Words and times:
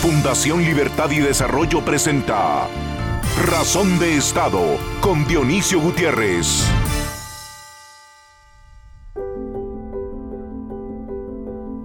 Fundación 0.00 0.64
Libertad 0.64 1.10
y 1.10 1.18
Desarrollo 1.18 1.84
presenta 1.84 2.66
Razón 3.44 3.98
de 3.98 4.16
Estado 4.16 4.78
con 5.02 5.26
Dionisio 5.26 5.78
Gutiérrez. 5.78 6.64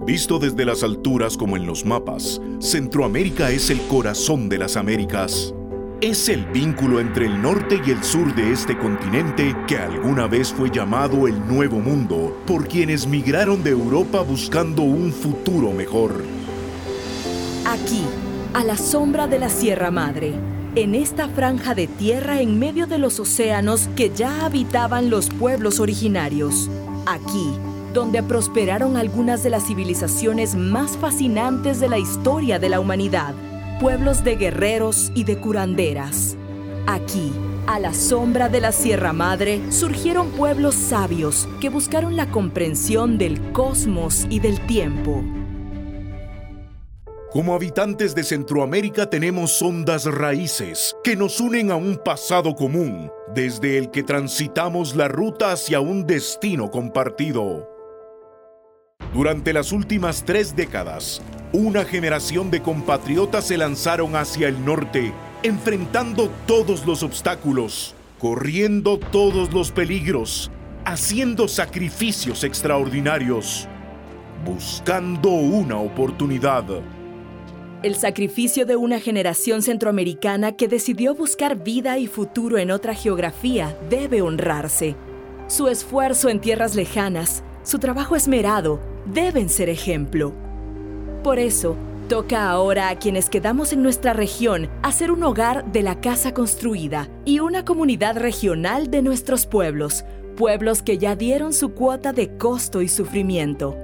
Visto 0.06 0.38
desde 0.38 0.64
las 0.64 0.82
alturas 0.82 1.36
como 1.36 1.58
en 1.58 1.66
los 1.66 1.84
mapas, 1.84 2.40
Centroamérica 2.58 3.50
es 3.50 3.68
el 3.68 3.82
corazón 3.86 4.48
de 4.48 4.58
las 4.60 4.78
Américas. 4.78 5.52
Es 6.00 6.30
el 6.30 6.46
vínculo 6.46 7.00
entre 7.00 7.26
el 7.26 7.42
norte 7.42 7.82
y 7.86 7.90
el 7.90 8.02
sur 8.02 8.34
de 8.34 8.50
este 8.50 8.78
continente 8.78 9.54
que 9.68 9.76
alguna 9.76 10.26
vez 10.26 10.54
fue 10.54 10.70
llamado 10.70 11.28
el 11.28 11.46
Nuevo 11.46 11.80
Mundo 11.80 12.42
por 12.46 12.66
quienes 12.66 13.06
migraron 13.06 13.62
de 13.62 13.72
Europa 13.72 14.22
buscando 14.22 14.80
un 14.80 15.12
futuro 15.12 15.70
mejor. 15.72 16.45
Aquí, 17.68 18.04
a 18.54 18.62
la 18.62 18.76
sombra 18.76 19.26
de 19.26 19.40
la 19.40 19.48
Sierra 19.48 19.90
Madre, 19.90 20.34
en 20.76 20.94
esta 20.94 21.28
franja 21.28 21.74
de 21.74 21.88
tierra 21.88 22.40
en 22.40 22.60
medio 22.60 22.86
de 22.86 22.96
los 22.96 23.18
océanos 23.18 23.88
que 23.96 24.12
ya 24.14 24.46
habitaban 24.46 25.10
los 25.10 25.30
pueblos 25.30 25.80
originarios. 25.80 26.70
Aquí, 27.06 27.50
donde 27.92 28.22
prosperaron 28.22 28.96
algunas 28.96 29.42
de 29.42 29.50
las 29.50 29.66
civilizaciones 29.66 30.54
más 30.54 30.96
fascinantes 30.96 31.80
de 31.80 31.88
la 31.88 31.98
historia 31.98 32.60
de 32.60 32.68
la 32.68 32.78
humanidad, 32.78 33.34
pueblos 33.80 34.22
de 34.22 34.36
guerreros 34.36 35.10
y 35.16 35.24
de 35.24 35.40
curanderas. 35.40 36.36
Aquí, 36.86 37.32
a 37.66 37.80
la 37.80 37.94
sombra 37.94 38.48
de 38.48 38.60
la 38.60 38.70
Sierra 38.70 39.12
Madre, 39.12 39.60
surgieron 39.72 40.28
pueblos 40.30 40.76
sabios 40.76 41.48
que 41.60 41.68
buscaron 41.68 42.14
la 42.14 42.30
comprensión 42.30 43.18
del 43.18 43.40
cosmos 43.50 44.24
y 44.30 44.38
del 44.38 44.64
tiempo. 44.68 45.24
Como 47.36 47.54
habitantes 47.54 48.14
de 48.14 48.24
Centroamérica 48.24 49.10
tenemos 49.10 49.60
hondas 49.60 50.06
raíces 50.06 50.96
que 51.04 51.16
nos 51.16 51.38
unen 51.38 51.70
a 51.70 51.76
un 51.76 51.98
pasado 52.02 52.54
común, 52.54 53.10
desde 53.34 53.76
el 53.76 53.90
que 53.90 54.02
transitamos 54.02 54.96
la 54.96 55.06
ruta 55.06 55.52
hacia 55.52 55.80
un 55.80 56.06
destino 56.06 56.70
compartido. 56.70 57.68
Durante 59.12 59.52
las 59.52 59.72
últimas 59.72 60.24
tres 60.24 60.56
décadas, 60.56 61.20
una 61.52 61.84
generación 61.84 62.50
de 62.50 62.62
compatriotas 62.62 63.44
se 63.48 63.58
lanzaron 63.58 64.16
hacia 64.16 64.48
el 64.48 64.64
norte, 64.64 65.12
enfrentando 65.42 66.30
todos 66.46 66.86
los 66.86 67.02
obstáculos, 67.02 67.94
corriendo 68.18 68.98
todos 68.98 69.52
los 69.52 69.72
peligros, 69.72 70.50
haciendo 70.86 71.48
sacrificios 71.48 72.44
extraordinarios, 72.44 73.68
buscando 74.42 75.28
una 75.28 75.76
oportunidad. 75.76 76.64
El 77.82 77.94
sacrificio 77.94 78.64
de 78.64 78.74
una 78.74 79.00
generación 79.00 79.60
centroamericana 79.60 80.52
que 80.52 80.66
decidió 80.66 81.14
buscar 81.14 81.62
vida 81.62 81.98
y 81.98 82.06
futuro 82.06 82.56
en 82.56 82.70
otra 82.70 82.94
geografía 82.94 83.76
debe 83.90 84.22
honrarse. 84.22 84.96
Su 85.46 85.68
esfuerzo 85.68 86.30
en 86.30 86.40
tierras 86.40 86.74
lejanas, 86.74 87.42
su 87.64 87.78
trabajo 87.78 88.16
esmerado, 88.16 88.80
deben 89.04 89.50
ser 89.50 89.68
ejemplo. 89.68 90.32
Por 91.22 91.38
eso, 91.38 91.76
toca 92.08 92.48
ahora 92.48 92.88
a 92.88 92.98
quienes 92.98 93.28
quedamos 93.28 93.74
en 93.74 93.82
nuestra 93.82 94.14
región 94.14 94.70
hacer 94.82 95.10
un 95.10 95.22
hogar 95.22 95.70
de 95.70 95.82
la 95.82 96.00
casa 96.00 96.32
construida 96.32 97.10
y 97.26 97.40
una 97.40 97.66
comunidad 97.66 98.16
regional 98.16 98.90
de 98.90 99.02
nuestros 99.02 99.44
pueblos, 99.44 100.06
pueblos 100.34 100.82
que 100.82 100.96
ya 100.96 101.14
dieron 101.14 101.52
su 101.52 101.74
cuota 101.74 102.14
de 102.14 102.38
costo 102.38 102.80
y 102.80 102.88
sufrimiento. 102.88 103.76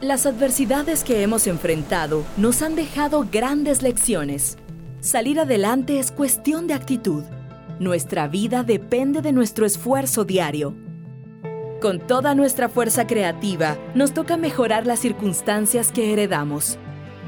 Las 0.00 0.26
adversidades 0.26 1.02
que 1.02 1.24
hemos 1.24 1.48
enfrentado 1.48 2.24
nos 2.36 2.62
han 2.62 2.76
dejado 2.76 3.26
grandes 3.32 3.82
lecciones. 3.82 4.56
Salir 5.00 5.40
adelante 5.40 5.98
es 5.98 6.12
cuestión 6.12 6.68
de 6.68 6.74
actitud. 6.74 7.24
Nuestra 7.80 8.28
vida 8.28 8.62
depende 8.62 9.22
de 9.22 9.32
nuestro 9.32 9.66
esfuerzo 9.66 10.24
diario. 10.24 10.76
Con 11.80 11.98
toda 11.98 12.36
nuestra 12.36 12.68
fuerza 12.68 13.08
creativa, 13.08 13.76
nos 13.96 14.14
toca 14.14 14.36
mejorar 14.36 14.86
las 14.86 15.00
circunstancias 15.00 15.90
que 15.90 16.12
heredamos. 16.12 16.78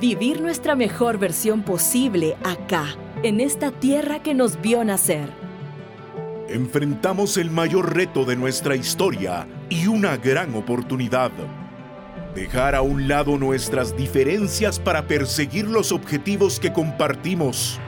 Vivir 0.00 0.40
nuestra 0.40 0.76
mejor 0.76 1.18
versión 1.18 1.62
posible 1.62 2.36
acá, 2.44 2.94
en 3.24 3.40
esta 3.40 3.72
tierra 3.72 4.22
que 4.22 4.32
nos 4.32 4.60
vio 4.60 4.84
nacer. 4.84 5.28
Enfrentamos 6.48 7.36
el 7.36 7.50
mayor 7.50 7.96
reto 7.96 8.24
de 8.24 8.36
nuestra 8.36 8.76
historia 8.76 9.48
y 9.68 9.88
una 9.88 10.16
gran 10.16 10.54
oportunidad 10.54 11.32
Dejar 12.34 12.76
a 12.76 12.82
un 12.82 13.08
lado 13.08 13.36
nuestras 13.38 13.96
diferencias 13.96 14.78
para 14.78 15.08
perseguir 15.08 15.66
los 15.66 15.90
objetivos 15.90 16.60
que 16.60 16.72
compartimos. 16.72 17.80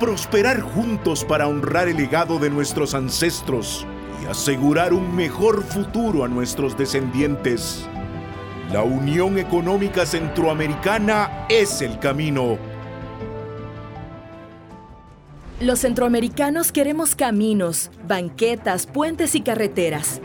Prosperar 0.00 0.62
juntos 0.62 1.22
para 1.22 1.48
honrar 1.48 1.88
el 1.88 1.98
legado 1.98 2.38
de 2.38 2.48
nuestros 2.48 2.94
ancestros 2.94 3.86
y 4.22 4.26
asegurar 4.26 4.94
un 4.94 5.14
mejor 5.14 5.62
futuro 5.62 6.24
a 6.24 6.28
nuestros 6.28 6.78
descendientes. 6.78 7.86
La 8.72 8.82
Unión 8.82 9.38
Económica 9.38 10.06
Centroamericana 10.06 11.46
es 11.50 11.82
el 11.82 11.98
camino. 11.98 12.56
Los 15.60 15.80
centroamericanos 15.80 16.72
queremos 16.72 17.14
caminos, 17.14 17.90
banquetas, 18.08 18.86
puentes 18.86 19.34
y 19.34 19.42
carreteras 19.42 20.22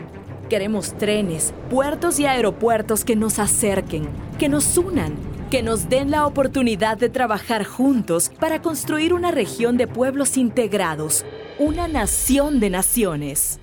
Queremos 0.50 0.98
trenes, 0.98 1.54
puertos 1.70 2.18
y 2.18 2.26
aeropuertos 2.26 3.04
que 3.04 3.14
nos 3.14 3.38
acerquen, 3.38 4.08
que 4.36 4.48
nos 4.48 4.76
unan, 4.76 5.14
que 5.48 5.62
nos 5.62 5.88
den 5.88 6.10
la 6.10 6.26
oportunidad 6.26 6.98
de 6.98 7.08
trabajar 7.08 7.64
juntos 7.64 8.32
para 8.40 8.60
construir 8.60 9.14
una 9.14 9.30
región 9.30 9.76
de 9.76 9.86
pueblos 9.86 10.36
integrados, 10.36 11.24
una 11.60 11.86
nación 11.86 12.58
de 12.58 12.68
naciones. 12.68 13.60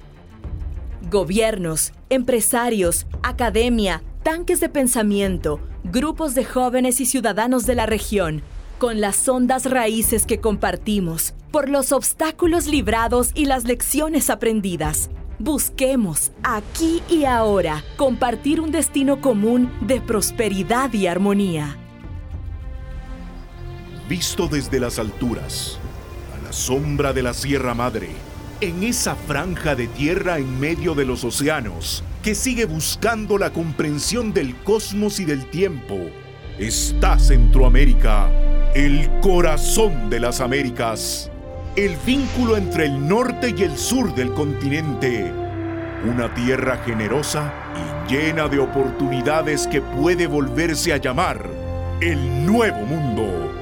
Gobiernos, 1.11 1.91
empresarios, 2.09 3.05
academia, 3.21 4.01
tanques 4.23 4.61
de 4.61 4.69
pensamiento, 4.69 5.59
grupos 5.83 6.35
de 6.35 6.45
jóvenes 6.45 7.01
y 7.01 7.05
ciudadanos 7.05 7.65
de 7.65 7.75
la 7.75 7.85
región, 7.85 8.43
con 8.77 9.01
las 9.01 9.27
hondas 9.27 9.69
raíces 9.69 10.25
que 10.25 10.39
compartimos, 10.39 11.33
por 11.51 11.67
los 11.67 11.91
obstáculos 11.91 12.65
librados 12.65 13.31
y 13.35 13.43
las 13.43 13.65
lecciones 13.65 14.29
aprendidas 14.29 15.09
Busquemos 15.39 16.31
aquí 16.41 17.03
y 17.07 17.25
ahora 17.25 17.83
compartir 17.95 18.59
un 18.59 18.71
destino 18.71 19.21
común 19.21 19.71
de 19.81 20.01
prosperidad 20.01 20.91
y 20.93 21.05
armonía. 21.05 21.77
Visto 24.09 24.47
desde 24.47 24.79
las 24.79 24.97
alturas, 24.97 25.77
a 26.35 26.43
la 26.43 26.51
sombra 26.51 27.13
de 27.13 27.21
la 27.21 27.35
Sierra 27.35 27.75
Madre, 27.75 28.09
en 28.61 28.81
esa 28.81 29.13
franja 29.15 29.75
de 29.75 29.85
tierra 29.85 30.39
en 30.39 30.59
medio 30.59 30.95
de 30.95 31.05
los 31.05 31.23
océanos, 31.23 32.03
que 32.23 32.33
sigue 32.33 32.65
buscando 32.65 33.37
la 33.37 33.53
comprensión 33.53 34.33
del 34.33 34.55
cosmos 34.63 35.19
y 35.19 35.25
del 35.25 35.45
tiempo, 35.51 35.99
está 36.57 37.19
Centroamérica, 37.19 38.31
el 38.73 39.07
corazón 39.21 40.09
de 40.09 40.19
las 40.19 40.41
Américas 40.41 41.29
el 41.77 41.95
vínculo 41.97 42.57
entre 42.57 42.85
el 42.85 43.07
norte 43.07 43.53
y 43.55 43.61
el 43.61 43.77
sur 43.77 44.15
del 44.15 44.33
continente. 44.33 45.31
Una 46.05 46.33
tierra 46.33 46.77
generosa 46.77 47.53
y 48.09 48.13
llena 48.13 48.47
de 48.47 48.57
oportunidades 48.57 49.67
que 49.67 49.83
puede 49.83 50.25
volverse 50.25 50.91
a 50.91 50.97
llamar 50.97 51.47
el 52.01 52.47
Nuevo 52.47 52.79
Mundo. 52.79 53.53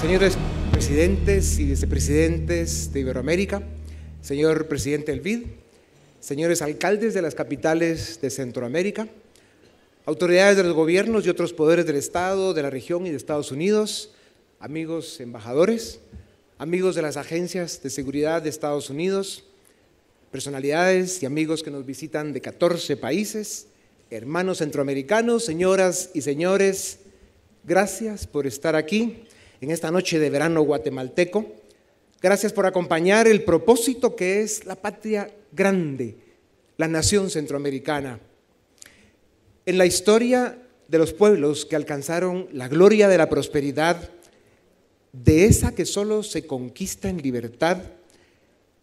Señores 0.00 0.38
presidentes 0.70 1.58
y 1.58 1.64
vicepresidentes 1.64 2.92
de 2.92 3.00
Iberoamérica, 3.00 3.62
señor 4.22 4.68
presidente 4.68 5.10
del 5.10 5.56
señores 6.20 6.62
alcaldes 6.62 7.14
de 7.14 7.22
las 7.22 7.34
capitales 7.34 8.20
de 8.22 8.30
Centroamérica, 8.30 9.08
autoridades 10.08 10.56
de 10.56 10.64
los 10.64 10.72
gobiernos 10.72 11.26
y 11.26 11.28
otros 11.28 11.52
poderes 11.52 11.84
del 11.84 11.96
Estado, 11.96 12.54
de 12.54 12.62
la 12.62 12.70
región 12.70 13.06
y 13.06 13.10
de 13.10 13.16
Estados 13.18 13.52
Unidos, 13.52 14.10
amigos 14.58 15.20
embajadores, 15.20 16.00
amigos 16.56 16.94
de 16.94 17.02
las 17.02 17.18
agencias 17.18 17.82
de 17.82 17.90
seguridad 17.90 18.40
de 18.40 18.48
Estados 18.48 18.88
Unidos, 18.88 19.44
personalidades 20.30 21.22
y 21.22 21.26
amigos 21.26 21.62
que 21.62 21.70
nos 21.70 21.84
visitan 21.84 22.32
de 22.32 22.40
14 22.40 22.96
países, 22.96 23.66
hermanos 24.08 24.58
centroamericanos, 24.58 25.44
señoras 25.44 26.08
y 26.14 26.22
señores, 26.22 27.00
gracias 27.64 28.26
por 28.26 28.46
estar 28.46 28.76
aquí 28.76 29.24
en 29.60 29.70
esta 29.70 29.90
noche 29.90 30.18
de 30.18 30.30
verano 30.30 30.62
guatemalteco. 30.62 31.52
Gracias 32.22 32.54
por 32.54 32.64
acompañar 32.64 33.28
el 33.28 33.44
propósito 33.44 34.16
que 34.16 34.40
es 34.40 34.64
la 34.64 34.76
patria 34.76 35.30
grande, 35.52 36.16
la 36.78 36.88
nación 36.88 37.28
centroamericana 37.28 38.20
en 39.68 39.76
la 39.76 39.84
historia 39.84 40.56
de 40.88 40.96
los 40.96 41.12
pueblos 41.12 41.66
que 41.66 41.76
alcanzaron 41.76 42.48
la 42.54 42.68
gloria 42.68 43.06
de 43.06 43.18
la 43.18 43.28
prosperidad, 43.28 44.08
de 45.12 45.44
esa 45.44 45.74
que 45.74 45.84
solo 45.84 46.22
se 46.22 46.46
conquista 46.46 47.10
en 47.10 47.20
libertad, 47.20 47.76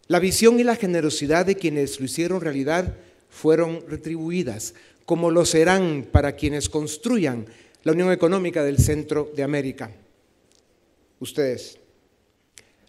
La 0.06 0.20
visión 0.20 0.60
y 0.60 0.62
la 0.62 0.76
generosidad 0.76 1.44
de 1.44 1.56
quienes 1.56 1.98
lo 1.98 2.06
hicieron 2.06 2.40
realidad 2.40 2.94
fueron 3.28 3.82
retribuidas, 3.88 4.74
como 5.04 5.32
lo 5.32 5.44
serán 5.44 6.06
para 6.12 6.36
quienes 6.36 6.68
construyan 6.68 7.46
la 7.82 7.90
Unión 7.90 8.12
Económica 8.12 8.62
del 8.62 8.78
Centro 8.78 9.32
de 9.34 9.42
América. 9.42 9.90
Ustedes, 11.18 11.80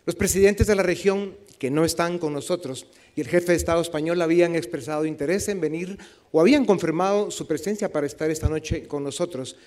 los 0.05 0.15
presidentes 0.15 0.67
de 0.67 0.75
la 0.75 0.83
región 0.83 1.35
que 1.57 1.71
no 1.71 1.83
están 1.83 2.19
con 2.19 2.33
nosotros 2.33 2.85
y 3.17 3.21
el 3.21 3.27
jefe 3.27 3.47
de 3.51 3.57
Estado 3.57 3.81
español 3.81 4.21
habían 4.21 4.55
expresado 4.55 5.03
interés 5.03 5.49
en 5.49 5.59
venir 5.59 5.97
o 6.31 6.39
habían 6.39 6.65
confirmado 6.65 7.31
su 7.31 7.47
presencia 7.47 7.91
para 7.91 8.05
estar 8.05 8.29
esta 8.29 8.47
noche 8.47 8.87
con 8.87 9.03
nosotros, 9.03 9.57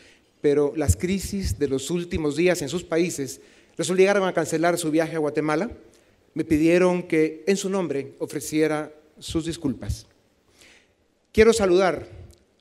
pero 0.41 0.73
las 0.77 0.95
crisis 0.95 1.59
de 1.59 1.67
los 1.67 1.91
últimos 1.91 2.37
días 2.37 2.63
en 2.63 2.69
sus 2.69 2.85
países 2.85 3.41
los 3.77 3.91
obligaron 3.91 4.29
a 4.29 4.33
cancelar 4.33 4.79
su 4.79 4.93
viaje 4.93 5.17
a 5.17 5.19
Guatemala. 5.19 5.69
Me 6.33 6.45
pidieron 6.45 7.03
que 7.03 7.43
en 7.45 7.57
su 7.57 7.69
nombre 7.69 8.15
ofreciera 8.21 8.93
sus 9.19 9.47
disculpas. 9.47 10.07
Quiero 11.33 11.53
saludar 11.53 12.07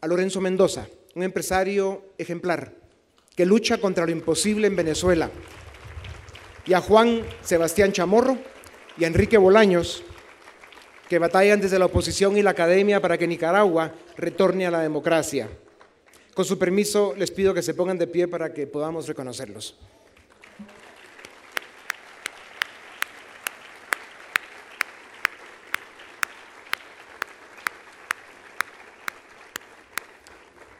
a 0.01 0.07
Lorenzo 0.07 0.41
Mendoza, 0.41 0.87
un 1.13 1.21
empresario 1.21 2.03
ejemplar 2.17 2.73
que 3.35 3.45
lucha 3.45 3.77
contra 3.77 4.07
lo 4.07 4.11
imposible 4.11 4.65
en 4.65 4.75
Venezuela, 4.75 5.29
y 6.65 6.73
a 6.73 6.81
Juan 6.81 7.21
Sebastián 7.43 7.91
Chamorro 7.91 8.39
y 8.97 9.03
a 9.03 9.07
Enrique 9.07 9.37
Bolaños, 9.37 10.03
que 11.09 11.17
batallan 11.17 11.59
desde 11.59 11.79
la 11.79 11.85
oposición 11.85 12.37
y 12.37 12.43
la 12.43 12.51
academia 12.51 13.01
para 13.01 13.17
que 13.17 13.27
Nicaragua 13.27 13.91
retorne 14.15 14.67
a 14.67 14.71
la 14.71 14.81
democracia. 14.81 15.49
Con 16.35 16.45
su 16.45 16.59
permiso, 16.59 17.15
les 17.17 17.31
pido 17.31 17.53
que 17.53 17.63
se 17.63 17.73
pongan 17.73 17.97
de 17.97 18.05
pie 18.05 18.27
para 18.27 18.53
que 18.53 18.67
podamos 18.67 19.07
reconocerlos. 19.07 19.75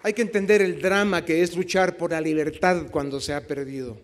Hay 0.04 0.14
que 0.14 0.22
entender 0.22 0.62
el 0.62 0.80
drama 0.80 1.26
que 1.26 1.42
es 1.42 1.56
luchar 1.56 1.98
por 1.98 2.12
la 2.12 2.22
libertad 2.22 2.86
cuando 2.90 3.20
se 3.20 3.34
ha 3.34 3.46
perdido. 3.46 3.98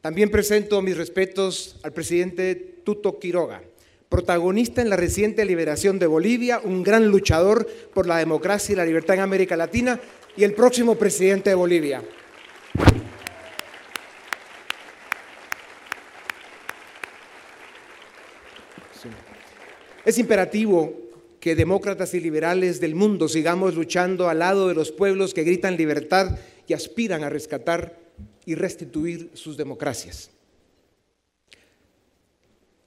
También 0.00 0.30
presento 0.30 0.80
mis 0.82 0.96
respetos 0.96 1.76
al 1.82 1.92
presidente 1.92 2.54
Tuto 2.84 3.18
Quiroga, 3.18 3.62
protagonista 4.08 4.82
en 4.82 4.90
la 4.90 4.96
reciente 4.96 5.44
liberación 5.44 5.98
de 5.98 6.06
Bolivia, 6.06 6.60
un 6.62 6.82
gran 6.82 7.08
luchador 7.08 7.66
por 7.92 8.06
la 8.06 8.18
democracia 8.18 8.72
y 8.72 8.76
la 8.76 8.84
libertad 8.84 9.16
en 9.16 9.22
América 9.22 9.56
Latina 9.56 10.00
y 10.36 10.44
el 10.44 10.54
próximo 10.54 10.96
presidente 10.96 11.50
de 11.50 11.56
Bolivia. 11.56 12.02
Es 20.04 20.18
imperativo 20.18 20.94
que 21.40 21.56
demócratas 21.56 22.14
y 22.14 22.20
liberales 22.20 22.80
del 22.80 22.94
mundo 22.94 23.28
sigamos 23.28 23.74
luchando 23.74 24.28
al 24.28 24.38
lado 24.38 24.68
de 24.68 24.74
los 24.74 24.92
pueblos 24.92 25.34
que 25.34 25.42
gritan 25.42 25.76
libertad 25.76 26.38
y 26.68 26.74
aspiran 26.74 27.24
a 27.24 27.28
rescatar 27.28 27.98
y 28.44 28.54
restituir 28.54 29.30
sus 29.34 29.56
democracias. 29.56 30.30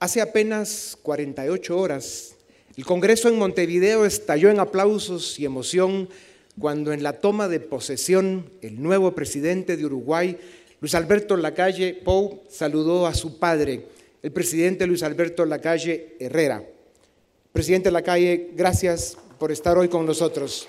Hace 0.02 0.22
apenas 0.22 0.96
48 1.02 1.78
horas, 1.78 2.34
el 2.74 2.86
Congreso 2.86 3.28
en 3.28 3.36
Montevideo 3.36 4.06
estalló 4.06 4.48
en 4.48 4.58
aplausos 4.58 5.38
y 5.38 5.44
emoción 5.44 6.08
cuando 6.58 6.94
en 6.94 7.02
la 7.02 7.20
toma 7.20 7.48
de 7.48 7.60
posesión 7.60 8.50
el 8.62 8.82
nuevo 8.82 9.14
presidente 9.14 9.76
de 9.76 9.84
Uruguay, 9.84 10.38
Luis 10.80 10.94
Alberto 10.94 11.36
Lacalle 11.36 11.92
Pou, 11.92 12.44
saludó 12.48 13.06
a 13.06 13.12
su 13.12 13.38
padre, 13.38 13.88
el 14.22 14.32
presidente 14.32 14.86
Luis 14.86 15.02
Alberto 15.02 15.44
Lacalle 15.44 16.16
Herrera. 16.18 16.64
Presidente 17.52 17.90
Lacalle, 17.90 18.52
gracias 18.54 19.18
por 19.38 19.52
estar 19.52 19.76
hoy 19.76 19.88
con 19.88 20.06
nosotros. 20.06 20.66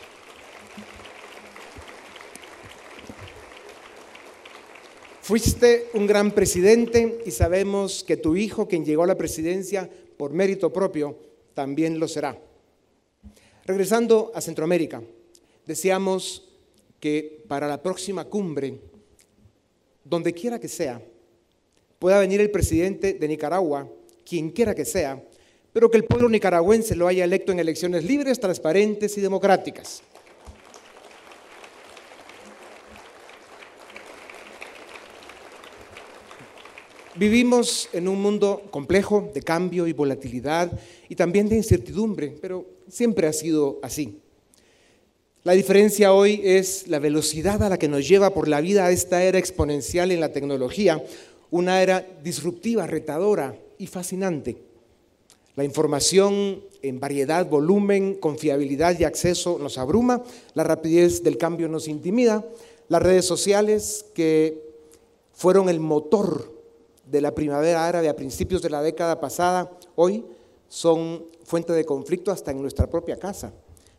Fuiste 5.32 5.88
un 5.94 6.08
gran 6.08 6.32
presidente 6.32 7.22
y 7.26 7.32
sabemos 7.32 8.04
que 8.04 8.18
tu 8.18 8.36
hijo, 8.36 8.68
quien 8.68 8.84
llegó 8.84 9.04
a 9.04 9.08
la 9.08 9.18
presidencia 9.18 9.90
por 10.18 10.34
mérito 10.34 10.74
propio, 10.74 11.18
también 11.54 12.02
lo 12.02 12.10
será. 12.10 12.38
Regresando 13.64 14.34
a 14.36 14.42
Centroamérica, 14.42 15.02
deseamos 15.66 16.50
que 17.00 17.46
para 17.48 17.70
la 17.70 17.82
próxima 17.82 18.26
cumbre, 18.26 18.78
donde 20.04 20.34
quiera 20.34 20.60
que 20.60 20.68
sea, 20.68 21.02
pueda 21.98 22.20
venir 22.20 22.42
el 22.42 22.52
presidente 22.52 23.14
de 23.14 23.28
Nicaragua, 23.30 23.88
quien 24.26 24.50
quiera 24.50 24.76
que 24.76 24.84
sea, 24.84 25.24
pero 25.72 25.90
que 25.90 25.96
el 25.96 26.04
pueblo 26.04 26.28
nicaragüense 26.28 26.94
lo 26.94 27.08
haya 27.08 27.24
electo 27.24 27.54
en 27.54 27.60
elecciones 27.62 28.04
libres, 28.04 28.38
transparentes 28.38 29.18
y 29.18 29.22
democráticas. 29.22 30.04
Vivimos 37.22 37.88
en 37.94 38.08
un 38.08 38.20
mundo 38.20 38.64
complejo 38.72 39.30
de 39.32 39.44
cambio 39.44 39.86
y 39.86 39.94
volatilidad 39.94 40.72
y 41.08 41.14
también 41.14 41.48
de 41.48 41.56
incertidumbre, 41.56 42.36
pero 42.42 42.66
siempre 42.88 43.28
ha 43.28 43.32
sido 43.32 43.78
así. 43.84 44.18
La 45.44 45.54
diferencia 45.54 46.14
hoy 46.14 46.42
es 46.44 46.88
la 46.88 46.98
velocidad 46.98 47.62
a 47.62 47.70
la 47.70 47.78
que 47.78 47.88
nos 47.88 48.08
lleva 48.08 48.34
por 48.34 48.48
la 48.48 48.60
vida 48.60 48.90
esta 48.90 49.24
era 49.24 49.38
exponencial 49.38 50.10
en 50.10 50.20
la 50.20 50.34
tecnología, 50.34 51.04
una 51.52 51.84
era 51.84 52.04
disruptiva, 52.24 52.88
retadora 52.88 53.56
y 53.78 53.86
fascinante. 53.86 54.58
La 55.56 55.64
información 55.64 56.64
en 56.82 57.00
variedad, 57.00 57.48
volumen, 57.48 58.16
confiabilidad 58.16 59.00
y 59.00 59.04
acceso 59.04 59.60
nos 59.60 59.78
abruma, 59.78 60.24
la 60.56 60.64
rapidez 60.64 61.22
del 61.22 61.38
cambio 61.38 61.68
nos 61.68 61.88
intimida, 61.88 62.44
las 62.90 63.04
redes 63.04 63.26
sociales 63.26 64.08
que 64.16 64.60
fueron 65.34 65.70
el 65.70 65.80
motor 65.80 66.61
de 67.06 67.22
la 67.22 67.34
primavera 67.34 67.88
árabe 67.88 68.10
a 68.10 68.16
principios 68.16 68.62
de 68.62 68.70
la 68.70 68.82
década 68.82 69.20
pasada, 69.20 69.72
hoy 69.96 70.26
son 70.68 71.26
fuente 71.44 71.74
de 71.74 71.86
conflicto 71.86 72.32
hasta 72.32 72.52
en 72.52 72.62
nuestra 72.62 72.88
propia 72.88 73.18
casa. 73.18 73.54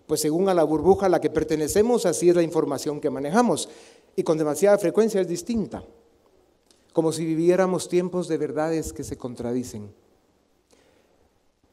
Pues 0.07 0.21
según 0.21 0.49
a 0.49 0.55
la 0.55 0.65
burbuja 0.65 1.07
a 1.07 1.09
la 1.09 1.21
que 1.21 1.31
pertenecemos, 1.31 2.07
así 2.07 2.29
es 2.29 2.37
la 2.37 2.43
información 2.43 3.01
que 3.01 3.11
manejamos. 3.11 3.69
Y 4.17 4.23
con 4.23 4.39
demasiada 4.39 4.79
frecuencia 4.79 5.21
es 5.21 5.29
distinta. 5.29 5.85
Como 6.93 7.13
si 7.13 7.25
viviéramos 7.25 7.89
tiempos 7.89 8.29
de 8.29 8.39
verdades 8.39 8.93
que 8.93 9.05
se 9.05 9.17
contradicen. 9.17 9.93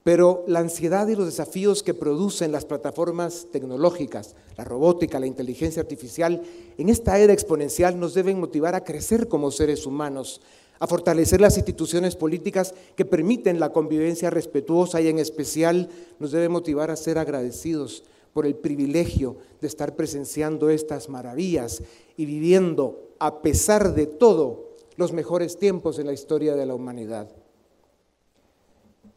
Pero 0.03 0.43
la 0.47 0.59
ansiedad 0.59 1.07
y 1.07 1.15
los 1.15 1.25
desafíos 1.25 1.83
que 1.83 1.93
producen 1.93 2.51
las 2.51 2.65
plataformas 2.65 3.47
tecnológicas, 3.51 4.35
la 4.57 4.63
robótica, 4.63 5.19
la 5.19 5.27
inteligencia 5.27 5.81
artificial, 5.81 6.41
en 6.77 6.89
esta 6.89 7.19
era 7.19 7.33
exponencial 7.33 7.99
nos 7.99 8.13
deben 8.13 8.39
motivar 8.39 8.75
a 8.75 8.83
crecer 8.83 9.27
como 9.27 9.51
seres 9.51 9.85
humanos, 9.85 10.41
a 10.79 10.87
fortalecer 10.87 11.41
las 11.41 11.57
instituciones 11.57 12.15
políticas 12.15 12.73
que 12.95 13.05
permiten 13.05 13.59
la 13.59 13.71
convivencia 13.73 14.29
respetuosa 14.29 15.01
y 15.01 15.09
en 15.09 15.19
especial 15.19 15.89
nos 16.19 16.31
debe 16.31 16.47
motivar 16.47 16.89
a 16.89 16.95
ser 16.95 17.17
agradecidos 17.17 18.03
por 18.33 18.45
el 18.45 18.55
privilegio 18.55 19.37
de 19.59 19.67
estar 19.67 19.95
presenciando 19.95 20.69
estas 20.69 21.09
maravillas 21.09 21.83
y 22.15 22.25
viviendo, 22.25 23.09
a 23.19 23.41
pesar 23.41 23.93
de 23.93 24.05
todo, 24.05 24.69
los 24.95 25.11
mejores 25.11 25.57
tiempos 25.57 25.99
en 25.99 26.07
la 26.07 26.13
historia 26.13 26.55
de 26.55 26.65
la 26.65 26.75
humanidad. 26.75 27.29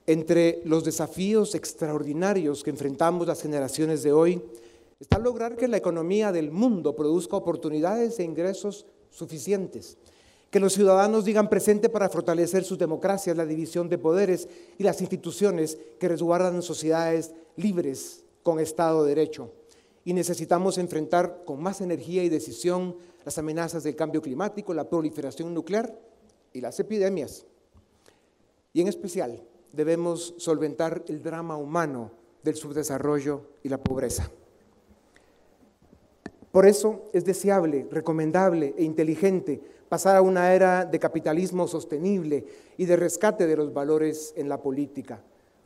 Entre 0.07 0.63
los 0.65 0.83
desafíos 0.83 1.55
extraordinarios 1.55 2.65
que 2.65 2.71
enfrentamos 2.71 3.27
las 3.27 3.41
generaciones 3.41 4.03
de 4.03 4.13
hoy 4.13 4.43
está 4.99 5.19
lograr 5.19 5.57
que 5.57 5.69
la 5.69 5.77
economía 5.77 6.33
del 6.33 6.51
mundo 6.51 6.97
produzca 6.97 7.37
oportunidades 7.37 8.19
e 8.19 8.25
ingresos 8.25 8.87
suficientes 9.11 9.97
que 10.53 10.61
los 10.61 10.75
ciudadanos 10.75 11.25
digan 11.25 11.49
presente 11.49 11.89
para 11.89 12.11
fortalecer 12.11 12.63
sus 12.63 12.77
democracias, 12.77 13.35
la 13.35 13.47
división 13.47 13.89
de 13.89 13.97
poderes 13.97 14.47
y 14.77 14.83
las 14.83 15.01
instituciones 15.01 15.79
que 15.99 16.09
resguardan 16.09 16.61
sociedades 16.61 17.33
libres 17.57 18.23
con 18.43 18.61
Estado 18.61 19.03
de 19.03 19.15
Derecho. 19.15 19.51
Y 20.05 20.13
necesitamos 20.13 20.77
enfrentar 20.77 21.45
con 21.47 21.63
más 21.63 21.81
energía 21.81 22.23
y 22.23 22.29
decisión 22.29 22.97
las 23.25 23.39
amenazas 23.39 23.83
del 23.83 23.97
cambio 23.97 24.21
climático, 24.21 24.75
la 24.75 24.91
proliferación 24.91 25.55
nuclear 25.55 25.99
y 26.53 26.61
las 26.61 26.79
epidemias. 26.79 27.47
Y 28.75 28.83
en 28.83 28.89
especial 28.89 29.43
debemos 29.73 30.35
solventar 30.37 31.03
el 31.09 31.23
drama 31.23 31.57
humano 31.57 32.11
del 32.43 32.57
subdesarrollo 32.57 33.41
y 33.63 33.71
la 33.71 33.79
pobreza. 33.79 34.31
Por 36.51 36.67
eso 36.67 37.05
es 37.15 37.25
deseable, 37.25 37.87
recomendable 37.91 38.75
e 38.77 38.85
inteligente 38.85 39.63
pasar 39.93 40.17
a 40.17 40.23
una 40.23 40.55
era 40.55 40.87
de 40.87 40.99
capitalismo 40.99 41.69
sostenible 41.69 42.47
y 42.79 42.87
de 42.87 42.97
rescate 42.97 43.47
de 43.47 43.59
los 43.59 43.75
valores 43.75 44.33
en 44.39 44.49
la 44.49 44.59
política, 44.59 45.23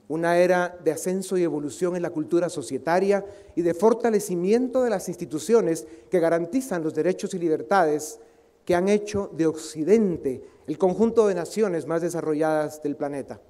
una 0.08 0.36
era 0.36 0.76
de 0.82 0.90
ascenso 0.90 1.38
y 1.38 1.44
evolución 1.44 1.94
en 1.94 2.02
la 2.02 2.10
cultura 2.10 2.48
societaria 2.48 3.24
y 3.54 3.62
de 3.62 3.72
fortalecimiento 3.72 4.82
de 4.82 4.90
las 4.90 5.08
instituciones 5.08 5.86
que 6.10 6.18
garantizan 6.18 6.82
los 6.82 6.92
derechos 6.92 7.34
y 7.34 7.38
libertades 7.38 8.18
que 8.64 8.74
han 8.74 8.88
hecho 8.88 9.30
de 9.32 9.46
Occidente 9.46 10.42
el 10.66 10.76
conjunto 10.76 11.28
de 11.28 11.36
naciones 11.36 11.86
más 11.86 12.02
desarrolladas 12.02 12.82
del 12.82 12.96
planeta. 12.96 13.40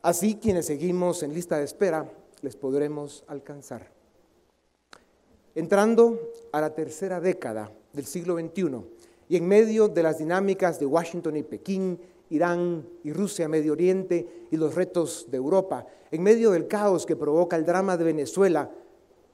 Así 0.00 0.36
quienes 0.36 0.64
seguimos 0.64 1.22
en 1.22 1.34
lista 1.34 1.58
de 1.58 1.64
espera 1.64 2.10
les 2.40 2.56
podremos 2.56 3.24
alcanzar. 3.26 3.90
Entrando 5.54 6.32
a 6.50 6.62
la 6.62 6.74
tercera 6.74 7.20
década 7.20 7.70
del 7.92 8.06
siglo 8.06 8.38
XXI 8.38 9.03
y 9.34 9.36
en 9.36 9.48
medio 9.48 9.88
de 9.88 10.04
las 10.04 10.18
dinámicas 10.18 10.78
de 10.78 10.86
Washington 10.86 11.36
y 11.36 11.42
Pekín, 11.42 11.98
Irán 12.30 12.88
y 13.02 13.12
Rusia, 13.12 13.48
Medio 13.48 13.72
Oriente 13.72 14.46
y 14.48 14.56
los 14.56 14.76
retos 14.76 15.26
de 15.28 15.38
Europa, 15.38 15.84
en 16.12 16.22
medio 16.22 16.52
del 16.52 16.68
caos 16.68 17.04
que 17.04 17.16
provoca 17.16 17.56
el 17.56 17.66
drama 17.66 17.96
de 17.96 18.04
Venezuela, 18.04 18.70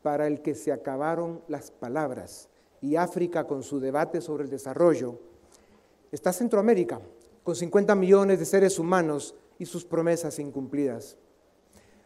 para 0.00 0.26
el 0.26 0.40
que 0.40 0.54
se 0.54 0.73
acabaron 0.73 1.42
las 1.49 1.71
palabras, 1.71 2.49
y 2.80 2.97
África 2.97 3.47
con 3.47 3.62
su 3.62 3.78
debate 3.78 4.23
sobre 4.23 4.45
el 4.45 4.49
desarrollo, 4.49 5.19
está 6.11 6.33
Centroamérica, 6.33 6.99
con 7.45 7.54
50 7.54 7.95
millones 7.95 8.38
de 8.38 8.47
seres 8.47 8.78
humanos 8.78 9.35
y 9.59 9.66
sus 9.66 9.85
promesas 9.85 10.38
incumplidas. 10.38 11.19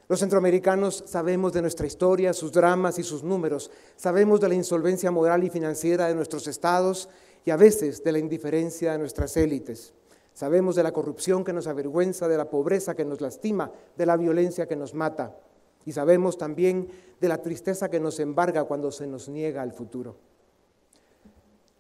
Los 0.08 0.18
centroamericanos 0.18 1.04
sabemos 1.06 1.52
de 1.52 1.62
nuestra 1.62 1.86
historia, 1.86 2.32
sus 2.32 2.50
dramas 2.50 2.98
y 2.98 3.04
sus 3.04 3.22
números, 3.22 3.70
sabemos 3.94 4.40
de 4.40 4.48
la 4.48 4.54
insolvencia 4.56 5.12
moral 5.12 5.44
y 5.44 5.50
financiera 5.50 6.08
de 6.08 6.16
nuestros 6.16 6.48
estados 6.48 7.08
y 7.44 7.50
a 7.50 7.56
veces 7.56 8.02
de 8.02 8.12
la 8.12 8.18
indiferencia 8.18 8.92
de 8.92 8.98
nuestras 8.98 9.36
élites. 9.36 9.92
Sabemos 10.32 10.74
de 10.74 10.82
la 10.82 10.92
corrupción 10.92 11.44
que 11.44 11.52
nos 11.52 11.66
avergüenza, 11.66 12.26
de 12.26 12.36
la 12.36 12.50
pobreza 12.50 12.94
que 12.94 13.04
nos 13.04 13.20
lastima, 13.20 13.70
de 13.96 14.06
la 14.06 14.16
violencia 14.16 14.66
que 14.66 14.76
nos 14.76 14.94
mata. 14.94 15.36
Y 15.84 15.92
sabemos 15.92 16.38
también 16.38 16.88
de 17.20 17.28
la 17.28 17.40
tristeza 17.42 17.90
que 17.90 18.00
nos 18.00 18.18
embarga 18.18 18.64
cuando 18.64 18.90
se 18.90 19.06
nos 19.06 19.28
niega 19.28 19.62
el 19.62 19.72
futuro. 19.72 20.16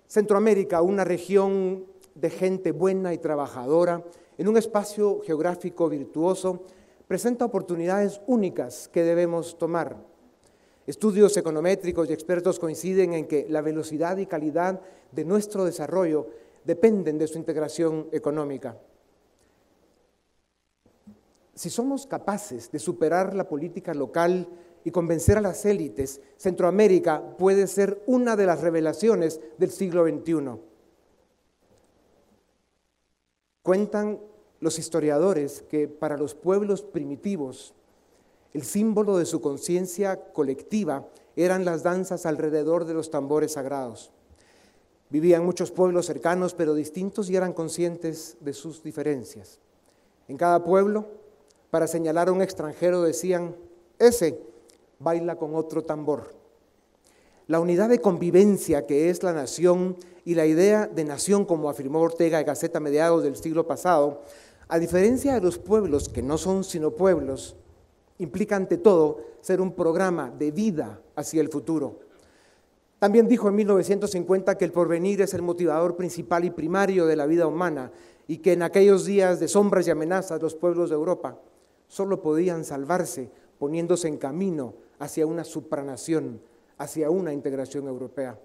Centroamérica, 0.06 0.82
una 0.82 1.02
región 1.02 1.86
de 2.14 2.30
gente 2.30 2.70
buena 2.70 3.12
y 3.12 3.18
trabajadora, 3.18 4.04
en 4.38 4.48
un 4.48 4.56
espacio 4.56 5.20
geográfico 5.24 5.88
virtuoso, 5.88 6.62
presenta 7.08 7.44
oportunidades 7.44 8.20
únicas 8.26 8.88
que 8.88 9.02
debemos 9.02 9.58
tomar. 9.58 9.96
Estudios 10.86 11.34
econométricos 11.36 12.10
y 12.10 12.12
expertos 12.12 12.58
coinciden 12.58 13.14
en 13.14 13.26
que 13.26 13.46
la 13.48 13.62
velocidad 13.62 14.18
y 14.18 14.26
calidad 14.26 14.80
de 15.12 15.24
nuestro 15.24 15.64
desarrollo 15.64 16.28
dependen 16.64 17.16
de 17.16 17.26
su 17.26 17.38
integración 17.38 18.08
económica. 18.12 18.78
Si 21.54 21.70
somos 21.70 22.06
capaces 22.06 22.70
de 22.70 22.78
superar 22.78 23.34
la 23.34 23.48
política 23.48 23.94
local 23.94 24.48
y 24.84 24.90
convencer 24.90 25.38
a 25.38 25.40
las 25.40 25.64
élites, 25.64 26.20
Centroamérica 26.36 27.36
puede 27.38 27.66
ser 27.66 28.02
una 28.06 28.36
de 28.36 28.46
las 28.46 28.60
revelaciones 28.60 29.40
del 29.56 29.70
siglo 29.70 30.04
XXI. 30.04 30.60
Cuentan 33.62 34.20
los 34.60 34.78
historiadores 34.78 35.62
que 35.62 35.88
para 35.88 36.18
los 36.18 36.34
pueblos 36.34 36.82
primitivos 36.82 37.74
el 38.54 38.62
símbolo 38.62 39.18
de 39.18 39.26
su 39.26 39.40
conciencia 39.40 40.16
colectiva 40.32 41.08
eran 41.36 41.64
las 41.64 41.82
danzas 41.82 42.24
alrededor 42.24 42.84
de 42.84 42.94
los 42.94 43.10
tambores 43.10 43.52
sagrados. 43.52 44.12
Vivían 45.10 45.44
muchos 45.44 45.72
pueblos 45.72 46.06
cercanos 46.06 46.54
pero 46.54 46.74
distintos 46.74 47.28
y 47.28 47.36
eran 47.36 47.52
conscientes 47.52 48.36
de 48.40 48.52
sus 48.52 48.82
diferencias. 48.82 49.58
En 50.28 50.36
cada 50.36 50.62
pueblo, 50.62 51.06
para 51.70 51.88
señalar 51.88 52.28
a 52.28 52.32
un 52.32 52.42
extranjero 52.42 53.02
decían, 53.02 53.56
ese 53.98 54.40
baila 55.00 55.36
con 55.36 55.56
otro 55.56 55.82
tambor. 55.82 56.32
La 57.48 57.58
unidad 57.58 57.88
de 57.88 58.00
convivencia 58.00 58.86
que 58.86 59.10
es 59.10 59.24
la 59.24 59.32
nación 59.32 59.96
y 60.24 60.36
la 60.36 60.46
idea 60.46 60.86
de 60.86 61.04
nación, 61.04 61.44
como 61.44 61.68
afirmó 61.68 62.00
Ortega 62.00 62.38
en 62.38 62.46
Gaceta 62.46 62.78
a 62.78 62.80
mediados 62.80 63.24
del 63.24 63.36
siglo 63.36 63.66
pasado, 63.66 64.22
a 64.68 64.78
diferencia 64.78 65.34
de 65.34 65.40
los 65.40 65.58
pueblos 65.58 66.08
que 66.08 66.22
no 66.22 66.38
son 66.38 66.64
sino 66.64 66.92
pueblos, 66.92 67.56
implica 68.18 68.56
ante 68.56 68.78
todo 68.78 69.20
ser 69.40 69.60
un 69.60 69.72
programa 69.72 70.30
de 70.30 70.50
vida 70.50 71.00
hacia 71.16 71.40
el 71.40 71.48
futuro. 71.48 72.00
También 72.98 73.28
dijo 73.28 73.48
en 73.48 73.56
1950 73.56 74.56
que 74.56 74.64
el 74.64 74.72
porvenir 74.72 75.20
es 75.20 75.34
el 75.34 75.42
motivador 75.42 75.96
principal 75.96 76.44
y 76.44 76.50
primario 76.50 77.06
de 77.06 77.16
la 77.16 77.26
vida 77.26 77.46
humana 77.46 77.92
y 78.26 78.38
que 78.38 78.52
en 78.52 78.62
aquellos 78.62 79.04
días 79.04 79.40
de 79.40 79.48
sombras 79.48 79.86
y 79.86 79.90
amenazas 79.90 80.40
los 80.40 80.54
pueblos 80.54 80.88
de 80.88 80.96
Europa 80.96 81.38
solo 81.86 82.22
podían 82.22 82.64
salvarse 82.64 83.30
poniéndose 83.58 84.08
en 84.08 84.16
camino 84.16 84.74
hacia 84.98 85.26
una 85.26 85.44
supranación, 85.44 86.40
hacia 86.78 87.10
una 87.10 87.32
integración 87.32 87.88
europea. 87.88 88.38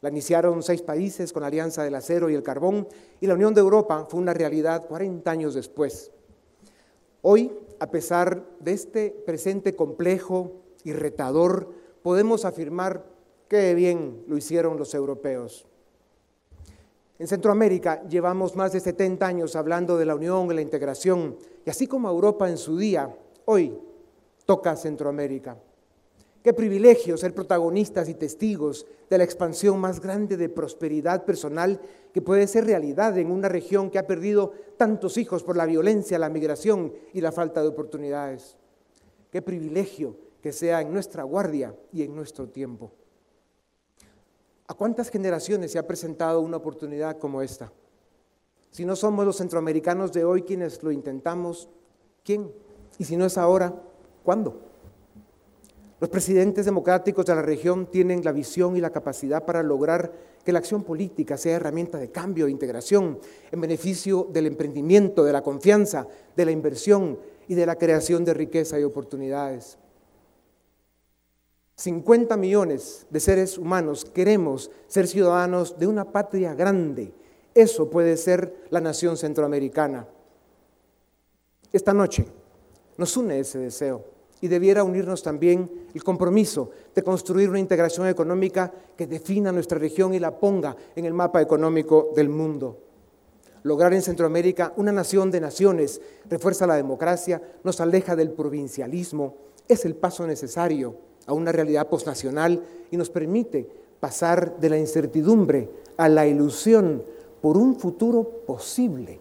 La 0.00 0.10
iniciaron 0.10 0.62
seis 0.62 0.82
países 0.82 1.32
con 1.32 1.40
la 1.40 1.48
Alianza 1.48 1.82
del 1.82 1.96
Acero 1.96 2.30
y 2.30 2.34
el 2.34 2.42
Carbón 2.42 2.86
y 3.20 3.26
la 3.26 3.34
Unión 3.34 3.54
de 3.54 3.60
Europa 3.60 4.06
fue 4.08 4.20
una 4.20 4.34
realidad 4.34 4.86
40 4.86 5.28
años 5.28 5.54
después. 5.54 6.12
Hoy, 7.30 7.52
a 7.78 7.90
pesar 7.90 8.42
de 8.58 8.72
este 8.72 9.10
presente 9.10 9.76
complejo 9.76 10.62
y 10.82 10.94
retador, 10.94 11.68
podemos 12.02 12.46
afirmar 12.46 13.04
Qué 13.48 13.74
bien 13.74 14.24
lo 14.28 14.38
hicieron 14.38 14.78
los 14.78 14.94
europeos. 14.94 15.66
En 17.18 17.28
Centroamérica 17.28 18.02
llevamos 18.08 18.56
más 18.56 18.72
de 18.72 18.80
70 18.80 19.26
años 19.26 19.56
hablando 19.56 19.98
de 19.98 20.06
la 20.06 20.14
unión, 20.14 20.48
de 20.48 20.54
la 20.54 20.62
integración, 20.62 21.36
y 21.66 21.68
así 21.68 21.86
como 21.86 22.08
Europa 22.08 22.48
en 22.48 22.56
su 22.56 22.78
día, 22.78 23.14
hoy 23.44 23.78
toca 24.46 24.74
Centroamérica. 24.74 25.58
Qué 26.48 26.54
privilegio 26.54 27.18
ser 27.18 27.34
protagonistas 27.34 28.08
y 28.08 28.14
testigos 28.14 28.86
de 29.10 29.18
la 29.18 29.24
expansión 29.24 29.78
más 29.78 30.00
grande 30.00 30.38
de 30.38 30.48
prosperidad 30.48 31.26
personal 31.26 31.78
que 32.10 32.22
puede 32.22 32.46
ser 32.46 32.64
realidad 32.64 33.18
en 33.18 33.30
una 33.30 33.50
región 33.50 33.90
que 33.90 33.98
ha 33.98 34.06
perdido 34.06 34.54
tantos 34.78 35.18
hijos 35.18 35.42
por 35.42 35.58
la 35.58 35.66
violencia, 35.66 36.18
la 36.18 36.30
migración 36.30 36.94
y 37.12 37.20
la 37.20 37.32
falta 37.32 37.60
de 37.60 37.68
oportunidades. 37.68 38.56
Qué 39.30 39.42
privilegio 39.42 40.16
que 40.40 40.54
sea 40.54 40.80
en 40.80 40.90
nuestra 40.90 41.22
guardia 41.22 41.76
y 41.92 42.02
en 42.02 42.16
nuestro 42.16 42.48
tiempo. 42.48 42.92
¿A 44.68 44.72
cuántas 44.72 45.10
generaciones 45.10 45.72
se 45.72 45.78
ha 45.78 45.86
presentado 45.86 46.40
una 46.40 46.56
oportunidad 46.56 47.18
como 47.18 47.42
esta? 47.42 47.70
Si 48.70 48.86
no 48.86 48.96
somos 48.96 49.26
los 49.26 49.36
centroamericanos 49.36 50.14
de 50.14 50.24
hoy 50.24 50.44
quienes 50.44 50.82
lo 50.82 50.92
intentamos, 50.92 51.68
¿quién? 52.24 52.50
Y 52.96 53.04
si 53.04 53.18
no 53.18 53.26
es 53.26 53.36
ahora, 53.36 53.74
¿cuándo? 54.22 54.67
Los 56.00 56.10
presidentes 56.10 56.64
democráticos 56.64 57.26
de 57.26 57.34
la 57.34 57.42
región 57.42 57.86
tienen 57.86 58.24
la 58.24 58.30
visión 58.30 58.76
y 58.76 58.80
la 58.80 58.90
capacidad 58.90 59.44
para 59.44 59.64
lograr 59.64 60.12
que 60.44 60.52
la 60.52 60.60
acción 60.60 60.84
política 60.84 61.36
sea 61.36 61.56
herramienta 61.56 61.98
de 61.98 62.12
cambio 62.12 62.46
e 62.46 62.52
integración 62.52 63.18
en 63.50 63.60
beneficio 63.60 64.28
del 64.30 64.46
emprendimiento, 64.46 65.24
de 65.24 65.32
la 65.32 65.42
confianza, 65.42 66.06
de 66.36 66.44
la 66.44 66.52
inversión 66.52 67.18
y 67.48 67.54
de 67.54 67.66
la 67.66 67.74
creación 67.76 68.24
de 68.24 68.34
riqueza 68.34 68.78
y 68.78 68.84
oportunidades. 68.84 69.76
50 71.74 72.36
millones 72.36 73.06
de 73.10 73.18
seres 73.18 73.58
humanos 73.58 74.04
queremos 74.04 74.70
ser 74.86 75.08
ciudadanos 75.08 75.78
de 75.80 75.88
una 75.88 76.12
patria 76.12 76.54
grande. 76.54 77.12
Eso 77.54 77.90
puede 77.90 78.16
ser 78.16 78.66
la 78.70 78.80
nación 78.80 79.16
centroamericana. 79.16 80.06
Esta 81.72 81.92
noche 81.92 82.24
nos 82.96 83.16
une 83.16 83.40
ese 83.40 83.58
deseo 83.58 84.17
y 84.40 84.48
debiera 84.48 84.84
unirnos 84.84 85.22
también 85.22 85.70
el 85.94 86.04
compromiso 86.04 86.70
de 86.94 87.02
construir 87.02 87.48
una 87.48 87.58
integración 87.58 88.06
económica 88.06 88.72
que 88.96 89.06
defina 89.06 89.52
nuestra 89.52 89.78
región 89.78 90.14
y 90.14 90.18
la 90.18 90.38
ponga 90.38 90.76
en 90.94 91.04
el 91.04 91.14
mapa 91.14 91.42
económico 91.42 92.12
del 92.14 92.28
mundo. 92.28 92.78
Lograr 93.64 93.92
en 93.92 94.02
Centroamérica 94.02 94.72
una 94.76 94.92
nación 94.92 95.30
de 95.30 95.40
naciones 95.40 96.00
refuerza 96.28 96.66
la 96.66 96.76
democracia, 96.76 97.42
nos 97.64 97.80
aleja 97.80 98.14
del 98.14 98.30
provincialismo, 98.30 99.36
es 99.66 99.84
el 99.84 99.96
paso 99.96 100.26
necesario 100.26 100.96
a 101.26 101.32
una 101.32 101.52
realidad 101.52 101.88
posnacional 101.88 102.62
y 102.90 102.96
nos 102.96 103.10
permite 103.10 103.68
pasar 104.00 104.58
de 104.58 104.70
la 104.70 104.78
incertidumbre 104.78 105.68
a 105.96 106.08
la 106.08 106.26
ilusión 106.26 107.02
por 107.42 107.56
un 107.56 107.78
futuro 107.78 108.24
posible. 108.46 109.20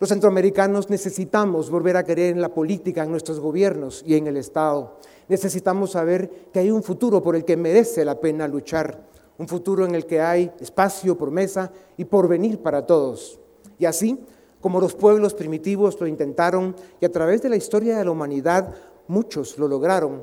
Los 0.00 0.10
centroamericanos 0.10 0.90
necesitamos 0.90 1.70
volver 1.70 1.96
a 1.96 2.04
creer 2.04 2.32
en 2.32 2.40
la 2.40 2.54
política, 2.54 3.02
en 3.02 3.10
nuestros 3.10 3.40
gobiernos 3.40 4.04
y 4.06 4.14
en 4.14 4.28
el 4.28 4.36
Estado. 4.36 4.98
Necesitamos 5.28 5.90
saber 5.90 6.30
que 6.52 6.60
hay 6.60 6.70
un 6.70 6.84
futuro 6.84 7.20
por 7.20 7.34
el 7.34 7.44
que 7.44 7.56
merece 7.56 8.04
la 8.04 8.20
pena 8.20 8.46
luchar, 8.46 9.08
un 9.38 9.48
futuro 9.48 9.84
en 9.84 9.96
el 9.96 10.06
que 10.06 10.20
hay 10.20 10.52
espacio, 10.60 11.18
promesa 11.18 11.72
y 11.96 12.04
porvenir 12.04 12.62
para 12.62 12.86
todos. 12.86 13.40
Y 13.76 13.86
así, 13.86 14.20
como 14.60 14.80
los 14.80 14.94
pueblos 14.94 15.34
primitivos 15.34 16.00
lo 16.00 16.06
intentaron 16.06 16.76
y 17.00 17.04
a 17.04 17.10
través 17.10 17.42
de 17.42 17.48
la 17.48 17.56
historia 17.56 17.98
de 17.98 18.04
la 18.04 18.12
humanidad 18.12 18.72
muchos 19.08 19.58
lo 19.58 19.66
lograron. 19.66 20.22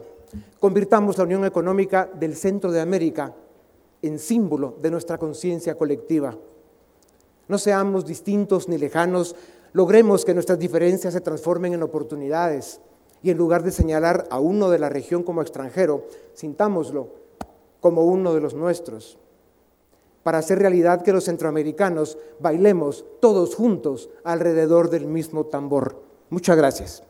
Convirtamos 0.58 1.18
la 1.18 1.26
Unión 1.26 1.44
Económica 1.44 2.10
del 2.14 2.38
Centro 2.38 2.72
de 2.72 2.80
América 2.80 3.34
en 4.02 4.20
símbolo 4.20 4.78
de 4.82 4.92
nuestra 4.92 5.18
conciencia 5.18 5.76
colectiva. 5.76 6.34
No 7.48 7.58
seamos 7.58 8.06
distintos 8.06 8.68
ni 8.68 8.78
lejanos, 8.78 9.36
logremos 9.76 10.24
que 10.24 10.34
nuestras 10.34 10.58
diferencias 10.58 11.14
se 11.14 11.20
transformen 11.20 11.74
en 11.74 11.84
oportunidades 11.84 12.80
y 13.22 13.30
en 13.30 13.38
lugar 13.38 13.62
de 13.62 13.72
señalar 13.72 14.26
a 14.30 14.40
uno 14.40 14.70
de 14.70 14.80
la 14.80 14.88
región 14.88 15.22
como 15.22 15.42
extranjero, 15.42 16.06
sintámoslo 16.34 17.10
como 17.82 18.06
uno 18.06 18.34
de 18.34 18.40
los 18.40 18.54
nuestros. 18.54 19.20
para 20.24 20.40
hacer 20.40 20.58
realidad 20.58 21.04
que 21.04 21.14
los 21.14 21.26
centroamericanos 21.26 22.18
bailemos 22.40 23.06
todos 23.20 23.54
juntos 23.54 24.10
alrededor 24.24 24.90
del 24.90 25.06
mismo 25.06 25.46
tambor. 25.46 26.02
Muchas 26.32 26.58
gracias. 26.58 27.04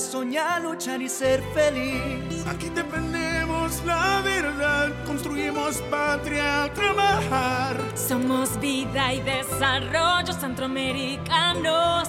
Soñar, 0.00 0.62
luchar 0.62 1.00
y 1.00 1.08
ser 1.08 1.42
feliz. 1.54 2.46
Aquí 2.46 2.68
defendemos 2.70 3.82
la 3.84 4.20
verdad, 4.22 4.90
construimos 5.06 5.76
patria, 5.90 6.70
trabajar. 6.74 7.76
Somos 7.94 8.58
vida 8.60 9.12
y 9.12 9.20
desarrollo 9.20 10.32
centroamericanos 10.32 12.08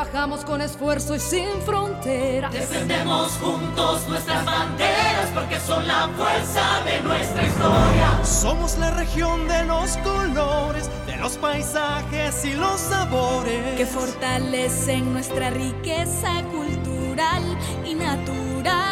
Trabajamos 0.00 0.46
con 0.46 0.62
esfuerzo 0.62 1.14
y 1.14 1.20
sin 1.20 1.60
fronteras. 1.60 2.50
Defendemos 2.50 3.32
juntos 3.32 4.08
nuestras 4.08 4.46
banderas 4.46 5.28
porque 5.34 5.60
son 5.60 5.86
la 5.86 6.08
fuerza 6.16 6.82
de 6.86 7.02
nuestra 7.02 7.46
historia. 7.46 8.24
Somos 8.24 8.78
la 8.78 8.92
región 8.92 9.46
de 9.46 9.62
los 9.64 9.98
colores, 9.98 10.88
de 11.06 11.16
los 11.18 11.36
paisajes 11.36 12.46
y 12.46 12.54
los 12.54 12.80
sabores. 12.80 13.76
Que 13.76 13.84
fortalecen 13.84 15.12
nuestra 15.12 15.50
riqueza 15.50 16.44
cultural 16.50 17.42
y 17.84 17.94
natural. 17.94 18.89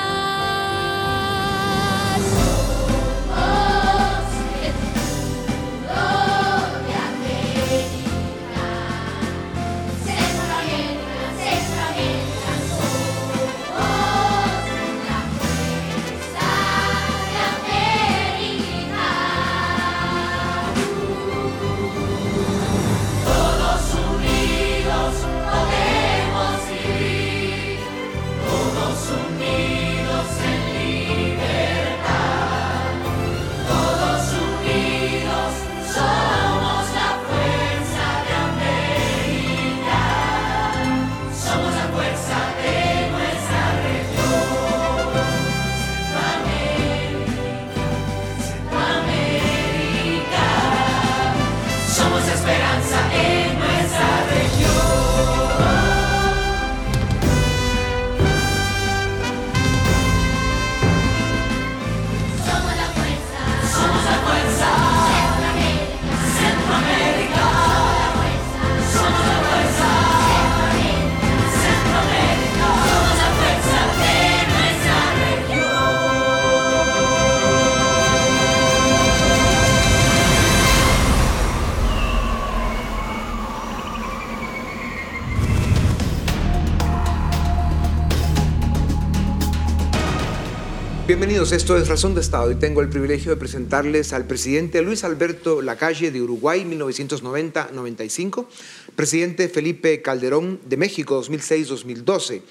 Bienvenidos, 91.19 91.51
esto 91.51 91.77
es 91.77 91.89
Razón 91.89 92.15
de 92.15 92.21
Estado 92.21 92.53
y 92.53 92.55
tengo 92.55 92.81
el 92.81 92.89
privilegio 92.89 93.33
de 93.33 93.37
presentarles 93.37 94.13
al 94.13 94.29
presidente 94.29 94.83
Luis 94.83 95.03
Alberto 95.03 95.63
Lacalle 95.63 96.13
de 96.13 96.23
Uruguay 96.23 96.65
1990-95, 96.65 98.47
presidente 98.95 99.49
Felipe 99.49 100.01
Calderón 100.01 100.61
de 100.65 100.77
México 100.77 101.21
2006-2012, 101.21 102.43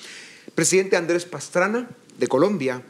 presidente 0.54 0.98
Andrés 0.98 1.24
Pastrana 1.24 1.88
de 2.20 2.28
Colombia 2.28 2.84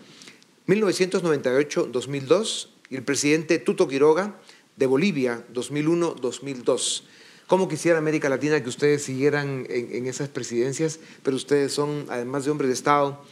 1998-2002 0.67 2.69
y 2.89 2.95
el 2.95 3.03
presidente 3.03 3.59
Tuto 3.59 3.87
Quiroga 3.87 4.35
de 4.77 4.87
Bolivia 4.87 5.45
2001-2002. 5.53 7.03
Cómo 7.45 7.69
quisiera 7.69 7.99
América 7.99 8.29
Latina 8.29 8.63
que 8.63 8.69
ustedes 8.69 9.03
siguieran 9.03 9.67
en, 9.69 9.93
en 9.93 10.07
esas 10.07 10.27
presidencias, 10.27 10.99
pero 11.21 11.35
ustedes 11.35 11.71
son, 11.71 12.07
además 12.09 12.45
de 12.45 12.51
hombres 12.51 12.69
de 12.69 12.73
Estado, 12.73 13.23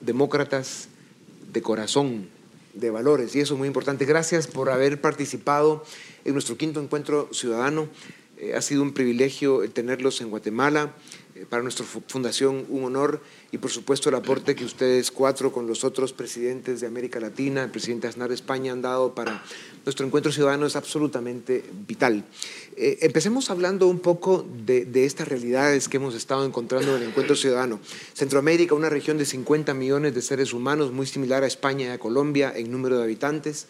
demócratas, 0.00 0.86
de 1.52 1.62
corazón, 1.62 2.28
de 2.74 2.90
valores, 2.90 3.34
y 3.36 3.40
eso 3.40 3.54
es 3.54 3.58
muy 3.58 3.68
importante. 3.68 4.04
Gracias 4.04 4.46
por 4.46 4.70
haber 4.70 5.00
participado 5.00 5.84
en 6.24 6.32
nuestro 6.32 6.56
quinto 6.56 6.80
encuentro 6.80 7.28
ciudadano. 7.32 7.88
Eh, 8.38 8.54
ha 8.54 8.62
sido 8.62 8.82
un 8.82 8.92
privilegio 8.92 9.68
tenerlos 9.70 10.20
en 10.20 10.30
Guatemala. 10.30 10.94
Eh, 11.34 11.46
para 11.48 11.62
nuestra 11.62 11.86
fundación 11.86 12.66
un 12.68 12.84
honor 12.84 13.22
y 13.52 13.58
por 13.58 13.70
supuesto 13.70 14.10
el 14.10 14.14
aporte 14.16 14.54
que 14.54 14.66
ustedes 14.66 15.10
cuatro 15.10 15.50
con 15.50 15.66
los 15.66 15.82
otros 15.82 16.12
presidentes 16.12 16.80
de 16.80 16.86
América 16.86 17.20
Latina, 17.20 17.62
el 17.62 17.70
presidente 17.70 18.06
Aznar 18.06 18.28
de 18.28 18.34
España 18.34 18.72
han 18.72 18.82
dado 18.82 19.14
para 19.14 19.42
nuestro 19.84 20.06
encuentro 20.06 20.32
ciudadano 20.32 20.66
es 20.66 20.76
absolutamente 20.76 21.64
vital. 21.86 22.24
Eh, 22.76 22.98
empecemos 23.02 23.50
hablando 23.50 23.86
un 23.88 24.00
poco 24.00 24.46
de, 24.64 24.86
estas 25.04 25.28
realidades 25.28 25.88
que 25.88 25.98
hemos 25.98 26.14
estado 26.14 26.44
encontrando 26.44 26.96
en 26.96 27.02
el 27.02 27.08
encuentro 27.08 27.36
ciudadano. 27.36 27.80
Centroamérica, 28.14 28.74
una 28.74 28.88
región 28.88 29.18
de 29.18 29.26
50 29.26 29.74
millones 29.74 30.14
de 30.14 30.22
seres 30.22 30.52
humanos, 30.52 30.92
muy 30.92 31.06
similar 31.06 31.42
a 31.42 31.46
España 31.46 31.86
y 31.86 31.90
a 31.90 31.98
Colombia 31.98 32.52
en 32.54 32.70
número 32.70 32.96
de 32.98 33.04
habitantes. 33.04 33.66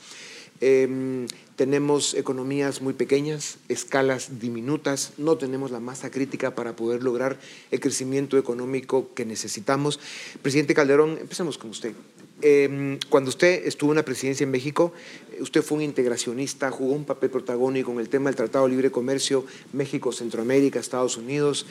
Em, 0.61 1.27
tenemos 1.57 2.15
economías 2.15 2.83
muy 2.83 2.95
pequeñas, 2.95 3.59
escalas 3.69 4.39
diminutas, 4.39 5.13
no 5.19 5.37
tenemos 5.37 5.73
la 5.73 5.81
masa 5.81 6.11
crítica 6.11 6.55
para 6.55 6.77
poder 6.77 7.03
lograr 7.03 7.37
el 7.73 7.81
crecimiento 7.81 8.39
económico 8.39 9.13
que 9.15 9.25
necesitamos. 9.25 9.99
Presidente 10.41 10.75
Calderón, 10.75 11.19
empecemos 11.21 11.59
con 11.59 11.71
usted. 11.71 11.95
Em, 12.43 12.99
cuando 13.09 13.29
usted 13.29 13.67
estuvo 13.67 13.93
en 13.93 13.97
la 13.97 14.05
presidencia 14.05 14.43
en 14.43 14.51
México, 14.51 14.93
usted 15.41 15.63
fue 15.63 15.79
un 15.79 15.85
integracionista, 15.85 16.73
jugó 16.73 16.93
un 16.93 17.05
papel 17.05 17.31
protagónico 17.31 17.93
en 17.93 18.01
el 18.01 18.09
tema 18.09 18.31
del 18.31 18.37
Tratado 18.37 18.65
de 18.65 18.73
Libre 18.73 18.91
Comercio 18.91 19.45
México, 19.73 20.11
Centroamérica, 20.11 20.81
Estados 20.81 21.17
Unidos, 21.17 21.67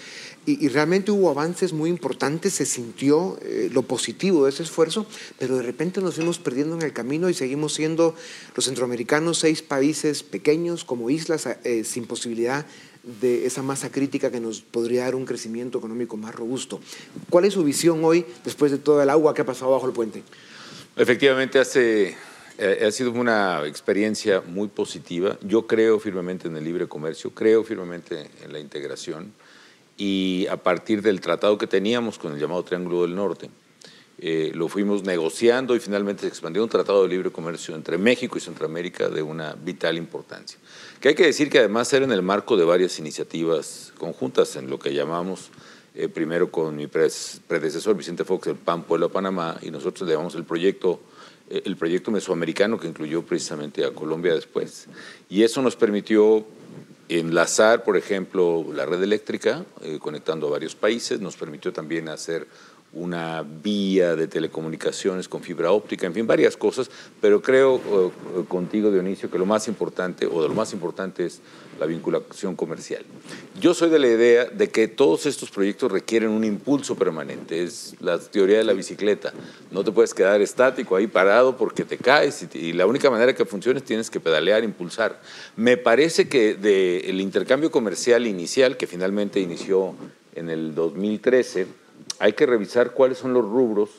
y, 0.45 0.69
realmente 0.69 1.11
hubo 1.11 1.29
avances 1.29 1.73
muy 1.73 1.89
importantes, 1.89 2.53
se 2.53 2.65
sintió 2.65 3.37
eh, 3.41 3.69
lo 3.71 3.81
positivo 3.81 4.45
de 4.45 4.51
ese 4.51 4.63
esfuerzo, 4.63 5.05
pero 5.37 5.57
de 5.57 5.63
repente 5.63 5.99
nos 5.99 6.15
fuimos 6.15 6.39
perdiendo 6.39 6.75
en 6.75 6.83
el 6.83 6.93
camino 6.93 7.29
y 7.29 7.33
seguimos 7.33 7.73
siendo 7.73 8.15
los 8.55 8.65
centroamericanos 8.65 9.39
seis 9.39 9.61
países 9.61 10.23
pequeños 10.23 10.85
como 10.85 11.09
islas 11.09 11.47
eh, 11.65 11.83
sin 11.83 12.05
posibilidad 12.05 12.65
de 13.21 13.45
esa 13.45 13.61
masa 13.61 13.91
crítica 13.91 14.31
que 14.31 14.39
nos 14.39 14.61
podría 14.61 15.03
dar 15.03 15.15
un 15.15 15.25
crecimiento 15.25 15.79
económico 15.79 16.17
más 16.17 16.33
robusto. 16.33 16.79
¿Cuál 17.29 17.45
es 17.45 17.53
su 17.53 17.63
visión 17.63 18.03
hoy 18.03 18.25
después 18.45 18.71
de 18.71 18.77
todo 18.77 19.01
el 19.01 19.09
agua 19.09 19.33
que 19.33 19.41
ha 19.41 19.45
pasado 19.45 19.71
bajo 19.71 19.87
el 19.87 19.93
puente? 19.93 20.23
Efectivamente, 20.97 21.57
hace, 21.57 22.17
eh, 22.57 22.85
ha 22.85 22.91
sido 22.91 23.11
una 23.11 23.65
experiencia 23.65 24.41
muy 24.45 24.67
positiva. 24.67 25.37
Yo 25.41 25.65
creo 25.65 25.99
firmemente 25.99 26.49
en 26.49 26.57
el 26.57 26.65
libre 26.65 26.87
comercio, 26.87 27.31
creo 27.31 27.63
firmemente 27.63 28.29
en 28.43 28.51
la 28.51 28.59
integración 28.59 29.31
y 29.95 30.47
a 30.47 30.57
partir 30.57 31.01
del 31.01 31.21
tratado 31.21 31.57
que 31.57 31.67
teníamos 31.67 32.19
con 32.19 32.33
el 32.33 32.39
llamado 32.39 32.63
Triángulo 32.63 33.03
del 33.03 33.15
Norte, 33.15 33.49
eh, 34.19 34.51
lo 34.53 34.67
fuimos 34.67 35.03
negociando 35.03 35.75
y 35.75 35.79
finalmente 35.79 36.21
se 36.23 36.27
expandió 36.27 36.61
un 36.61 36.69
tratado 36.69 37.03
de 37.03 37.09
libre 37.09 37.31
comercio 37.31 37.73
entre 37.73 37.97
México 37.97 38.37
y 38.37 38.41
Centroamérica 38.41 39.07
de 39.07 39.21
una 39.21 39.53
vital 39.53 39.97
importancia. 39.97 40.59
Que 40.99 41.09
hay 41.09 41.15
que 41.15 41.25
decir 41.25 41.49
que 41.49 41.59
además 41.59 41.91
era 41.93 42.03
en 42.03 42.11
el 42.11 42.21
marco 42.21 42.57
de 42.57 42.65
varias 42.65 42.99
iniciativas 42.99 43.93
conjuntas 43.97 44.57
en 44.57 44.69
lo 44.69 44.77
que 44.77 44.93
llamamos 44.93 45.51
eh, 45.93 46.07
primero 46.07 46.49
con 46.49 46.75
mi 46.75 46.87
predecesor 46.87 47.97
Vicente 47.97 48.23
Fox, 48.23 48.47
el 48.47 48.55
PAN 48.55 48.83
Pueblo 48.83 49.09
Panamá, 49.09 49.57
y 49.61 49.71
nosotros 49.71 50.07
le 50.07 50.15
el 50.37 50.45
proyecto, 50.45 51.01
eh, 51.49 51.63
el 51.65 51.75
proyecto 51.75 52.11
mesoamericano 52.11 52.79
que 52.79 52.87
incluyó 52.87 53.23
precisamente 53.23 53.83
a 53.83 53.91
Colombia 53.91 54.33
después. 54.33 54.87
Y 55.29 55.43
eso 55.43 55.61
nos 55.61 55.75
permitió 55.75 56.45
enlazar, 57.09 57.83
por 57.83 57.97
ejemplo, 57.97 58.65
la 58.73 58.85
red 58.85 59.03
eléctrica, 59.03 59.65
eh, 59.81 59.99
conectando 59.99 60.47
a 60.47 60.51
varios 60.51 60.75
países, 60.75 61.19
nos 61.19 61.35
permitió 61.35 61.73
también 61.73 62.07
hacer 62.07 62.47
una 62.93 63.43
vía 63.43 64.15
de 64.17 64.27
telecomunicaciones 64.27 65.29
con 65.29 65.41
fibra 65.41 65.71
óptica, 65.71 66.07
en 66.07 66.13
fin, 66.13 66.27
varias 66.27 66.57
cosas, 66.57 66.91
pero 67.21 67.41
creo 67.41 67.75
uh, 67.75 68.45
contigo, 68.45 68.91
Dionisio, 68.91 69.31
que 69.31 69.37
lo 69.37 69.45
más 69.45 69.69
importante, 69.69 70.25
o 70.25 70.41
de 70.41 70.49
lo 70.49 70.53
más 70.53 70.73
importante 70.73 71.25
es 71.25 71.39
la 71.79 71.85
vinculación 71.85 72.55
comercial. 72.55 73.03
Yo 73.59 73.73
soy 73.73 73.89
de 73.89 73.97
la 73.97 74.07
idea 74.07 74.45
de 74.45 74.69
que 74.69 74.89
todos 74.89 75.25
estos 75.25 75.49
proyectos 75.49 75.91
requieren 75.91 76.29
un 76.29 76.43
impulso 76.43 76.95
permanente, 76.95 77.63
es 77.63 77.95
la 78.01 78.19
teoría 78.19 78.57
de 78.57 78.65
la 78.65 78.73
bicicleta, 78.73 79.33
no 79.71 79.85
te 79.85 79.91
puedes 79.91 80.13
quedar 80.13 80.41
estático 80.41 80.97
ahí 80.97 81.07
parado 81.07 81.55
porque 81.55 81.85
te 81.85 81.97
caes 81.97 82.45
y, 82.53 82.73
la 82.73 82.85
única 82.85 83.09
manera 83.09 83.33
que 83.33 83.45
funcione 83.45 83.79
es 83.79 83.85
tienes 83.85 84.09
que 84.09 84.19
pedalear, 84.19 84.63
impulsar. 84.63 85.21
Me 85.55 85.77
parece 85.77 86.27
que 86.27 86.55
del 86.55 87.21
intercambio 87.21 87.71
comercial 87.71 88.27
inicial, 88.27 88.75
que 88.75 88.85
finalmente 88.85 89.39
inició 89.39 89.95
en 90.35 90.49
el 90.49 90.75
2013, 90.75 91.67
hay 92.19 92.33
que 92.33 92.45
revisar 92.45 92.93
cuáles 92.93 93.17
son 93.17 93.33
los 93.33 93.43
rubros 93.43 93.89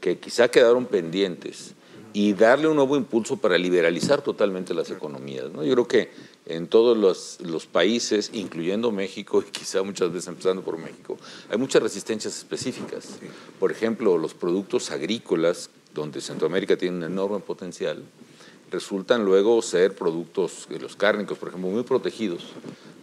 que 0.00 0.18
quizá 0.18 0.48
quedaron 0.48 0.86
pendientes 0.86 1.74
y 2.12 2.34
darle 2.34 2.68
un 2.68 2.76
nuevo 2.76 2.96
impulso 2.96 3.36
para 3.36 3.56
liberalizar 3.56 4.20
totalmente 4.22 4.74
las 4.74 4.90
economías. 4.90 5.50
¿no? 5.52 5.64
Yo 5.64 5.72
creo 5.72 5.88
que 5.88 6.10
en 6.46 6.66
todos 6.66 6.96
los, 7.40 7.66
países, 7.66 8.30
incluyendo 8.34 8.90
México 8.90 9.42
y 9.46 9.50
quizá 9.50 9.82
muchas 9.82 10.12
veces 10.12 10.28
empezando 10.28 10.62
por 10.62 10.76
México, 10.76 11.16
hay 11.48 11.56
muchas 11.56 11.82
resistencias 11.82 12.36
específicas. 12.36 13.18
Por 13.58 13.70
ejemplo, 13.70 14.18
los 14.18 14.34
productos 14.34 14.90
agrícolas, 14.90 15.70
donde 15.94 16.20
Centroamérica 16.20 16.76
tiene 16.76 16.98
un 16.98 17.04
enorme 17.04 17.38
potencial, 17.38 18.02
resultan 18.70 19.24
luego 19.24 19.62
ser 19.62 19.94
productos, 19.94 20.66
los 20.80 20.96
cárnicos, 20.96 21.38
por 21.38 21.48
ejemplo, 21.48 21.70
muy 21.70 21.82
protegidos 21.84 22.44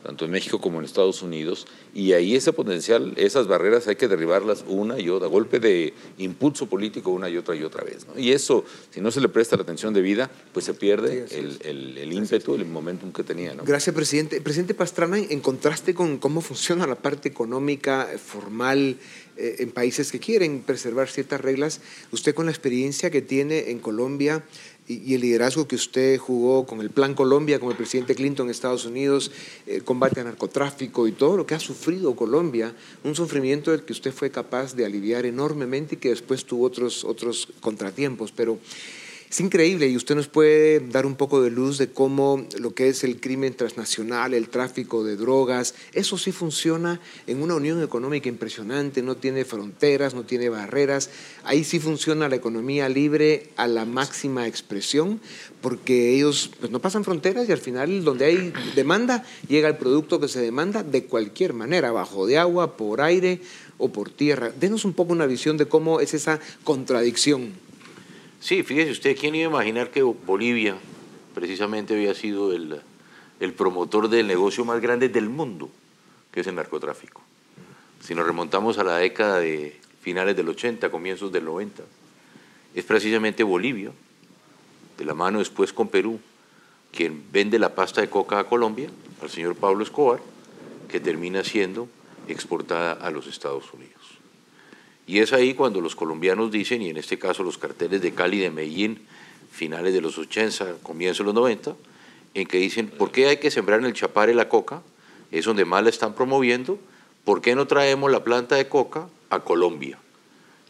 tanto 0.03 0.25
en 0.25 0.31
México 0.31 0.61
como 0.61 0.79
en 0.79 0.85
Estados 0.85 1.21
Unidos, 1.21 1.67
y 1.93 2.13
ahí 2.13 2.35
ese 2.35 2.53
potencial, 2.53 3.13
esas 3.17 3.47
barreras 3.47 3.87
hay 3.87 3.95
que 3.95 4.07
derribarlas 4.07 4.63
una 4.67 4.99
y 4.99 5.09
otra, 5.09 5.27
golpe 5.27 5.59
de 5.59 5.93
impulso 6.17 6.67
político 6.67 7.11
una 7.11 7.29
y 7.29 7.37
otra 7.37 7.55
y 7.55 7.63
otra 7.63 7.83
vez. 7.83 8.05
Y 8.15 8.31
eso, 8.31 8.63
si 8.91 9.01
no 9.01 9.11
se 9.11 9.21
le 9.21 9.29
presta 9.29 9.55
la 9.55 9.63
atención 9.63 9.93
debida, 9.93 10.29
pues 10.53 10.65
se 10.65 10.73
pierde 10.73 11.25
el, 11.31 12.13
ímpetu, 12.13 12.55
el 12.55 12.65
momentum 12.65 13.11
que 13.11 13.23
tenía. 13.23 13.55
Gracias, 13.65 13.95
presidente. 13.95 14.41
Presidente 14.41 14.73
Pastrana, 14.73 15.17
en 15.17 15.39
contraste 15.41 15.93
con 15.93 16.17
cómo 16.17 16.41
funciona 16.41 16.87
la 16.87 16.95
parte 16.95 17.29
económica 17.29 18.07
formal 18.23 18.97
eh, 19.37 19.55
en 19.59 19.71
países 19.71 20.11
que 20.11 20.19
quieren 20.19 20.61
preservar 20.63 21.07
ciertas 21.09 21.39
reglas, 21.39 21.81
usted 22.11 22.35
con 22.35 22.47
la 22.47 22.51
experiencia 22.51 23.09
que 23.09 23.21
tiene 23.21 23.71
en 23.71 23.79
Colombia, 23.79 24.43
y, 24.89 25.13
el 25.13 25.21
liderazgo 25.21 25.67
que 25.67 25.75
usted 25.75 26.17
jugó 26.17 26.65
con 26.65 26.81
el 26.81 26.89
Plan 26.89 27.13
Colombia, 27.13 27.59
con 27.59 27.69
el 27.69 27.77
presidente 27.77 28.15
Clinton 28.15 28.47
en 28.47 28.51
Estados 28.51 28.85
Unidos, 28.85 29.31
el 29.67 29.83
combate 29.83 30.19
al 30.19 30.25
narcotráfico 30.25 31.07
y 31.07 31.11
todo 31.11 31.37
lo 31.37 31.45
que 31.45 31.53
ha 31.53 31.59
sufrido 31.59 32.15
Colombia, 32.15 32.73
un 33.03 33.13
sufrimiento 33.13 33.69
del 33.69 33.83
que 33.83 33.93
usted 33.93 34.11
fue 34.11 34.31
capaz 34.31 34.75
de 34.75 34.85
aliviar 34.85 35.27
enormemente 35.27 35.95
y 35.95 35.97
que 35.99 36.09
después 36.09 36.43
tuvo 36.43 36.65
otros, 36.65 37.05
otros 37.05 37.49
contratiempos. 37.61 38.31
Pero 38.31 38.57
es 39.29 39.39
increíble 39.41 39.87
y 39.87 39.95
usted 39.95 40.15
nos 40.15 40.27
puede 40.27 40.79
dar 40.79 41.05
un 41.05 41.15
poco 41.15 41.39
de 41.39 41.51
luz 41.51 41.77
de 41.77 41.91
cómo 41.91 42.47
lo 42.57 42.73
que 42.73 42.89
es 42.89 43.03
el 43.03 43.19
crimen 43.19 43.53
transnacional, 43.53 44.33
el 44.33 44.49
tráfico 44.49 45.03
de 45.03 45.15
drogas, 45.17 45.75
eso 45.93 46.17
sí 46.17 46.31
funciona 46.31 46.99
en 47.27 47.43
una 47.43 47.53
unión 47.53 47.83
económica 47.83 48.27
impresionante, 48.27 49.03
no 49.03 49.17
tiene 49.17 49.45
fronteras, 49.45 50.15
no 50.15 50.23
tiene 50.23 50.49
barreras, 50.49 51.11
ahí 51.43 51.63
sí 51.63 51.79
funciona 51.79 52.27
la 52.27 52.37
economía 52.37 52.89
libre 52.89 53.51
a 53.55 53.67
la 53.67 53.85
máxima 53.85 54.47
expresión, 54.47 55.21
porque 55.61 56.15
ellos 56.15 56.49
pues, 56.59 56.71
no 56.71 56.79
pasan 56.79 57.03
fronteras 57.03 57.47
y 57.47 57.51
al 57.51 57.59
final 57.59 58.03
donde 58.03 58.25
hay 58.25 58.51
demanda 58.75 59.23
llega 59.47 59.67
el 59.67 59.77
producto 59.77 60.19
que 60.19 60.27
se 60.27 60.41
demanda 60.41 60.81
de 60.81 61.05
cualquier 61.05 61.53
manera, 61.53 61.91
bajo 61.91 62.25
de 62.25 62.39
agua, 62.39 62.77
por 62.77 62.99
aire 63.01 63.41
o 63.77 63.89
por 63.89 64.09
tierra. 64.09 64.51
Denos 64.59 64.85
un 64.85 64.93
poco 64.93 65.13
una 65.13 65.27
visión 65.27 65.55
de 65.57 65.67
cómo 65.67 65.99
es 65.99 66.15
esa 66.15 66.39
contradicción. 66.63 67.68
Sí, 68.39 68.63
fíjese 68.63 68.91
usted, 68.91 69.17
¿quién 69.17 69.35
iba 69.35 69.47
a 69.47 69.51
imaginar 69.51 69.91
que 69.91 70.01
Bolivia 70.01 70.77
precisamente 71.35 71.93
había 71.93 72.13
sido 72.13 72.53
el, 72.53 72.81
promotor 73.53 74.07
del 74.07 74.27
negocio 74.27 74.63
más 74.63 74.79
grande 74.79 75.09
del 75.09 75.27
mundo, 75.29 75.69
que 76.31 76.39
es 76.39 76.47
el 76.47 76.55
narcotráfico? 76.55 77.21
Si 78.01 78.15
nos 78.15 78.25
remontamos 78.25 78.77
a 78.77 78.85
la 78.85 78.97
década 78.97 79.39
de 79.39 79.77
finales 80.01 80.37
del 80.37 80.47
80, 80.47 80.89
comienzos 80.89 81.33
del 81.33 81.43
90, 81.43 81.83
es 82.75 82.85
precisamente 82.85 83.43
Bolivia, 83.43 83.91
de 84.97 85.05
la 85.05 85.13
mano 85.13 85.39
después 85.39 85.73
con 85.73 85.89
Perú, 85.89 86.19
quien 86.93 87.23
vende 87.31 87.59
la 87.59 87.75
pasta 87.75 87.99
de 87.99 88.09
coca 88.09 88.39
a 88.39 88.45
Colombia, 88.45 88.89
al 89.21 89.29
señor 89.29 89.55
Pablo 89.55 89.83
Escobar, 89.83 90.21
que 90.87 91.01
termina 91.01 91.43
siendo 91.43 91.89
exportada 92.29 92.93
a 92.93 93.11
los 93.11 93.27
Estados 93.27 93.73
Unidos. 93.73 93.98
Y 95.09 95.21
es 95.21 95.33
ahí 95.33 95.55
cuando 95.55 95.81
los 95.81 95.95
colombianos 95.95 96.51
dicen, 96.51 96.83
y 96.83 96.89
en 96.91 96.97
este 96.97 97.17
caso 97.17 97.41
los 97.41 97.57
carteles 97.57 97.99
de 97.99 98.13
Cali 98.13 98.37
y 98.37 98.41
de 98.41 98.51
Medellín, 98.51 98.99
finales 99.51 99.91
de 99.91 100.01
los 100.01 100.19
80, 100.19 100.83
comienzos 100.83 101.17
de 101.17 101.23
los 101.23 101.33
90, 101.33 101.75
en 102.35 102.45
que 102.45 102.59
dicen, 102.59 102.89
¿por 102.89 103.09
qué 103.09 103.25
hay 103.25 103.37
que 103.37 103.49
sembrar 103.49 103.79
en 103.79 103.87
el 103.87 103.93
Chapare 103.93 104.35
la 104.35 104.49
coca? 104.49 104.83
Es 105.31 105.45
donde 105.45 105.65
más 105.65 105.81
la 105.81 105.89
están 105.89 106.13
promoviendo. 106.13 106.77
¿Por 107.25 107.41
qué 107.41 107.55
no 107.55 107.65
traemos 107.65 108.11
la 108.11 108.23
planta 108.23 108.53
de 108.53 108.67
coca 108.67 109.07
a 109.31 109.39
Colombia? 109.39 109.97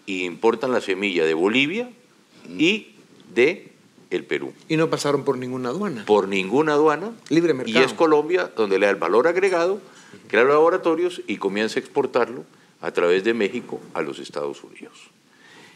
Y 0.05 0.23
importan 0.23 0.71
la 0.71 0.79
semilla 0.79 1.25
de 1.25 1.33
Bolivia 1.33 1.89
y 2.47 2.95
de 3.35 3.73
el 4.09 4.23
Perú. 4.23 4.53
Y 4.69 4.77
no 4.77 4.89
pasaron 4.89 5.25
por 5.25 5.37
ninguna 5.37 5.67
aduana. 5.67 6.05
Por 6.05 6.29
ninguna 6.29 6.75
aduana. 6.75 7.11
Libre 7.27 7.53
mercado. 7.53 7.77
Y 7.77 7.83
es 7.83 7.91
Colombia 7.91 8.49
donde 8.55 8.79
le 8.79 8.85
da 8.85 8.91
el 8.93 8.99
valor 8.99 9.27
agregado, 9.27 9.81
crea 10.29 10.45
laboratorios 10.45 11.23
y 11.27 11.35
comienza 11.35 11.77
a 11.77 11.81
exportarlo 11.81 12.45
a 12.81 12.91
través 12.91 13.23
de 13.23 13.33
México 13.33 13.79
a 13.93 14.01
los 14.01 14.19
Estados 14.19 14.63
Unidos. 14.63 15.09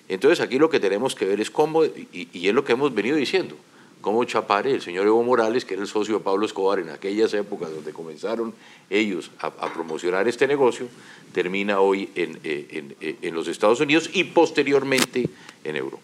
Entonces 0.09 0.41
aquí 0.41 0.59
lo 0.59 0.69
que 0.69 0.79
tenemos 0.79 1.15
que 1.15 1.25
ver 1.25 1.39
es 1.41 1.49
cómo, 1.49 1.83
y, 1.85 2.27
es 2.33 2.53
lo 2.53 2.63
que 2.63 2.73
hemos 2.73 2.93
venido 2.93 3.15
diciendo, 3.15 3.55
cómo 4.01 4.23
Chapare, 4.25 4.71
el 4.71 4.81
señor 4.81 5.07
Evo 5.07 5.23
Morales, 5.23 5.63
que 5.63 5.75
era 5.75 5.83
el 5.83 5.87
socio 5.87 6.17
de 6.17 6.23
Pablo 6.23 6.45
Escobar 6.45 6.79
en 6.79 6.89
aquellas 6.89 7.33
épocas 7.33 7.71
donde 7.71 7.93
comenzaron 7.93 8.53
ellos 8.89 9.31
a, 9.39 9.73
promocionar 9.73 10.27
este 10.27 10.45
negocio, 10.45 10.87
termina 11.31 11.79
hoy 11.79 12.09
eh, 12.15 12.85
en, 13.21 13.33
los 13.33 13.47
Estados 13.47 13.79
Unidos 13.79 14.09
y 14.13 14.25
posteriormente 14.25 15.29
en 15.63 15.75
Europa. 15.75 16.03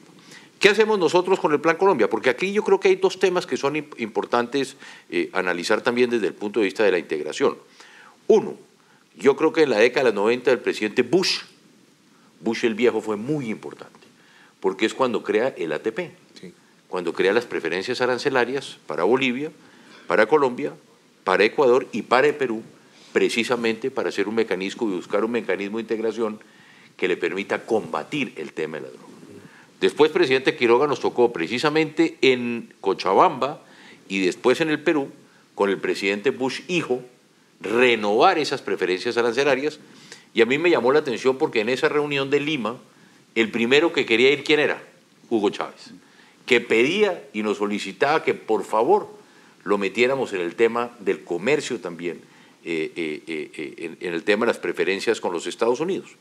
¿Qué 0.60 0.70
hacemos 0.70 1.00
nosotros 1.00 1.40
con 1.40 1.54
el 1.54 1.62
Plan 1.62 1.78
Colombia? 1.78 2.10
Porque 2.10 2.30
aquí 2.30 2.52
yo 2.52 2.64
creo 2.64 2.80
que 2.80 2.90
hay 2.90 2.96
dos 2.96 3.20
temas 3.20 3.46
que 3.46 3.56
son 3.56 3.78
importantes 3.78 4.76
eh, 5.10 5.30
analizar 5.32 5.82
también 5.82 6.10
desde 6.10 6.28
el 6.28 6.34
punto 6.34 6.60
de 6.60 6.66
vista 6.66 6.84
de 6.84 6.92
la 6.92 7.00
integración. 7.00 7.58
Uno, 8.28 8.58
yo 9.16 9.36
creo 9.36 9.54
que 9.54 9.64
en 9.64 9.70
la 9.70 9.78
década 9.78 10.06
de 10.06 10.12
los 10.12 10.24
90 10.24 10.52
del 10.52 10.60
presidente 10.60 11.02
Bush, 11.02 11.42
Bush 12.40 12.66
el 12.66 12.76
viejo 12.76 13.02
fue 13.02 13.18
muy 13.18 13.50
importante, 13.50 14.00
porque 14.60 14.86
es 14.86 14.94
cuando 14.94 15.24
crea 15.24 15.54
el 15.58 15.74
ATP, 15.74 16.12
cuando 16.88 17.14
crea 17.14 17.34
las 17.34 17.46
preferencias 17.46 18.02
arancelarias 18.02 18.78
para 18.88 19.04
Bolivia, 19.04 19.52
para 20.08 20.26
Colombia, 20.26 20.74
para 21.24 21.44
Ecuador 21.44 21.88
y 21.92 22.02
para 22.02 22.32
Perú, 22.34 22.64
precisamente 23.14 23.92
para 23.92 24.10
hacer 24.10 24.28
un 24.28 24.36
mecanismo 24.36 24.90
y 24.90 24.96
buscar 24.96 25.24
un 25.24 25.32
mecanismo 25.32 25.78
de 25.78 25.84
integración 25.84 26.40
que 26.98 27.08
le 27.08 27.18
permita 27.18 27.66
combatir 27.66 28.34
el 28.38 28.54
tema 28.54 28.78
de 28.78 28.84
la 28.84 28.90
droga. 28.90 29.06
Después, 29.80 30.12
presidente 30.12 30.56
Quiroga 30.56 30.88
nos 30.88 31.00
tocó 31.00 31.32
precisamente 31.32 32.18
en 32.22 32.74
Cochabamba 32.82 33.62
y 34.10 34.20
después 34.26 34.60
en 34.60 34.70
el 34.70 34.82
Perú, 34.82 35.10
con 35.56 35.70
el 35.70 35.78
presidente 35.78 36.32
Bush 36.32 36.62
hijo, 36.68 37.02
renovar 37.62 38.38
esas 38.38 38.62
preferencias 38.62 39.18
arancelarias. 39.18 39.80
Y 40.34 40.42
a 40.42 40.46
mí 40.46 40.58
me 40.58 40.70
llamó 40.70 40.92
la 40.92 41.00
atención 41.00 41.38
porque 41.38 41.62
en 41.62 41.70
esa 41.70 41.90
reunión 41.90 42.30
de 42.30 42.40
Lima, 42.40 42.78
el 43.36 43.50
primero 43.52 43.94
que 43.94 44.06
quería 44.06 44.32
ir, 44.32 44.44
¿quién 44.44 44.60
era? 44.60 44.82
Hugo 45.30 45.50
Chávez, 45.50 45.92
que 46.46 46.62
pedía 46.62 47.24
y 47.34 47.44
nos 47.44 47.58
solicitaba 47.58 48.24
que 48.24 48.34
por 48.34 48.64
favor 48.64 49.10
lo 49.64 49.78
metiéramos 49.78 50.34
en 50.34 50.42
el 50.42 50.56
tema 50.56 50.96
del 51.00 51.24
comercio 51.24 51.80
también, 51.80 52.22
eh, 52.64 52.92
eh, 52.96 53.24
eh, 53.28 53.98
en 54.00 54.14
el 54.14 54.24
tema 54.24 54.46
de 54.46 54.52
las 54.52 54.60
preferencias 54.60 55.22
con 55.22 55.34
los 55.34 55.48
Estados 55.48 55.80
Unidos. 55.80 56.16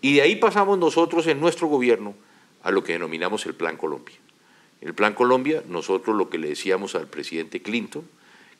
Y 0.00 0.14
de 0.14 0.22
ahí 0.22 0.36
pasamos 0.36 0.78
nosotros 0.78 1.26
en 1.26 1.40
nuestro 1.40 1.68
gobierno 1.68 2.14
a 2.62 2.70
lo 2.70 2.82
que 2.82 2.92
denominamos 2.92 3.46
el 3.46 3.54
Plan 3.54 3.76
Colombia. 3.76 4.16
El 4.80 4.94
Plan 4.94 5.14
Colombia, 5.14 5.62
nosotros 5.68 6.16
lo 6.16 6.28
que 6.28 6.38
le 6.38 6.48
decíamos 6.48 6.94
al 6.94 7.06
presidente 7.06 7.62
Clinton, 7.62 8.06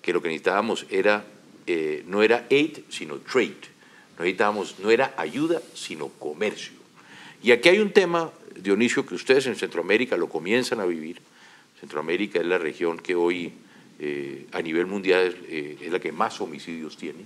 que 0.03 0.13
lo 0.13 0.23
que 0.23 0.29
necesitábamos 0.29 0.87
era, 0.91 1.27
eh, 1.67 2.05
no 2.07 2.23
era 2.23 2.47
aid, 2.51 2.79
sino 2.89 3.17
trade. 3.19 3.77
No 4.19 4.25
necesitábamos, 4.25 4.79
no 4.79 4.91
era 4.91 5.15
ayuda, 5.17 5.61
sino 5.75 6.09
comercio. 6.09 6.73
Y 7.43 7.53
aquí 7.53 7.69
hay 7.69 7.79
un 7.79 7.93
tema, 7.93 8.31
Dionisio, 8.55 9.05
que 9.05 9.15
ustedes 9.15 9.47
en 9.47 9.57
Centroamérica 9.57 10.17
lo 10.17 10.29
comienzan 10.29 10.81
a 10.81 10.87
vivir. 10.87 11.21
Centroamérica 11.81 12.41
es 12.41 12.47
la 12.47 12.59
región 12.59 12.99
que 12.99 13.15
hoy 13.15 13.53
eh, 13.99 14.47
a 14.53 14.63
nivel 14.63 14.87
mundial 14.87 15.37
eh, 15.49 15.79
es 15.81 15.93
la 15.93 16.01
que 16.01 16.13
más 16.13 16.41
homicidios 16.41 16.97
tiene 16.97 17.25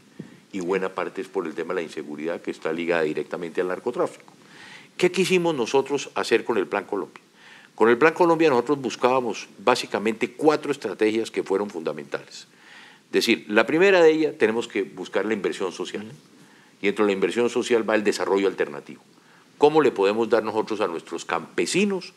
y 0.52 0.60
buena 0.60 0.88
parte 0.88 1.20
es 1.20 1.28
por 1.28 1.46
el 1.46 1.54
tema 1.54 1.74
de 1.74 1.80
la 1.80 1.82
inseguridad 1.82 2.40
que 2.40 2.50
está 2.50 2.72
ligada 2.72 3.02
directamente 3.02 3.60
al 3.60 3.68
narcotráfico. 3.68 4.32
¿Qué 4.96 5.10
quisimos 5.10 5.54
nosotros 5.54 6.10
hacer 6.14 6.44
con 6.44 6.58
el 6.58 6.66
Plan 6.66 6.84
Colombia? 6.84 7.22
Con 7.74 7.88
el 7.88 7.96
Plan 7.96 8.12
Colombia 8.12 8.50
nosotros 8.50 8.80
buscábamos 8.80 9.48
básicamente 9.58 10.32
cuatro 10.32 10.72
estrategias 10.72 11.30
que 11.30 11.42
fueron 11.42 11.70
fundamentales. 11.70 12.46
Decir, 13.10 13.44
la 13.48 13.66
primera 13.66 14.02
de 14.02 14.10
ellas 14.10 14.34
tenemos 14.38 14.68
que 14.68 14.82
buscar 14.82 15.26
la 15.26 15.34
inversión 15.34 15.72
social 15.72 16.06
y 16.80 16.86
dentro 16.86 17.04
de 17.04 17.10
la 17.10 17.14
inversión 17.14 17.50
social 17.50 17.88
va 17.88 17.94
el 17.94 18.04
desarrollo 18.04 18.46
alternativo. 18.46 19.02
¿Cómo 19.58 19.82
le 19.82 19.90
podemos 19.90 20.30
dar 20.30 20.44
nosotros 20.44 20.80
a 20.80 20.86
nuestros 20.86 21.24
campesinos 21.24 22.12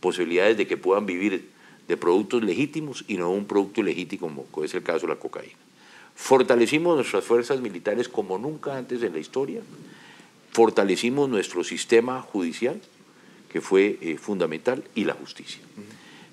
posibilidades 0.00 0.56
de 0.56 0.66
que 0.66 0.76
puedan 0.76 1.04
vivir 1.04 1.50
de 1.88 1.96
productos 1.96 2.42
legítimos 2.42 3.04
y 3.08 3.16
no 3.16 3.30
un 3.30 3.46
producto 3.46 3.80
ilegítimo 3.80 4.46
como 4.50 4.64
es 4.64 4.74
el 4.74 4.82
caso 4.82 5.06
de 5.06 5.14
la 5.14 5.18
cocaína? 5.18 5.54
Fortalecimos 6.14 6.96
nuestras 6.96 7.24
fuerzas 7.24 7.60
militares 7.60 8.08
como 8.08 8.38
nunca 8.38 8.76
antes 8.76 9.02
en 9.02 9.12
la 9.12 9.18
historia 9.18 9.60
fortalecimos 10.56 11.28
nuestro 11.28 11.62
sistema 11.62 12.22
judicial, 12.22 12.80
que 13.52 13.60
fue 13.60 13.98
eh, 14.00 14.16
fundamental, 14.16 14.82
y 14.94 15.04
la 15.04 15.12
justicia. 15.12 15.60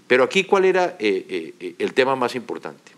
Pero 0.08 0.24
aquí, 0.24 0.46
¿cuál 0.46 0.64
era 0.64 0.96
eh, 0.98 1.54
eh, 1.60 1.76
el 1.78 1.94
tema 1.94 2.16
más 2.16 2.34
importante? 2.36 2.93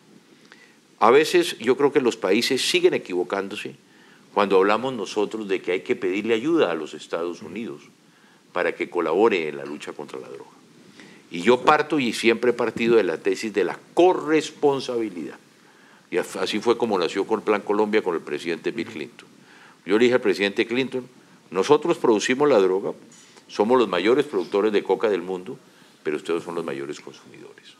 A 0.99 1.11
veces 1.11 1.57
yo 1.59 1.75
creo 1.75 1.91
que 1.91 2.01
los 2.01 2.17
países 2.17 2.67
siguen 2.67 2.93
equivocándose 2.93 3.75
cuando 4.33 4.57
hablamos 4.57 4.93
nosotros 4.93 5.47
de 5.47 5.61
que 5.61 5.73
hay 5.73 5.81
que 5.81 5.95
pedirle 5.95 6.33
ayuda 6.33 6.71
a 6.71 6.75
los 6.75 6.93
Estados 6.93 7.41
Unidos 7.41 7.81
para 8.53 8.75
que 8.75 8.89
colabore 8.89 9.49
en 9.49 9.57
la 9.57 9.65
lucha 9.65 9.93
contra 9.93 10.19
la 10.19 10.29
droga. 10.29 10.51
Y 11.31 11.41
yo 11.41 11.61
parto 11.61 11.99
y 11.99 12.13
siempre 12.13 12.51
he 12.51 12.53
partido 12.53 12.95
de 12.95 13.03
la 13.03 13.17
tesis 13.17 13.53
de 13.53 13.63
la 13.63 13.77
corresponsabilidad. 13.93 15.37
Y 16.11 16.17
así 16.17 16.59
fue 16.59 16.77
como 16.77 16.97
nació 16.97 17.25
con 17.25 17.39
el 17.39 17.45
Plan 17.45 17.61
Colombia 17.61 18.01
con 18.01 18.15
el 18.15 18.21
presidente 18.21 18.71
Bill 18.71 18.87
Clinton. 18.87 19.27
Yo 19.85 19.97
le 19.97 20.05
dije 20.05 20.15
al 20.15 20.21
presidente 20.21 20.65
Clinton, 20.65 21.07
nosotros 21.51 21.97
producimos 21.97 22.49
la 22.49 22.59
droga, 22.59 22.93
somos 23.47 23.77
los 23.77 23.87
mayores 23.87 24.25
productores 24.25 24.71
de 24.71 24.83
coca 24.83 25.09
del 25.09 25.21
mundo, 25.21 25.57
pero 26.03 26.17
ustedes 26.17 26.43
son 26.43 26.55
los 26.55 26.65
mayores 26.65 26.99
consumidores. 26.99 27.75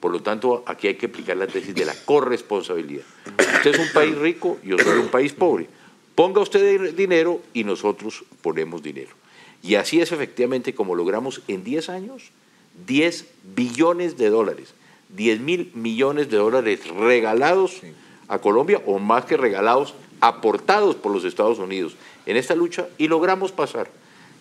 Por 0.00 0.12
lo 0.12 0.20
tanto, 0.22 0.62
aquí 0.66 0.88
hay 0.88 0.94
que 0.94 1.06
aplicar 1.06 1.36
la 1.36 1.46
tesis 1.46 1.74
de 1.74 1.84
la 1.84 1.94
corresponsabilidad. 2.04 3.04
Usted 3.56 3.74
es 3.74 3.78
un 3.78 3.92
país 3.92 4.16
rico, 4.16 4.58
yo 4.62 4.78
soy 4.78 4.98
un 4.98 5.08
país 5.08 5.32
pobre. 5.32 5.68
Ponga 6.14 6.40
usted 6.40 6.94
dinero 6.94 7.42
y 7.52 7.64
nosotros 7.64 8.24
ponemos 8.42 8.82
dinero. 8.82 9.10
Y 9.62 9.74
así 9.74 10.00
es 10.00 10.12
efectivamente 10.12 10.74
como 10.74 10.94
logramos 10.94 11.42
en 11.48 11.64
10 11.64 11.88
años 11.88 12.30
10 12.86 13.26
billones 13.54 14.16
de 14.18 14.28
dólares, 14.28 14.74
10 15.10 15.40
mil 15.40 15.70
millones 15.74 16.28
de 16.28 16.36
dólares 16.36 16.86
regalados 16.88 17.80
a 18.28 18.38
Colombia 18.38 18.82
o 18.86 18.98
más 18.98 19.24
que 19.24 19.36
regalados 19.36 19.94
aportados 20.20 20.96
por 20.96 21.12
los 21.12 21.24
Estados 21.24 21.58
Unidos 21.58 21.96
en 22.26 22.36
esta 22.36 22.54
lucha 22.54 22.88
y 22.98 23.08
logramos 23.08 23.52
pasar 23.52 23.88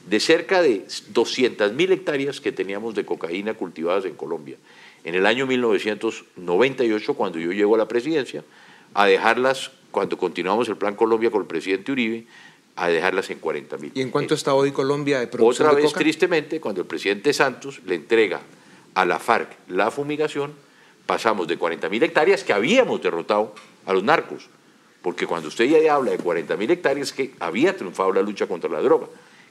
de 0.09 0.19
cerca 0.19 0.61
de 0.61 0.85
200 1.09 1.73
mil 1.73 1.91
hectáreas 1.91 2.41
que 2.41 2.51
teníamos 2.51 2.95
de 2.95 3.05
cocaína 3.05 3.53
cultivadas 3.53 4.05
en 4.05 4.15
Colombia 4.15 4.57
en 5.05 5.15
el 5.15 5.25
año 5.25 5.47
1998, 5.47 7.13
cuando 7.13 7.39
yo 7.39 7.53
llego 7.53 7.75
a 7.75 7.77
la 7.77 7.87
presidencia, 7.87 8.43
a 8.93 9.05
dejarlas, 9.05 9.71
cuando 9.91 10.17
continuamos 10.17 10.67
el 10.67 10.75
Plan 10.75 10.95
Colombia 10.95 11.31
con 11.31 11.41
el 11.41 11.47
presidente 11.47 11.93
Uribe, 11.93 12.25
a 12.75 12.89
dejarlas 12.89 13.29
en 13.29 13.39
40 13.39 13.77
mil. 13.77 13.91
¿Y 13.95 14.01
en 14.01 14.11
cuánto 14.11 14.33
está 14.33 14.53
hoy 14.53 14.71
Colombia 14.71 15.19
de 15.19 15.27
producción 15.27 15.67
Otra 15.67 15.79
vez, 15.79 15.85
coca? 15.85 15.99
tristemente, 15.99 16.59
cuando 16.59 16.81
el 16.81 16.87
presidente 16.87 17.31
Santos 17.31 17.79
le 17.85 17.95
entrega 17.95 18.41
a 18.95 19.05
la 19.05 19.19
FARC 19.19 19.49
la 19.69 19.91
fumigación, 19.91 20.53
pasamos 21.05 21.47
de 21.47 21.57
40 21.57 21.87
mil 21.87 22.03
hectáreas 22.03 22.43
que 22.43 22.51
habíamos 22.51 23.01
derrotado 23.01 23.55
a 23.85 23.93
los 23.93 24.03
narcos 24.03 24.49
porque 25.05 25.27
cuando 25.27 25.49
usted 25.49 25.65
ya 25.65 25.93
habla 25.93 26.09
de 26.09 26.17
40 26.17 26.57
mil 26.57 26.71
hectáreas, 26.71 27.13
que 27.13 27.31
había 27.39 27.77
triunfado 27.77 28.11
la 28.11 28.23
lucha 28.23 28.47
contra 28.47 28.71
la 28.71 28.81
droga. 28.81 29.05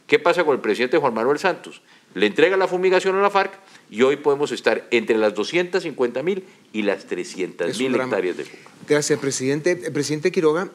¿Qué 0.06 0.18
pasa 0.18 0.44
con 0.44 0.54
el 0.54 0.60
presidente 0.60 0.98
Juan 0.98 1.14
Manuel 1.14 1.38
Santos? 1.38 1.80
Le 2.14 2.26
entrega 2.26 2.56
la 2.56 2.68
fumigación 2.68 3.16
a 3.16 3.22
la 3.22 3.30
FARC 3.30 3.58
y 3.90 4.02
hoy 4.02 4.16
podemos 4.16 4.52
estar 4.52 4.86
entre 4.90 5.16
las 5.16 5.34
250 5.34 6.22
mil 6.22 6.44
y 6.72 6.82
las 6.82 7.06
300 7.06 7.78
mil 7.78 7.94
hectáreas 7.94 8.36
de 8.36 8.44
coca. 8.44 8.56
Gracias, 8.86 9.18
presidente. 9.18 9.72
Eh, 9.72 9.90
Presidente 9.90 10.30
Quiroga, 10.30 10.68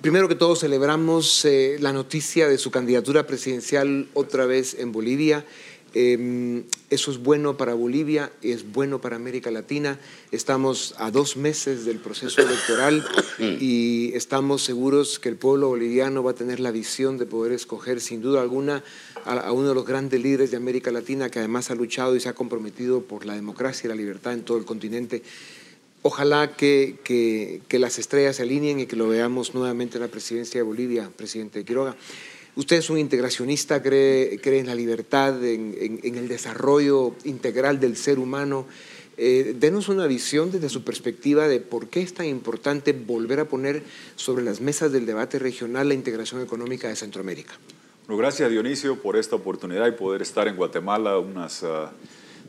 primero 0.00 0.28
que 0.28 0.36
todo 0.36 0.54
celebramos 0.54 1.44
eh, 1.44 1.76
la 1.80 1.92
noticia 1.92 2.48
de 2.48 2.56
su 2.56 2.70
candidatura 2.70 3.26
presidencial 3.26 4.08
otra 4.14 4.46
vez 4.46 4.74
en 4.78 4.92
Bolivia. 4.92 5.44
Eh, 5.94 6.64
eso 6.90 7.10
es 7.10 7.18
bueno 7.18 7.56
para 7.56 7.74
Bolivia, 7.74 8.30
es 8.42 8.70
bueno 8.72 9.00
para 9.00 9.16
América 9.16 9.50
Latina. 9.50 9.98
Estamos 10.32 10.94
a 10.98 11.10
dos 11.10 11.36
meses 11.36 11.84
del 11.84 11.98
proceso 11.98 12.42
electoral 12.42 13.04
y 13.38 14.12
estamos 14.14 14.62
seguros 14.62 15.18
que 15.18 15.28
el 15.28 15.36
pueblo 15.36 15.68
boliviano 15.68 16.22
va 16.22 16.32
a 16.32 16.34
tener 16.34 16.60
la 16.60 16.70
visión 16.70 17.18
de 17.18 17.26
poder 17.26 17.52
escoger 17.52 18.00
sin 18.00 18.22
duda 18.22 18.42
alguna 18.42 18.84
a, 19.24 19.34
a 19.34 19.52
uno 19.52 19.68
de 19.68 19.74
los 19.74 19.86
grandes 19.86 20.22
líderes 20.22 20.50
de 20.50 20.56
América 20.56 20.90
Latina 20.90 21.30
que 21.30 21.38
además 21.38 21.70
ha 21.70 21.74
luchado 21.74 22.16
y 22.16 22.20
se 22.20 22.28
ha 22.28 22.34
comprometido 22.34 23.02
por 23.02 23.26
la 23.26 23.34
democracia 23.34 23.86
y 23.86 23.88
la 23.88 23.94
libertad 23.94 24.34
en 24.34 24.42
todo 24.42 24.58
el 24.58 24.64
continente. 24.64 25.22
Ojalá 26.02 26.56
que, 26.56 26.96
que, 27.02 27.60
que 27.66 27.78
las 27.78 27.98
estrellas 27.98 28.36
se 28.36 28.42
alineen 28.42 28.80
y 28.80 28.86
que 28.86 28.94
lo 28.94 29.08
veamos 29.08 29.54
nuevamente 29.54 29.96
en 29.96 30.02
la 30.02 30.08
presidencia 30.08 30.60
de 30.60 30.62
Bolivia, 30.62 31.10
presidente 31.16 31.64
Quiroga. 31.64 31.96
Usted 32.58 32.78
es 32.78 32.90
un 32.90 32.98
integracionista, 32.98 33.80
cree, 33.80 34.40
en 34.42 34.66
la 34.66 34.74
libertad, 34.74 35.44
en, 35.44 36.00
el 36.02 36.26
desarrollo 36.26 37.14
integral 37.22 37.78
del 37.78 37.96
ser 37.96 38.18
humano. 38.18 38.66
Eh, 39.16 39.54
denos 39.56 39.88
una 39.88 40.08
visión 40.08 40.50
desde 40.50 40.68
su 40.68 40.82
perspectiva 40.82 41.46
de 41.46 41.60
por 41.60 41.86
qué 41.86 42.02
es 42.02 42.14
tan 42.14 42.26
importante 42.26 42.92
volver 42.92 43.38
a 43.38 43.44
poner 43.44 43.84
sobre 44.16 44.42
las 44.42 44.60
mesas 44.60 44.90
del 44.90 45.06
debate 45.06 45.38
regional 45.38 45.86
la 45.86 45.94
integración 45.94 46.42
económica 46.42 46.88
de 46.88 46.96
Centroamérica. 46.96 47.54
Bueno, 48.08 48.18
gracias 48.18 48.50
Dionisio 48.50 49.00
por 49.00 49.16
esta 49.16 49.36
oportunidad 49.36 49.86
y 49.86 49.92
poder 49.92 50.20
estar 50.20 50.48
en 50.48 50.56
Guatemala 50.56 51.16
unas 51.16 51.62
uh, 51.62 51.86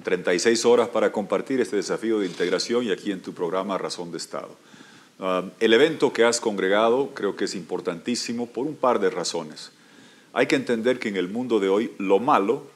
36 0.04 0.66
horas 0.66 0.90
para 0.90 1.12
compartir 1.12 1.62
este 1.62 1.76
desafío 1.76 2.18
de 2.18 2.26
integración 2.26 2.84
y 2.84 2.90
aquí 2.90 3.12
en 3.12 3.22
tu 3.22 3.34
programa 3.34 3.78
Razón 3.78 4.10
de 4.10 4.18
Estado. 4.18 4.58
Uh, 5.20 5.52
el 5.60 5.72
evento 5.72 6.12
que 6.12 6.24
has 6.24 6.40
congregado 6.40 7.12
creo 7.14 7.36
que 7.36 7.46
es 7.46 7.54
importantísimo 7.54 8.48
por 8.48 8.66
un 8.66 8.76
par 8.76 9.00
de 9.00 9.12
razones. 9.12 9.72
Hay 10.34 10.48
que 10.48 10.56
entender 10.56 11.00
que 11.00 11.10
en 11.10 11.18
el 11.18 11.28
mundo 11.28 11.60
de 11.60 11.70
hoy 11.70 11.92
lo 11.98 12.20
malo 12.20 12.68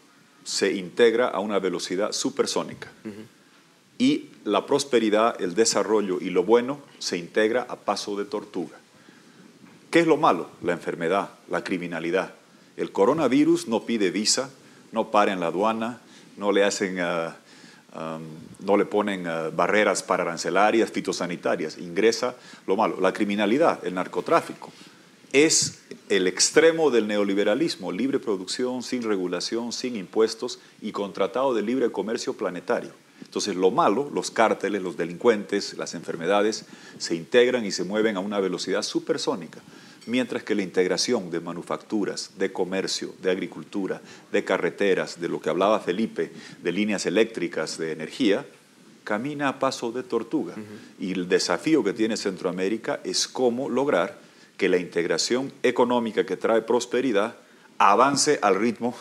se 0.43 0.73
integra 0.73 1.27
a 1.27 1.39
una 1.39 1.59
velocidad 1.59 2.11
supersónica. 2.11 2.91
Uh 3.05 3.09
-huh. 3.09 3.25
Y 3.97 4.29
la 4.43 4.65
prosperidad, 4.65 5.39
el 5.39 5.55
desarrollo 5.55 6.19
y 6.19 6.29
lo 6.29 6.43
bueno 6.43 6.79
se 6.99 7.17
integra 7.17 7.65
a 7.69 7.75
paso 7.75 8.17
de 8.17 8.25
tortuga. 8.25 8.77
¿Qué 9.89 9.99
es 9.99 10.07
lo 10.07 10.17
malo? 10.17 10.49
La 10.63 10.73
enfermedad, 10.73 11.29
la 11.49 11.63
criminalidad. 11.63 12.33
El 12.75 12.91
coronavirus 12.91 13.67
no 13.67 13.83
pide 13.83 14.09
visa, 14.09 14.49
no 14.91 15.11
para 15.11 15.31
en 15.31 15.39
la 15.39 15.47
aduana, 15.47 16.01
no 16.37 16.51
le 16.51 16.63
hacen, 16.63 16.99
uh, 16.99 17.31
um, 17.95 18.23
no 18.65 18.75
le 18.75 18.85
ponen 18.85 19.27
uh, 19.27 19.51
barreras 19.55 20.01
para 20.01 20.23
arancelarias, 20.23 20.91
fitosanitarias. 20.91 21.77
Ingresa 21.77 22.35
lo 22.65 22.75
malo. 22.75 22.99
La 22.99 23.13
criminalidad, 23.13 23.85
el 23.85 23.93
narcotráfico, 23.93 24.71
es 25.33 25.79
el 26.09 26.27
extremo 26.27 26.91
del 26.91 27.07
neoliberalismo, 27.07 27.91
libre 27.91 28.19
producción, 28.19 28.83
sin 28.83 29.01
regulación, 29.01 29.73
sin 29.73 29.95
impuestos 29.95 30.59
y 30.79 30.91
con 30.91 31.11
tratado 31.11 31.55
de 31.55 31.63
libre 31.63 31.91
comercio 31.91 32.33
planetario. 32.33 32.91
Entonces 33.21 33.55
lo 33.55 33.71
malo, 33.71 34.11
los 34.13 34.29
cárteles, 34.29 34.83
los 34.83 34.95
delincuentes, 34.95 35.75
las 35.75 35.95
enfermedades, 35.95 36.65
se 36.99 37.15
integran 37.15 37.65
y 37.65 37.71
se 37.71 37.83
mueven 37.83 38.15
a 38.15 38.19
una 38.19 38.39
velocidad 38.39 38.83
supersónica, 38.83 39.59
mientras 40.05 40.43
que 40.43 40.53
la 40.53 40.61
integración 40.61 41.31
de 41.31 41.39
manufacturas, 41.39 42.31
de 42.37 42.53
comercio, 42.53 43.15
de 43.23 43.31
agricultura, 43.31 44.01
de 44.31 44.43
carreteras, 44.43 45.19
de 45.19 45.29
lo 45.29 45.41
que 45.41 45.49
hablaba 45.49 45.79
Felipe, 45.79 46.31
de 46.61 46.71
líneas 46.71 47.07
eléctricas, 47.07 47.79
de 47.79 47.91
energía, 47.91 48.45
camina 49.03 49.47
a 49.49 49.59
paso 49.59 49.91
de 49.91 50.03
tortuga. 50.03 50.53
Y 50.99 51.13
el 51.13 51.27
desafío 51.27 51.83
que 51.83 51.93
tiene 51.93 52.17
Centroamérica 52.17 52.99
es 53.03 53.27
cómo 53.27 53.67
lograr 53.67 54.22
que 54.57 54.69
la 54.69 54.77
integración 54.77 55.51
económica 55.63 56.25
que 56.25 56.37
trae 56.37 56.61
prosperidad 56.61 57.35
avance 57.77 58.39
al 58.41 58.55
ritmo 58.55 58.95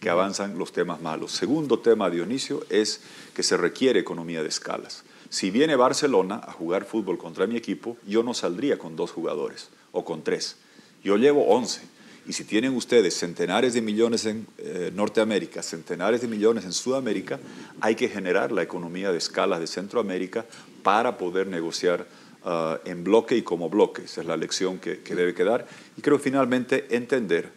que 0.00 0.10
avanzan 0.10 0.58
los 0.58 0.72
temas 0.72 1.00
malos. 1.00 1.32
Segundo 1.32 1.78
tema, 1.78 2.10
Dionisio, 2.10 2.64
es 2.68 3.00
que 3.34 3.42
se 3.42 3.56
requiere 3.56 4.00
economía 4.00 4.42
de 4.42 4.48
escalas. 4.48 5.04
Si 5.30 5.50
viene 5.50 5.76
Barcelona 5.76 6.40
a 6.46 6.52
jugar 6.52 6.84
fútbol 6.84 7.18
contra 7.18 7.46
mi 7.46 7.56
equipo, 7.56 7.96
yo 8.06 8.22
no 8.22 8.34
saldría 8.34 8.78
con 8.78 8.96
dos 8.96 9.10
jugadores 9.10 9.70
o 9.92 10.04
con 10.04 10.22
tres. 10.22 10.56
Yo 11.02 11.16
llevo 11.16 11.46
once. 11.46 11.82
Y 12.26 12.32
si 12.32 12.44
tienen 12.44 12.74
ustedes 12.74 13.18
centenares 13.18 13.74
de 13.74 13.82
millones 13.82 14.24
en 14.24 14.46
eh, 14.58 14.90
Norteamérica, 14.94 15.62
centenares 15.62 16.22
de 16.22 16.28
millones 16.28 16.64
en 16.64 16.72
Sudamérica, 16.72 17.38
hay 17.80 17.94
que 17.94 18.08
generar 18.08 18.52
la 18.52 18.62
economía 18.62 19.12
de 19.12 19.18
escalas 19.18 19.60
de 19.60 19.66
Centroamérica 19.66 20.46
para 20.82 21.18
poder 21.18 21.46
negociar 21.46 22.06
ah, 22.44 22.78
en 22.84 23.04
bloque 23.04 23.36
y 23.36 23.42
como 23.42 23.68
bloque. 23.68 24.02
Esa 24.02 24.20
es 24.20 24.26
la 24.26 24.36
lección 24.36 24.78
que, 24.78 25.00
que 25.00 25.14
debe 25.14 25.34
quedar. 25.34 25.66
Y 25.96 26.02
creo 26.02 26.18
finalmente 26.18 26.86
entender 26.90 27.52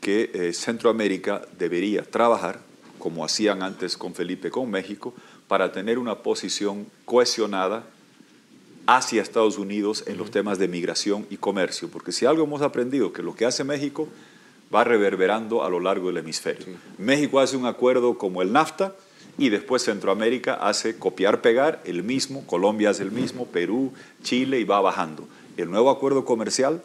que 0.00 0.30
eh, 0.32 0.52
Centroamérica 0.52 1.42
debería 1.58 2.02
trabajar, 2.02 2.60
como 2.98 3.24
hacían 3.24 3.62
antes 3.62 3.96
con 3.96 4.14
Felipe 4.14 4.50
con 4.50 4.70
México, 4.70 5.14
para 5.46 5.72
tener 5.72 5.98
una 5.98 6.16
posición 6.16 6.86
cohesionada 7.04 7.84
hacia 8.86 9.22
Estados 9.22 9.58
Unidos 9.58 10.04
en 10.06 10.16
los 10.16 10.30
temas 10.30 10.58
de 10.58 10.68
migración 10.68 11.26
y 11.30 11.36
comercio, 11.36 11.88
porque 11.90 12.12
si 12.12 12.26
algo 12.26 12.44
hemos 12.44 12.62
aprendido, 12.62 13.12
que 13.12 13.22
lo 13.22 13.34
que 13.34 13.46
hace 13.46 13.62
México 13.62 14.08
va 14.74 14.84
reverberando 14.84 15.64
a 15.64 15.70
lo 15.70 15.80
largo 15.80 16.08
del 16.08 16.18
hemisferio. 16.18 16.66
México 16.98 17.40
hace 17.40 17.56
un 17.56 17.66
acuerdo 17.66 18.16
como 18.16 18.42
el 18.42 18.52
NAFTA 18.52 18.94
y 19.40 19.48
después 19.48 19.82
Centroamérica 19.82 20.52
hace 20.52 20.98
copiar-pegar 20.98 21.80
el 21.86 22.02
mismo, 22.02 22.46
Colombia 22.46 22.90
hace 22.90 23.04
el 23.04 23.10
mismo, 23.10 23.46
Perú, 23.46 23.90
Chile 24.22 24.60
y 24.60 24.64
va 24.64 24.82
bajando. 24.82 25.26
El 25.56 25.70
nuevo 25.70 25.88
acuerdo 25.88 26.26
comercial 26.26 26.82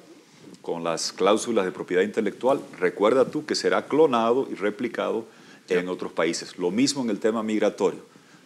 con 0.62 0.82
las 0.82 1.12
cláusulas 1.12 1.65
de 1.65 1.74
propiedad 1.74 2.02
intelectual, 2.02 2.62
recuerda 2.80 3.26
tú 3.26 3.46
que 3.46 3.56
será 3.56 3.88
clonado 3.88 4.48
y 4.50 4.56
replicado 4.56 5.26
en 5.68 5.89
otros 5.89 6.13
países. 6.13 6.58
Lo 6.58 6.72
mismo 6.72 7.04
en 7.04 7.10
el 7.10 7.20
tema 7.20 7.44
migratorio. 7.44 8.00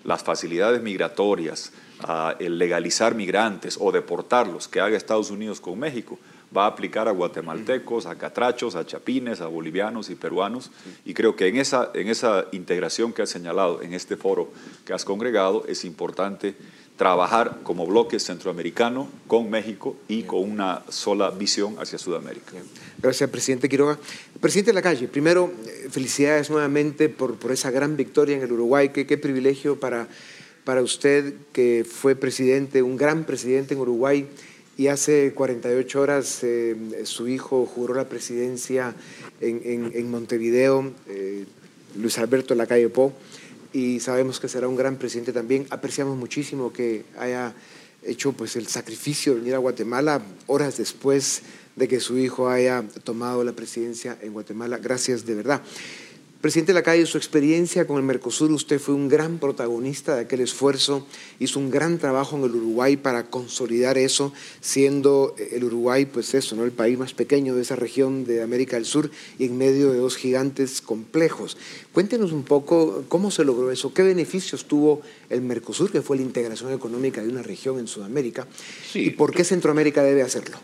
Las 0.03 0.23
facilidades 0.23 0.81
migratorias, 0.81 1.71
ah, 1.99 2.35
el 2.39 2.57
legalizar 2.57 3.13
migrantes 3.13 3.77
o 3.79 3.91
deportarlos 3.91 4.67
que 4.67 4.79
haga 4.79 4.97
Estados 4.97 5.29
Unidos 5.29 5.61
con 5.61 5.77
México, 5.77 6.17
va 6.55 6.65
a 6.65 6.67
aplicar 6.67 7.07
a 7.07 7.11
guatemaltecos, 7.11 8.05
a 8.05 8.17
catrachos, 8.17 8.75
a 8.75 8.85
chapines, 8.85 9.41
a 9.41 9.47
bolivianos 9.47 10.09
y 10.09 10.15
peruanos. 10.15 10.71
Y 11.05 11.13
creo 11.13 11.35
que 11.35 11.47
en 11.47 11.57
esa, 11.57 11.91
en 11.93 12.07
esa 12.07 12.47
integración 12.51 13.13
que 13.13 13.21
has 13.21 13.29
señalado, 13.29 13.81
en 13.81 13.93
este 13.93 14.17
foro 14.17 14.51
que 14.85 14.93
has 14.93 15.05
congregado, 15.05 15.65
es 15.67 15.85
importante 15.85 16.55
trabajar 16.99 17.59
como 17.63 17.87
bloque 17.87 18.19
centroamericano 18.19 19.07
con 19.25 19.49
México 19.49 19.95
y 20.09 20.23
con 20.23 20.41
una 20.41 20.83
sola 20.89 21.29
visión 21.29 21.77
hacia 21.79 21.97
Sudamérica. 21.97 22.51
Gracias, 23.01 23.29
presidente 23.29 23.69
Quiroga. 23.69 23.97
Presidente 24.41 24.71
de 24.71 24.75
la 24.75 24.81
calle, 24.81 25.07
primero, 25.07 25.49
eh, 25.65 25.87
felicidades 25.89 26.49
nuevamente 26.49 27.07
por, 27.07 27.35
por 27.35 27.53
esa 27.53 27.71
gran 27.71 27.95
victoria 27.95 28.35
en 28.35 28.43
el 28.43 28.51
Uruguay. 28.51 28.89
Qué, 28.89 29.07
qué 29.07 29.17
privilegio 29.17 29.79
para, 29.79 30.09
para 30.65 30.81
usted 30.81 31.35
que 31.53 31.85
fue 31.89 32.15
presidente, 32.15 32.81
un 32.81 32.97
gran 32.97 33.23
presidente 33.23 33.75
en 33.75 33.79
Uruguay. 33.79 34.27
Y 34.79 34.87
hace 34.87 35.33
48 35.33 35.99
horas 35.99 36.39
eh, 36.41 36.73
su 37.03 37.27
hijo 37.27 37.65
juró 37.65 37.93
la 37.93 38.07
presidencia 38.07 38.95
en, 39.41 40.09
Montevideo, 40.09 40.93
eh, 41.09 41.43
Luis 41.97 42.17
Alberto 42.17 42.55
Lacalle 42.55 42.87
Po 42.87 43.11
y 43.73 43.99
sabemos 43.99 44.39
que 44.39 44.47
será 44.47 44.69
un 44.69 44.77
gran 44.77 44.95
presidente 44.95 45.33
también. 45.33 45.67
Apreciamos 45.69 46.17
muchísimo 46.17 46.71
que 46.71 47.03
haya 47.17 47.53
hecho 48.03 48.31
pues, 48.31 48.55
el 48.55 48.67
sacrificio 48.67 49.33
de 49.33 49.39
venir 49.39 49.55
a 49.55 49.57
Guatemala 49.57 50.21
horas 50.47 50.77
después 50.77 51.41
de 51.75 51.89
que 51.89 51.99
su 51.99 52.17
hijo 52.17 52.47
haya 52.47 52.85
tomado 53.03 53.43
la 53.43 53.51
presidencia 53.51 54.17
en 54.21 54.31
Guatemala. 54.31 54.77
Gracias 54.77 55.25
de 55.25 55.35
verdad. 55.35 55.61
Presidente 56.41 56.71
Lacalle, 56.71 57.05
su 57.05 57.17
experiencia 57.17 57.85
con 57.85 57.97
el 57.97 58.03
Mercosur, 58.03 58.49
usted 58.51 58.79
fue 58.79 58.95
un 58.95 59.09
gran 59.09 59.39
protagonista 59.39 60.15
de 60.15 60.21
aquel 60.21 60.39
esfuerzo, 60.39 61.05
hizo 61.37 61.59
un 61.59 61.69
gran 61.69 61.97
trabajo 61.97 62.37
en 62.37 62.45
el 62.45 62.55
Uruguay 62.55 62.95
para 62.95 63.25
consolidar 63.25 63.97
eso, 63.97 64.31
siendo 64.61 65.35
el 65.51 65.65
Uruguay, 65.65 66.05
pues 66.05 66.33
eso, 66.33 66.55
¿no? 66.55 66.63
el 66.63 66.71
país 66.71 66.97
más 66.97 67.13
pequeño 67.13 67.55
de 67.55 67.63
esa 67.63 67.75
región 67.75 68.23
de 68.23 68.41
América 68.41 68.77
del 68.77 68.85
Sur 68.85 69.11
y 69.37 69.47
en 69.47 69.57
medio 69.57 69.91
de 69.91 69.97
dos 69.97 70.15
gigantes 70.15 70.79
complejos. 70.79 71.57
Cuéntenos 71.91 72.31
un 72.31 72.43
poco 72.43 73.03
cómo 73.09 73.31
se 73.31 73.43
logró 73.43 73.69
eso, 73.69 73.93
qué 73.93 74.03
beneficios 74.03 74.63
tuvo 74.63 75.01
el 75.29 75.41
Mercosur, 75.41 75.91
que 75.91 76.01
fue 76.01 76.15
la 76.15 76.23
integración 76.23 76.71
económica 76.71 77.21
de 77.21 77.27
una 77.27 77.43
región 77.43 77.79
en 77.79 77.87
Sudamérica, 77.87 78.47
y 78.93 79.09
por 79.09 79.33
qué 79.33 79.43
Centroamérica 79.43 80.03
debe 80.03 80.21
hacerlo. 80.21 80.57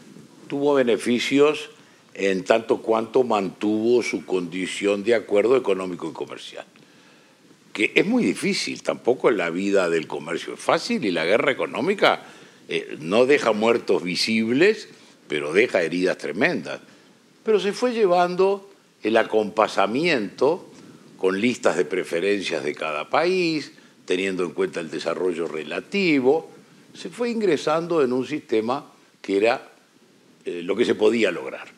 Tuvo 0.48 0.74
beneficios 0.74 1.72
en 2.16 2.46
tanto 2.46 2.82
cuanto 2.82 3.24
mantuvo 3.24 4.02
su 4.02 4.26
condición 4.26 5.04
de 5.04 5.16
acuerdo 5.16 5.58
económico 5.58 6.10
y 6.10 6.14
comercial. 6.14 6.66
Que 7.74 7.92
es 7.94 8.06
muy 8.06 8.24
difícil, 8.24 8.82
tampoco 8.82 9.30
la 9.32 9.50
vida 9.50 9.90
del 9.90 10.08
comercio 10.08 10.54
es 10.54 10.60
fácil 10.60 11.04
y 11.04 11.12
la 11.12 11.26
guerra 11.26 11.52
económica 11.52 12.24
eh, 12.70 12.96
no 13.00 13.26
deja 13.26 13.52
muertos 13.52 14.02
visibles, 14.02 14.88
pero 15.28 15.52
deja 15.52 15.84
heridas 15.84 16.18
tremendas. 16.18 16.80
Pero 17.44 17.60
se 17.60 17.74
fue 17.74 17.94
llevando 17.94 18.72
el 19.04 19.18
acompasamiento 19.18 20.72
con 21.18 21.40
listas 21.42 21.76
de 21.76 21.84
preferencias 21.84 22.64
de 22.64 22.74
cada 22.74 23.10
país, 23.10 23.74
teniendo 24.06 24.44
en 24.46 24.52
cuenta 24.52 24.80
el 24.80 24.90
desarrollo 24.90 25.48
relativo, 25.48 26.50
se 26.94 27.10
fue 27.10 27.30
ingresando 27.30 28.02
en 28.02 28.14
un 28.14 28.26
sistema 28.26 28.90
que 29.22 29.36
era 29.36 29.70
eh, 30.46 30.62
lo 30.64 30.78
que 30.78 30.86
se 30.86 30.96
podía 30.96 31.30
lograr. 31.30 31.75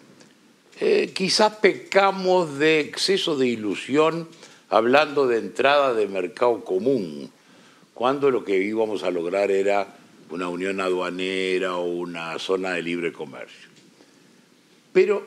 Eh, 0.79 1.11
quizás 1.11 1.55
pecamos 1.55 2.59
de 2.59 2.81
exceso 2.81 3.35
de 3.35 3.47
ilusión 3.47 4.27
hablando 4.69 5.25
de 5.25 5.39
entrada 5.39 5.95
de 5.95 6.07
mercado 6.07 6.63
común, 6.63 7.31
cuando 7.95 8.29
lo 8.29 8.43
que 8.43 8.57
íbamos 8.59 9.01
a 9.01 9.09
lograr 9.09 9.49
era 9.49 9.95
una 10.29 10.49
unión 10.49 10.79
aduanera 10.79 11.77
o 11.77 11.85
una 11.85 12.37
zona 12.37 12.73
de 12.73 12.83
libre 12.83 13.11
comercio. 13.11 13.69
Pero 14.93 15.25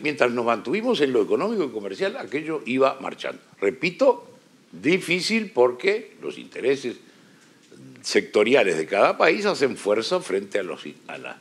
mientras 0.00 0.30
nos 0.30 0.44
mantuvimos 0.44 1.00
en 1.00 1.12
lo 1.12 1.22
económico 1.22 1.64
y 1.64 1.70
comercial, 1.70 2.16
aquello 2.16 2.62
iba 2.64 2.98
marchando. 3.00 3.40
Repito, 3.60 4.28
difícil 4.70 5.50
porque 5.50 6.16
los 6.22 6.38
intereses 6.38 6.96
sectoriales 8.02 8.76
de 8.76 8.86
cada 8.86 9.18
país 9.18 9.44
hacen 9.44 9.76
fuerza 9.76 10.20
frente 10.20 10.60
a 10.60 10.62
la 10.62 11.40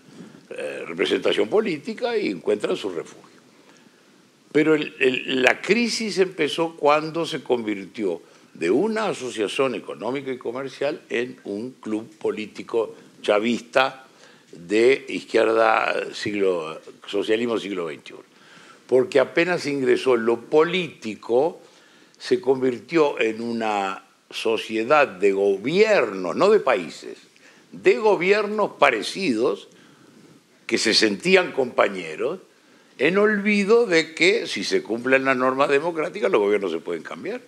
eh, 0.50 0.84
representación 0.88 1.50
política 1.50 2.17
y 2.17 2.30
encuentran 2.30 2.76
su 2.76 2.89
refugio. 2.89 3.27
Pero 4.58 4.76
la 4.76 5.62
crisis 5.62 6.17
empezó 6.17 6.76
cuando 6.76 7.28
se 7.28 7.43
convirtió 7.43 8.24
de 8.56 8.72
una 8.72 9.10
asociación 9.10 9.76
económica 9.76 10.32
y 10.32 10.39
comercial 10.39 11.00
en 11.12 11.39
un 11.43 11.74
club 11.74 12.10
político 12.17 12.96
chavista 13.22 14.08
de 14.52 15.06
izquierda 15.10 16.12
siglo, 16.12 16.82
socialismo 17.06 17.60
siglo 17.60 17.88
XXI. 17.88 18.15
Porque 18.88 19.20
apenas 19.20 19.67
ingresó 19.67 20.15
lo 20.15 20.41
político, 20.41 21.62
se 22.17 22.41
convirtió 22.41 23.20
en 23.20 23.41
una 23.41 24.06
sociedad 24.32 25.08
de 25.08 25.34
gobiernos, 25.34 26.36
no 26.36 26.50
de 26.50 26.62
países, 26.62 27.20
de 27.72 27.98
gobiernos 28.00 28.72
parecidos 28.80 29.67
que 30.65 30.79
se 30.79 30.96
sentían 30.96 31.52
compañeros 31.52 32.40
en 32.98 33.17
olvido 33.17 33.85
de 33.85 34.13
que 34.15 34.48
si 34.48 34.63
se 34.63 34.81
cumplen 34.83 35.25
las 35.25 35.37
normas 35.37 35.69
democráticas 35.69 36.31
los 36.31 36.41
gobiernos 36.41 36.71
se 36.71 36.79
pueden 36.79 37.04
cambiar. 37.04 37.41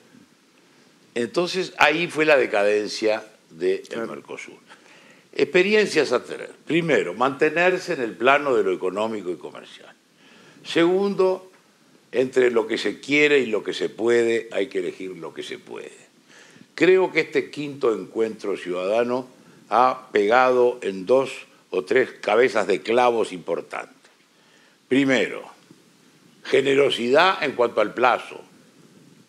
Entonces 1.15 1.73
ahí 1.77 2.07
fue 2.07 2.25
la 2.25 2.37
decadencia 2.37 3.23
del 3.49 3.83
Mercosur. 4.07 4.57
Experiencias 5.33 6.11
a 6.11 6.23
tener. 6.23 6.51
Primero, 6.65 7.13
mantenerse 7.13 7.93
en 7.93 8.01
el 8.01 8.13
plano 8.13 8.55
de 8.55 8.63
lo 8.63 8.73
económico 8.73 9.29
y 9.29 9.37
comercial. 9.37 9.93
Segundo, 10.63 11.51
entre 12.11 12.51
lo 12.51 12.67
que 12.67 12.77
se 12.77 12.99
quiere 12.99 13.39
y 13.39 13.45
lo 13.45 13.63
que 13.63 13.73
se 13.73 13.89
puede 13.89 14.49
hay 14.51 14.67
que 14.67 14.79
elegir 14.79 15.11
lo 15.11 15.33
que 15.33 15.43
se 15.43 15.57
puede. 15.57 16.09
Creo 16.75 17.11
que 17.11 17.21
este 17.21 17.49
quinto 17.49 17.93
encuentro 17.93 18.57
ciudadano 18.57 19.27
ha 19.69 20.09
pegado 20.11 20.79
en 20.81 21.05
dos 21.05 21.31
o 21.69 21.83
tres 21.83 22.09
cabezas 22.21 22.67
de 22.67 22.81
clavos 22.81 23.31
importantes. 23.31 23.98
Primero, 24.89 25.43
generosidad 26.43 27.43
en 27.43 27.53
cuanto 27.53 27.79
al 27.79 27.93
plazo. 27.93 28.41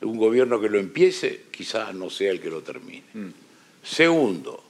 un 0.00 0.16
gobierno 0.16 0.58
que 0.58 0.70
lo 0.70 0.78
empiece 0.78 1.42
quizás 1.50 1.94
no 1.94 2.08
sea 2.08 2.30
el 2.30 2.40
que 2.40 2.48
lo 2.48 2.62
termine. 2.62 3.04
Segundo, 3.82 4.64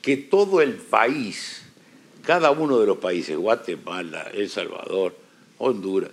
que 0.00 0.16
todo 0.16 0.62
el 0.62 0.72
país, 0.72 1.62
cada 2.24 2.50
uno 2.50 2.78
de 2.80 2.86
los 2.86 2.96
países, 2.96 3.36
Guatemala, 3.36 4.30
El 4.32 4.48
Salvador, 4.48 5.14
Honduras, 5.58 6.10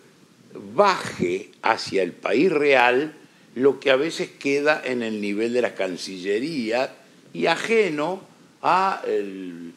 baje 0.75 1.51
hacia 1.61 2.03
el 2.03 2.11
país 2.11 2.51
real 2.51 3.13
lo 3.55 3.79
que 3.79 3.91
a 3.91 3.95
veces 3.95 4.29
queda 4.31 4.81
en 4.83 5.01
el 5.01 5.21
nivel 5.21 5.53
de 5.53 5.61
la 5.61 5.75
Cancillería 5.75 6.93
y 7.33 7.45
ajeno 7.45 8.21
a 8.61 9.01
el 9.07 9.73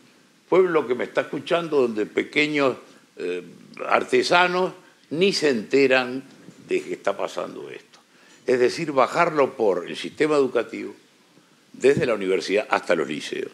pueblo 0.48 0.88
que 0.88 0.96
me 0.96 1.04
está 1.04 1.20
escuchando, 1.22 1.82
donde 1.82 2.06
pequeños 2.06 2.76
eh, 3.16 3.44
artesanos 3.88 4.72
ni 5.10 5.32
se 5.32 5.50
enteran 5.50 6.24
de 6.68 6.82
que 6.82 6.94
está 6.94 7.16
pasando 7.16 7.68
esto. 7.70 7.98
Es 8.46 8.58
decir, 8.58 8.92
bajarlo 8.92 9.56
por 9.56 9.86
el 9.86 9.96
sistema 9.96 10.36
educativo, 10.36 10.94
desde 11.72 12.06
la 12.06 12.14
universidad 12.14 12.66
hasta 12.70 12.94
los 12.94 13.08
liceos, 13.08 13.52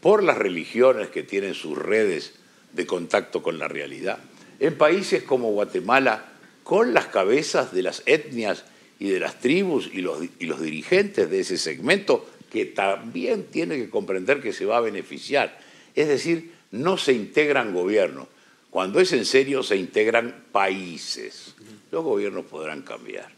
por 0.00 0.22
las 0.22 0.36
religiones 0.36 1.08
que 1.08 1.22
tienen 1.22 1.54
sus 1.54 1.78
redes 1.78 2.34
de 2.72 2.86
contacto 2.86 3.42
con 3.42 3.58
la 3.58 3.68
realidad. 3.68 4.18
En 4.60 4.76
países 4.76 5.22
como 5.22 5.52
Guatemala, 5.52 6.32
con 6.64 6.94
las 6.94 7.06
cabezas 7.06 7.72
de 7.72 7.82
las 7.82 8.02
etnias 8.06 8.64
y 8.98 9.10
de 9.10 9.20
las 9.20 9.40
tribus 9.40 9.90
y 9.92 10.00
los, 10.00 10.22
y 10.38 10.46
los 10.46 10.60
dirigentes 10.60 11.30
de 11.30 11.40
ese 11.40 11.58
segmento, 11.58 12.28
que 12.50 12.66
también 12.66 13.44
tiene 13.44 13.76
que 13.76 13.90
comprender 13.90 14.40
que 14.42 14.52
se 14.52 14.66
va 14.66 14.76
a 14.76 14.80
beneficiar. 14.80 15.58
Es 15.94 16.08
decir, 16.08 16.52
no 16.70 16.98
se 16.98 17.12
integran 17.12 17.72
gobiernos. 17.72 18.28
Cuando 18.72 19.00
es 19.00 19.12
en 19.12 19.26
serio, 19.26 19.62
se 19.62 19.76
integran 19.76 20.46
países. 20.50 21.54
Los 21.90 22.02
gobiernos 22.02 22.46
podrán 22.46 22.80
cambiar. 22.80 23.28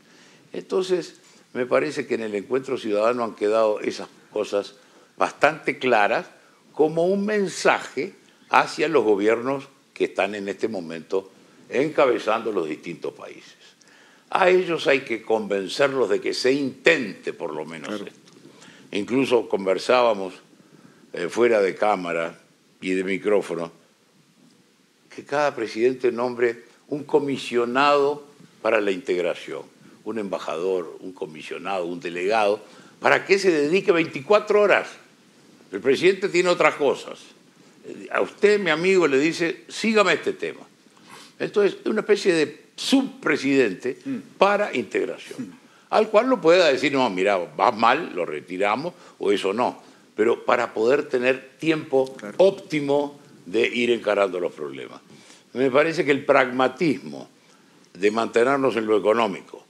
Entonces, 0.53 1.16
me 1.55 1.66
parece 1.66 2.07
que 2.07 2.14
en 2.14 2.22
el 2.22 2.37
encuentro 2.37 2.78
ciudadano 2.78 3.24
han 3.24 3.35
quedado 3.35 3.80
esas 3.80 4.07
cosas 4.32 4.76
bastante 5.16 5.80
claras 5.80 6.26
como 6.72 7.07
un 7.07 7.26
mensaje 7.26 8.14
hacia 8.49 8.87
los 8.87 9.03
gobiernos 9.03 9.64
que 9.93 10.05
están 10.05 10.37
en 10.37 10.49
este 10.49 10.68
momento 10.68 11.32
encabezando 11.68 12.53
los 12.53 12.68
distintos 12.68 13.12
países. 13.14 13.57
A 14.30 14.51
ellos 14.51 14.87
hay 14.87 15.01
que 15.01 15.22
convencerlos 15.22 16.11
de 16.11 16.20
que 16.20 16.32
se 16.32 16.53
intente 16.53 17.32
por 17.32 17.53
lo 17.53 17.64
menos 17.64 17.93
esto. 17.93 18.32
Incluso 18.93 19.49
conversábamos 19.49 20.35
eh, 21.12 21.28
fuera 21.28 21.61
de 21.61 21.74
cámara 21.74 22.39
y 22.80 22.91
de 22.91 23.03
micrófono 23.03 23.84
que 25.15 25.25
cada 25.25 25.55
presidente 25.55 26.11
nombre 26.12 26.65
un 26.89 27.05
comisionado 27.05 28.25
para 28.62 28.81
la 28.81 28.91
integración, 28.91 29.62
un 30.05 30.19
embajador, 30.19 30.97
un 31.01 31.12
comisionado, 31.12 31.87
un 31.87 32.01
delegado, 32.01 32.61
para 33.01 33.25
que 33.25 33.39
se 33.39 33.51
dedique 33.51 33.93
24 33.93 34.61
horas. 34.61 34.89
El 35.73 35.81
presidente 35.81 36.29
tiene 36.29 36.49
otras 36.49 36.75
cosas. 36.75 37.19
A 38.11 38.21
usted, 38.21 38.59
mi 38.59 38.71
amigo, 38.71 39.07
le 39.07 39.19
dice, 39.19 39.65
sígame 39.69 40.15
este 40.15 40.33
tema. 40.33 40.61
Entonces, 41.39 41.79
es 41.81 41.87
una 41.87 42.01
especie 42.01 42.33
de 42.33 42.65
subpresidente 42.77 43.99
para 44.39 44.75
integración, 44.75 45.55
al 45.91 46.09
cual 46.09 46.29
lo 46.29 46.41
pueda 46.41 46.69
decir, 46.69 46.93
no, 46.93 47.09
mira, 47.11 47.37
va 47.37 47.71
mal, 47.73 48.15
lo 48.15 48.25
retiramos, 48.25 48.95
o 49.19 49.33
eso 49.33 49.53
no, 49.53 49.83
pero 50.17 50.45
para 50.45 50.73
poder 50.73 51.09
tener 51.09 51.51
tiempo 51.59 52.17
óptimo 52.39 53.21
de 53.47 53.67
ir 53.67 53.91
encarando 53.91 54.41
los 54.41 54.53
problemas. 54.53 55.01
Me 55.53 55.71
parece 55.71 56.05
que 56.05 56.11
el 56.11 56.25
pragmatismo 56.25 57.29
de 57.93 58.11
mantenernos 58.11 58.77
en 58.77 58.87
lo 58.87 58.97
económico, 58.97 59.65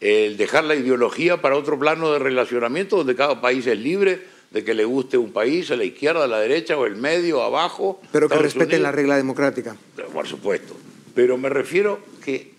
el 0.00 0.36
dejar 0.36 0.64
la 0.64 0.74
ideología 0.74 1.40
para 1.40 1.56
otro 1.56 1.78
plano 1.78 2.12
de 2.12 2.18
relacionamiento 2.18 2.96
donde 2.96 3.14
cada 3.14 3.40
país 3.40 3.66
es 3.66 3.78
libre 3.78 4.22
de 4.50 4.64
que 4.64 4.74
le 4.74 4.84
guste 4.84 5.18
un 5.18 5.32
país, 5.32 5.70
a 5.70 5.76
la 5.76 5.84
izquierda, 5.84 6.24
a 6.24 6.26
la 6.26 6.38
derecha 6.38 6.78
o 6.78 6.86
el 6.86 6.96
medio, 6.96 7.42
abajo. 7.42 8.00
Pero 8.12 8.28
que 8.28 8.38
respeten 8.38 8.82
la 8.82 8.92
regla 8.92 9.16
democrática. 9.16 9.76
Por 10.12 10.26
supuesto. 10.26 10.76
Pero 11.14 11.36
me 11.36 11.48
refiero 11.48 12.00
que 12.24 12.52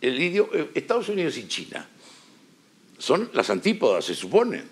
el 0.00 0.20
idioma, 0.20 0.50
Estados 0.74 1.08
Unidos 1.08 1.36
y 1.36 1.48
China 1.48 1.86
son 2.98 3.30
las 3.34 3.50
antípodas, 3.50 4.04
se 4.04 4.14
supone. 4.14 4.62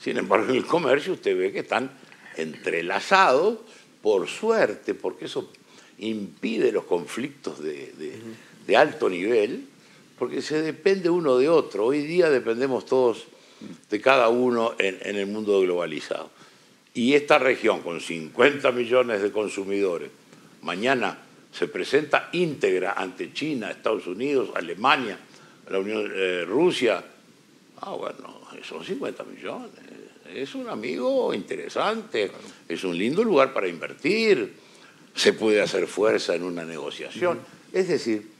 Sin 0.00 0.18
embargo, 0.18 0.50
en 0.50 0.56
el 0.56 0.66
comercio 0.66 1.14
usted 1.14 1.36
ve 1.36 1.52
que 1.52 1.60
están 1.60 1.90
entrelazados 2.36 3.58
por 4.06 4.28
suerte, 4.28 4.94
porque 4.94 5.24
eso 5.24 5.50
impide 5.98 6.70
los 6.70 6.84
conflictos 6.84 7.60
de, 7.60 7.92
de 8.64 8.76
alto 8.76 9.08
nivel, 9.08 9.66
porque 10.16 10.42
se 10.42 10.62
depende 10.62 11.10
uno 11.10 11.36
de 11.38 11.48
otro. 11.48 11.86
Hoy 11.86 12.02
día 12.02 12.30
dependemos 12.30 12.86
todos 12.86 13.26
de 13.90 14.00
cada 14.00 14.28
uno 14.28 14.76
en, 14.78 14.96
en, 15.02 15.16
el 15.16 15.26
mundo 15.26 15.60
globalizado. 15.60 16.30
Y 16.94 17.14
esta 17.14 17.40
región, 17.40 17.80
con 17.80 18.00
50 18.00 18.70
millones 18.70 19.22
de 19.22 19.32
consumidores, 19.32 20.12
mañana 20.62 21.18
se 21.50 21.66
presenta 21.66 22.28
íntegra 22.30 22.92
ante 22.92 23.32
China, 23.32 23.72
Estados 23.72 24.06
Unidos, 24.06 24.50
Alemania, 24.54 25.18
la 25.68 25.80
Unión, 25.80 26.12
eh, 26.14 26.44
Rusia. 26.46 27.04
Ah, 27.80 27.90
bueno, 27.90 28.40
son 28.62 28.84
50 28.84 29.24
millones. 29.24 29.70
Es 30.34 30.54
un 30.54 30.68
amigo 30.68 31.32
interesante, 31.34 32.30
es 32.68 32.84
un 32.84 32.96
lindo 32.96 33.24
lugar 33.24 33.52
para 33.52 33.68
invertir, 33.68 34.54
se 35.14 35.32
puede 35.32 35.60
hacer 35.60 35.86
fuerza 35.86 36.34
en 36.34 36.42
una 36.42 36.64
negociación. 36.64 37.40
Es 37.72 37.88
decir, 37.88 38.30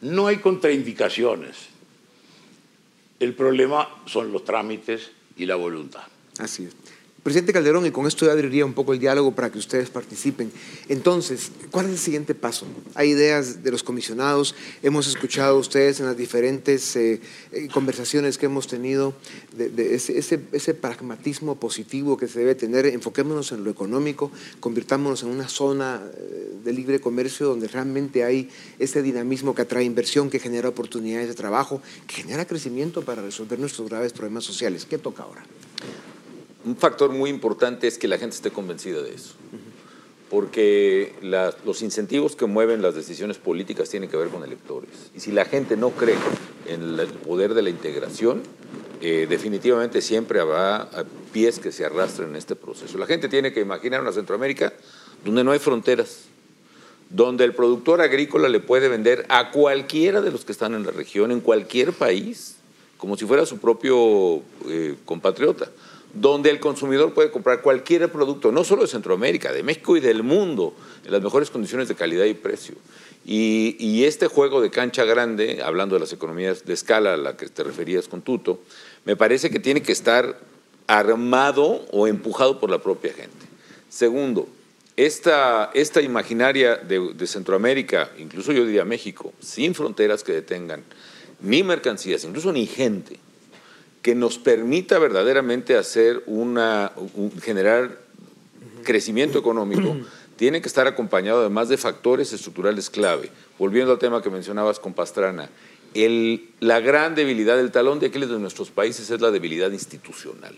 no 0.00 0.26
hay 0.26 0.38
contraindicaciones. 0.38 1.56
El 3.20 3.34
problema 3.34 3.88
son 4.06 4.32
los 4.32 4.44
trámites 4.44 5.10
y 5.36 5.46
la 5.46 5.56
voluntad. 5.56 6.02
Así 6.38 6.64
es. 6.64 6.74
Presidente 7.24 7.54
Calderón, 7.54 7.86
y 7.86 7.90
con 7.90 8.06
esto 8.06 8.26
ya 8.26 8.32
abriría 8.32 8.66
un 8.66 8.74
poco 8.74 8.92
el 8.92 8.98
diálogo 8.98 9.34
para 9.34 9.50
que 9.50 9.56
ustedes 9.56 9.88
participen. 9.88 10.52
Entonces, 10.90 11.50
¿cuál 11.70 11.86
es 11.86 11.92
el 11.92 11.98
siguiente 11.98 12.34
paso? 12.34 12.66
Hay 12.94 13.08
ideas 13.08 13.64
de 13.64 13.70
los 13.70 13.82
comisionados, 13.82 14.54
hemos 14.82 15.06
escuchado 15.06 15.56
ustedes 15.56 16.00
en 16.00 16.06
las 16.06 16.18
diferentes 16.18 16.94
eh, 16.96 17.22
eh, 17.50 17.68
conversaciones 17.72 18.36
que 18.36 18.44
hemos 18.44 18.66
tenido 18.66 19.14
ese, 19.56 20.74
pragmatismo 20.74 21.58
positivo 21.58 22.18
que 22.18 22.28
se 22.28 22.40
debe 22.40 22.54
tener. 22.54 22.84
Enfoquémonos 22.84 23.52
en 23.52 23.64
lo 23.64 23.70
económico, 23.70 24.30
convirtámonos 24.60 25.22
en 25.22 25.30
una 25.30 25.48
zona 25.48 26.02
eh, 26.18 26.52
de 26.62 26.72
libre 26.74 27.00
comercio 27.00 27.46
donde 27.46 27.68
realmente 27.68 28.22
hay 28.22 28.50
ese 28.78 29.00
dinamismo 29.00 29.54
que 29.54 29.62
atrae 29.62 29.84
inversión, 29.84 30.28
que 30.28 30.40
genera 30.40 30.68
oportunidades 30.68 31.28
de 31.28 31.34
trabajo, 31.34 31.80
que 32.06 32.16
genera 32.16 32.44
crecimiento 32.44 33.00
para 33.00 33.22
resolver 33.22 33.58
nuestros 33.58 33.88
graves 33.88 34.12
problemas 34.12 34.44
sociales. 34.44 34.84
¿Qué 34.84 34.98
toca 34.98 35.22
ahora? 35.22 35.42
Un 36.64 36.76
factor 36.76 37.10
muy 37.10 37.30
importante 37.30 37.86
es 37.86 37.98
que 37.98 38.08
la 38.08 38.18
gente 38.18 38.36
esté 38.36 38.50
convencida 38.50 39.02
de 39.02 39.14
eso. 39.14 39.34
Porque 40.30 41.12
los 41.64 41.82
incentivos 41.82 42.34
que 42.34 42.46
mueven 42.46 42.82
las 42.82 42.94
decisiones 42.94 43.38
políticas 43.38 43.90
tienen 43.90 44.08
que 44.08 44.16
ver 44.16 44.28
con 44.28 44.42
electores. 44.42 44.90
Y 45.14 45.20
si 45.20 45.30
la 45.30 45.44
gente 45.44 45.76
no 45.76 45.90
cree 45.90 46.16
en 46.66 46.98
el 46.98 47.06
poder 47.06 47.54
de 47.54 47.62
la 47.62 47.70
integración, 47.70 48.42
eh, 49.00 49.26
definitivamente 49.28 50.00
siempre 50.00 50.40
habrá 50.40 50.88
pies 51.32 51.58
que 51.58 51.70
se 51.70 51.84
arrastren 51.84 52.30
en 52.30 52.36
este 52.36 52.56
proceso. 52.56 52.96
La 52.98 53.06
gente 53.06 53.28
tiene 53.28 53.52
que 53.52 53.60
imaginar 53.60 54.00
una 54.00 54.12
Centroamérica 54.12 54.72
donde 55.24 55.44
no 55.44 55.52
hay 55.52 55.58
fronteras, 55.58 56.22
donde 57.10 57.44
el 57.44 57.54
productor 57.54 58.00
agrícola 58.00 58.48
le 58.48 58.60
puede 58.60 58.88
vender 58.88 59.26
a 59.28 59.50
cualquiera 59.50 60.22
de 60.22 60.32
los 60.32 60.44
que 60.44 60.52
están 60.52 60.74
en 60.74 60.84
la 60.84 60.90
región, 60.90 61.30
en 61.30 61.40
cualquier 61.40 61.92
país, 61.92 62.56
como 62.96 63.16
si 63.16 63.26
fuera 63.26 63.44
su 63.44 63.58
propio 63.58 64.42
eh, 64.68 64.96
compatriota 65.04 65.70
donde 66.14 66.50
el 66.50 66.60
consumidor 66.60 67.12
puede 67.12 67.30
comprar 67.30 67.60
cualquier 67.60 68.10
producto, 68.10 68.52
no 68.52 68.64
solo 68.64 68.82
de 68.82 68.88
Centroamérica, 68.88 69.52
de 69.52 69.62
México 69.62 69.96
y 69.96 70.00
del 70.00 70.22
mundo, 70.22 70.74
en 71.04 71.12
las 71.12 71.22
mejores 71.22 71.50
condiciones 71.50 71.88
de 71.88 71.94
calidad 71.94 72.24
y 72.24 72.34
precio. 72.34 72.76
Y, 73.26 74.04
este 74.04 74.26
juego 74.26 74.60
de 74.60 74.70
cancha 74.70 75.04
grande, 75.04 75.62
hablando 75.64 75.96
de 75.96 76.00
las 76.00 76.12
economías 76.12 76.66
de 76.66 76.74
escala 76.74 77.14
a 77.14 77.16
la 77.16 77.36
que 77.36 77.48
te 77.48 77.64
referías 77.64 78.06
con 78.06 78.20
Tuto, 78.20 78.60
me 79.06 79.16
parece 79.16 79.50
que 79.50 79.58
tiene 79.58 79.82
que 79.82 79.92
estar 79.92 80.38
armado 80.86 81.86
o 81.90 82.06
empujado 82.06 82.60
por 82.60 82.70
la 82.70 82.78
propia 82.78 83.14
gente. 83.14 83.46
Segundo, 83.88 84.46
esta, 84.96 85.70
esta 85.72 86.02
imaginaria 86.02 86.76
de, 86.76 87.14
de 87.14 87.26
Centroamérica, 87.26 88.10
incluso 88.18 88.52
yo 88.52 88.66
diría 88.66 88.84
México, 88.84 89.32
sin 89.40 89.74
fronteras 89.74 90.22
que 90.22 90.32
detengan 90.32 90.84
ni 91.40 91.62
mercancías, 91.62 92.24
incluso 92.24 92.52
ni 92.52 92.66
gente, 92.66 93.18
que 94.04 94.14
nos 94.14 94.36
permita 94.36 94.98
verdaderamente 94.98 95.78
hacer 95.78 96.22
una, 96.26 96.92
un, 97.14 97.32
generar 97.40 97.98
crecimiento 98.84 99.38
económico, 99.38 99.96
tiene 100.36 100.60
que 100.60 100.68
estar 100.68 100.86
acompañado 100.86 101.40
además 101.40 101.70
de 101.70 101.78
factores 101.78 102.30
estructurales 102.34 102.90
clave. 102.90 103.30
Volviendo 103.58 103.92
al 103.92 103.98
tema 103.98 104.20
que 104.20 104.28
mencionabas 104.28 104.78
con 104.78 104.92
Pastrana, 104.92 105.48
el, 105.94 106.50
la 106.60 106.80
gran 106.80 107.14
debilidad, 107.14 107.56
del 107.56 107.70
talón 107.70 107.98
de 107.98 108.08
Aquiles 108.08 108.28
de 108.28 108.38
nuestros 108.38 108.70
países 108.70 109.08
es 109.08 109.22
la 109.22 109.30
debilidad 109.30 109.70
institucional. 109.70 110.54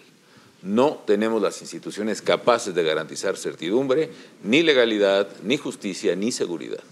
No 0.63 1.05
tenemos 1.07 1.41
las 1.41 1.63
instituciones 1.63 2.23
capaces 2.23 2.75
de 2.75 2.83
garantizar 2.83 3.37
certidumbre, 3.37 4.11
ni 4.43 4.65
legalidad, 4.65 5.29
ni 5.45 5.57
justicia, 5.57 6.17
ni 6.17 6.33
seguridad. 6.33 6.83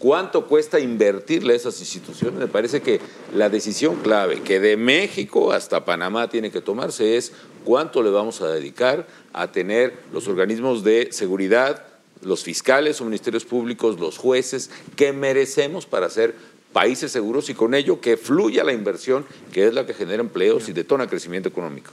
¿Cuánto 0.00 0.46
cuesta 0.46 0.80
invertirle 0.80 1.52
a 1.52 1.56
esas 1.56 1.78
instituciones? 1.78 2.40
Me 2.40 2.48
parece 2.48 2.80
que 2.80 3.02
la 3.34 3.50
decisión 3.50 3.96
clave 3.96 4.40
que 4.40 4.58
de 4.58 4.78
México 4.78 5.52
hasta 5.52 5.84
Panamá 5.84 6.30
tiene 6.30 6.50
que 6.50 6.62
tomarse 6.62 7.18
es 7.18 7.32
cuánto 7.66 8.02
le 8.02 8.08
vamos 8.08 8.40
a 8.40 8.48
dedicar 8.48 9.06
a 9.34 9.52
tener 9.52 9.92
los 10.10 10.26
organismos 10.26 10.84
de 10.84 11.12
seguridad, 11.12 11.84
los 12.22 12.42
fiscales 12.42 12.98
o 13.02 13.04
ministerios 13.04 13.44
públicos, 13.44 14.00
los 14.00 14.16
jueces, 14.16 14.70
que 14.96 15.12
merecemos 15.12 15.84
para 15.84 16.08
ser 16.08 16.34
países 16.72 17.12
seguros 17.12 17.50
y 17.50 17.54
con 17.54 17.74
ello 17.74 18.00
que 18.00 18.16
fluya 18.16 18.64
la 18.64 18.72
inversión, 18.72 19.26
que 19.52 19.66
es 19.66 19.74
la 19.74 19.84
que 19.84 19.92
genera 19.92 20.22
empleos 20.22 20.70
y 20.70 20.72
detona 20.72 21.08
crecimiento 21.08 21.50
económico. 21.50 21.90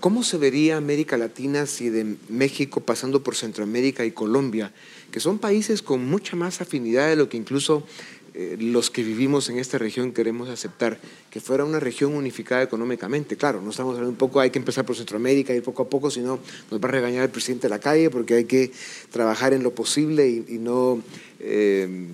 ¿Cómo 0.00 0.22
se 0.22 0.38
vería 0.38 0.76
América 0.76 1.16
Latina 1.16 1.66
si 1.66 1.90
de 1.90 2.16
México 2.28 2.80
pasando 2.80 3.24
por 3.24 3.34
Centroamérica 3.34 4.04
y 4.04 4.12
Colombia, 4.12 4.72
que 5.10 5.18
son 5.18 5.40
países 5.40 5.82
con 5.82 6.06
mucha 6.06 6.36
más 6.36 6.60
afinidad 6.60 7.08
de 7.08 7.16
lo 7.16 7.28
que 7.28 7.36
incluso 7.36 7.82
eh, 8.34 8.56
los 8.60 8.90
que 8.90 9.02
vivimos 9.02 9.48
en 9.50 9.58
esta 9.58 9.76
región 9.76 10.12
queremos 10.12 10.50
aceptar, 10.50 11.00
que 11.30 11.40
fuera 11.40 11.64
una 11.64 11.80
región 11.80 12.14
unificada 12.14 12.62
económicamente? 12.62 13.36
Claro, 13.36 13.60
no 13.60 13.70
estamos 13.70 13.94
hablando 13.94 14.10
un 14.10 14.16
poco, 14.18 14.38
hay 14.38 14.50
que 14.50 14.60
empezar 14.60 14.86
por 14.86 14.94
Centroamérica 14.94 15.52
y 15.52 15.60
poco 15.62 15.82
a 15.82 15.88
poco, 15.88 16.12
si 16.12 16.20
no 16.20 16.38
nos 16.70 16.80
va 16.80 16.88
a 16.88 16.92
regañar 16.92 17.24
el 17.24 17.30
presidente 17.30 17.66
de 17.66 17.70
la 17.70 17.80
calle 17.80 18.08
porque 18.08 18.34
hay 18.34 18.44
que 18.44 18.70
trabajar 19.10 19.52
en 19.52 19.64
lo 19.64 19.74
posible 19.74 20.28
y, 20.28 20.58
no... 20.58 21.02
Eh, 21.40 22.06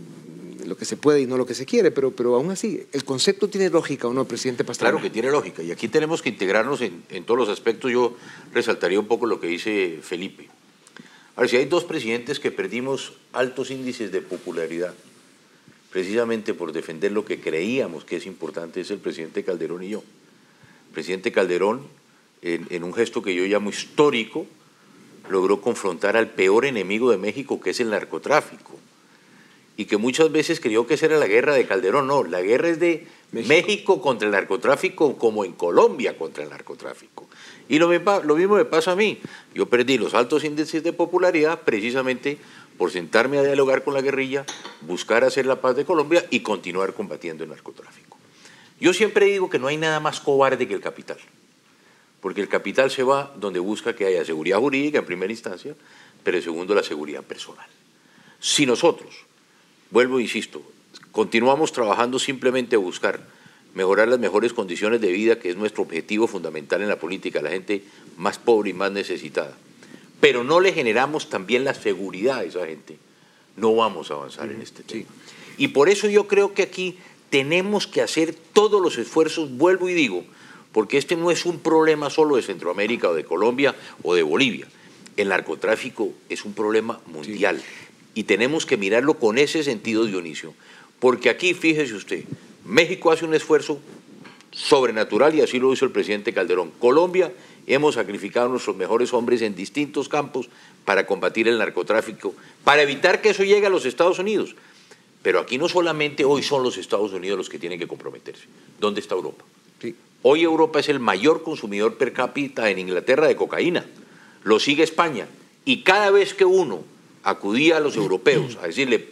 lo 0.67 0.77
que 0.77 0.85
se 0.85 0.97
puede 0.97 1.21
y 1.21 1.27
no 1.27 1.37
lo 1.37 1.47
que 1.47 1.55
se 1.55 1.67
quiere, 1.67 1.91
pero, 1.91 2.11
pero 2.11 2.35
aún 2.35 2.51
así, 2.51 2.87
¿el 2.93 3.05
concepto 3.05 3.49
tiene 3.49 3.71
lógica 3.71 4.09
o 4.09 4.13
no, 4.13 4.25
presidente 4.27 4.65
Pastrana? 4.65 4.93
Claro 4.93 5.03
que 5.03 5.11
tiene 5.11 5.31
lógica, 5.31 5.63
y 5.63 5.71
aquí 5.71 5.89
tenemos 5.89 6.23
que 6.23 6.29
integrarnos 6.29 6.81
en, 6.81 7.03
en 7.11 7.25
todos 7.25 7.39
los 7.39 7.49
aspectos. 7.49 7.91
Yo 7.91 8.17
resaltaría 8.53 8.99
un 8.99 9.07
poco 9.07 9.27
lo 9.27 9.41
que 9.41 9.47
dice 9.47 9.99
Felipe. 10.03 10.49
A 11.37 11.47
si 11.49 11.57
hay 11.57 11.65
dos 11.67 11.85
presidentes 11.85 12.39
que 12.39 12.51
perdimos 12.51 13.15
altos 13.33 13.71
índices 13.71 14.13
de 14.13 14.21
popularidad, 14.21 14.95
precisamente 15.91 16.55
por 16.55 16.73
defender 16.73 17.13
lo 17.13 17.25
que 17.25 17.41
creíamos 17.41 18.05
que 18.05 18.17
es 18.17 18.27
importante, 18.27 18.81
es 18.81 18.91
el 18.91 18.99
presidente 18.99 19.45
Calderón 19.45 19.83
y 19.83 19.91
yo. 19.91 20.05
El 20.89 20.95
presidente 20.95 21.33
Calderón, 21.33 21.83
en, 22.43 22.67
en 22.71 22.85
un 22.85 22.95
gesto 22.95 23.23
que 23.23 23.35
yo 23.35 23.45
llamo 23.45 23.71
histórico, 23.71 24.47
logró 25.29 25.61
confrontar 25.61 26.17
al 26.17 26.31
peor 26.31 26.67
enemigo 26.67 27.11
de 27.11 27.17
México, 27.17 27.61
que 27.61 27.71
es 27.71 27.81
el 27.81 27.91
narcotráfico 27.91 28.79
y 29.77 29.87
que 29.87 29.97
muchas 29.97 30.31
veces 30.31 30.61
creyó 30.61 30.87
que 30.87 30.95
esa 30.95 31.07
era 31.07 31.19
la 31.19 31.27
guerra 31.27 31.55
de 31.55 31.67
Calderón. 31.67 32.07
No, 32.07 32.23
la 32.23 32.43
guerra 32.43 32.69
es 32.69 32.79
de 32.79 33.07
México, 33.33 34.01
contra 34.01 34.27
el 34.27 34.33
narcotráfico 34.33 35.17
como 35.17 35.45
en 35.45 35.53
Colombia 35.53 36.17
contra 36.17 36.45
el 36.45 36.51
narcotráfico. 36.51 37.27
Y 37.69 37.79
lo, 37.79 37.93
lo 37.93 38.37
mismo 38.37 38.55
me 38.55 38.65
pasa 38.65 38.93
a 38.93 38.97
mí. 38.97 39.19
Yo 39.55 39.67
perdí 39.67 39.99
los 39.99 40.15
altos 40.15 40.45
índices 40.45 40.83
de 40.85 40.93
popularidad 40.93 41.63
precisamente 41.63 42.39
por 42.79 42.91
sentarme 42.91 43.39
a 43.39 43.43
dialogar 43.43 43.83
con 43.83 43.95
la 43.95 44.01
guerrilla, 44.01 44.45
buscar 44.83 45.25
hacer 45.25 45.47
la 45.47 45.61
paz 45.61 45.77
de 45.77 45.85
Colombia 45.85 46.25
y 46.31 46.41
continuar 46.41 46.95
combatiendo 46.95 47.45
el 47.45 47.51
narcotráfico. 47.51 48.19
Yo 48.81 48.93
siempre 48.93 49.27
digo 49.27 49.49
que 49.49 49.59
no 49.59 49.69
hay 49.69 49.77
nada 49.77 50.01
más 50.01 50.21
cobarde 50.21 50.67
que 50.67 50.75
el 50.75 50.81
capital, 50.81 51.19
porque 52.21 52.41
el 52.41 52.49
capital 52.49 52.91
se 52.91 53.03
va 53.03 53.33
donde 53.37 53.61
busca 53.61 53.95
que 53.95 54.07
haya 54.07 54.25
seguridad 54.25 54.59
jurídica 54.59 54.99
en 54.99 55.07
primera 55.07 55.33
instancia, 55.33 55.75
pero 56.23 56.37
en 56.37 56.43
segundo 56.43 56.75
la 56.75 56.83
seguridad 56.83 57.23
personal. 57.23 57.67
Si 58.41 58.67
nosotros 58.67 59.24
vuelvo 59.95 60.19
e 60.19 60.23
insisto, 60.23 60.61
continuamos 61.13 61.71
trabajando 61.71 62.19
simplemente 62.19 62.75
a 62.75 62.81
buscar 62.81 63.21
mejorar 63.75 64.09
las 64.09 64.19
mejores 64.19 64.53
condiciones 64.53 65.01
de 65.01 65.13
vida, 65.13 65.39
que 65.39 65.51
es 65.51 65.57
nuestro 65.57 65.85
objetivo 65.85 66.27
fundamental 66.27 66.83
en 66.83 66.89
la 66.89 66.99
política, 66.99 67.41
la 67.41 67.51
gente 67.51 67.85
más 68.17 68.39
pobre 68.39 68.71
y 68.71 68.73
más 68.73 68.91
necesitada. 68.91 69.57
Pero 70.21 70.43
no 70.43 70.59
le 70.59 70.73
generamos 70.73 71.31
también 71.31 71.63
la 71.63 71.75
seguridad 71.75 72.39
a 72.39 72.43
esa 72.45 72.67
gente. 72.67 72.99
No 73.57 73.77
vamos 73.77 74.11
a 74.11 74.15
avanzar 74.15 74.51
en 74.51 74.61
este 74.61 74.83
tema. 74.83 75.07
Y 75.59 75.69
por 75.69 75.89
eso 75.89 76.09
yo 76.09 76.27
creo 76.27 76.55
que 76.55 76.63
aquí 76.63 76.99
tenemos 77.31 77.87
que 77.87 78.03
hacer 78.03 78.35
todos 78.53 78.83
los 78.83 78.99
esfuerzos, 78.99 79.57
vuelvo 79.57 79.89
y 79.89 79.95
digo, 79.95 80.25
porque 80.73 80.99
este 80.99 81.15
no 81.15 81.31
es 81.31 81.47
un 81.47 81.61
problema 81.61 82.11
solo 82.11 82.35
de 82.35 82.43
Centroamérica 82.43 83.11
o 83.11 83.15
de 83.15 83.25
Colombia 83.25 83.77
o 84.03 84.17
de 84.17 84.25
Bolivia. 84.25 84.67
El 85.17 85.29
narcotráfico 85.29 86.11
es 86.29 86.45
un 86.45 86.53
problema 86.53 86.99
mundial 87.07 87.63
y 88.15 88.25
tenemos 88.25 88.67
que 88.67 88.77
mirarlo 88.77 89.15
con 89.15 89.39
ese 89.39 89.63
sentido, 89.63 90.05
Dionisio, 90.05 90.55
porque 91.01 91.31
aquí, 91.31 91.55
fíjese 91.55 91.95
usted, 91.95 92.25
México 92.65 93.11
hace 93.11 93.25
un 93.25 93.35
esfuerzo 93.35 93.81
sobrenatural 94.51 95.35
y 95.35 95.41
así 95.41 95.59
lo 95.59 95.73
hizo 95.73 95.85
el 95.85 95.91
presidente 95.91 96.33
Calderón. 96.33 96.71
Colombia 96.79 97.33
hemos 97.67 97.97
sacrificado 97.97 98.47
a 98.47 98.51
nuestros 98.51 98.77
mejores 98.77 99.13
hombres 99.13 99.43
en 99.43 99.55
distintos 99.55 100.09
campos 100.09 100.49
para 100.85 101.07
combatir 101.07 101.49
el 101.49 101.59
narcotráfico, 101.59 102.35
para 102.63 102.83
evitar 102.83 103.21
que 103.21 103.31
eso 103.31 103.43
llegue 103.43 103.67
a 103.67 103.71
los 103.71 103.85
Estados 103.85 104.19
Unidos. 104.19 104.55
Pero 105.23 105.41
aquí 105.41 105.59
no 105.59 105.69
solamente 105.69 106.25
hoy 106.25 106.43
son 106.43 106.63
los 106.63 106.77
Estados 106.77 107.13
Unidos 107.13 107.39
los 107.39 107.49
que 107.49 107.59
tienen 107.59 107.79
que 107.79 107.89
comprometerse. 107.89 108.45
¿Dónde 108.79 109.01
está 109.01 109.15
Europa? 109.15 109.45
Hoy 110.27 110.43
Europa 110.43 110.81
es 110.81 110.89
el 110.89 111.01
mayor 111.01 111.43
consumidor 111.43 111.97
per 111.97 112.15
cápita 112.15 112.71
en 112.71 112.79
Inglaterra 112.79 113.27
de 113.27 113.37
cocaína. 113.37 113.85
Lo 114.43 114.59
sigue 114.59 114.83
España. 114.83 115.27
Y 115.67 115.83
cada 115.83 116.11
vez 116.11 116.33
que 116.33 116.45
uno 116.47 116.85
acudía 117.25 117.79
a 117.79 117.81
los 117.81 117.97
europeos 117.97 118.59
a 118.63 118.67
decirle, 118.67 119.09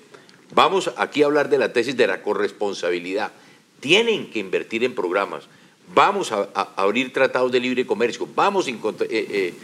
vamos 0.55 0.93
aquí 0.97 1.23
a 1.23 1.27
hablar 1.27 1.49
de 1.49 1.59
la 1.59 1.73
tesis 1.73 1.97
de 1.97 2.07
la 2.07 2.23
corresponsabilidad, 2.23 3.33
tienen 3.81 4.31
que 4.31 4.39
invertir 4.39 4.85
en 4.85 4.95
programas, 4.95 5.45
vamos 5.95 6.31
a, 6.33 6.49
abrir 6.77 7.13
tratados 7.13 7.51
de 7.51 7.61
libre 7.61 7.87
comercio, 7.87 8.29
vamos 8.35 8.69
eh, 8.69 8.75
eh, 9.11 9.55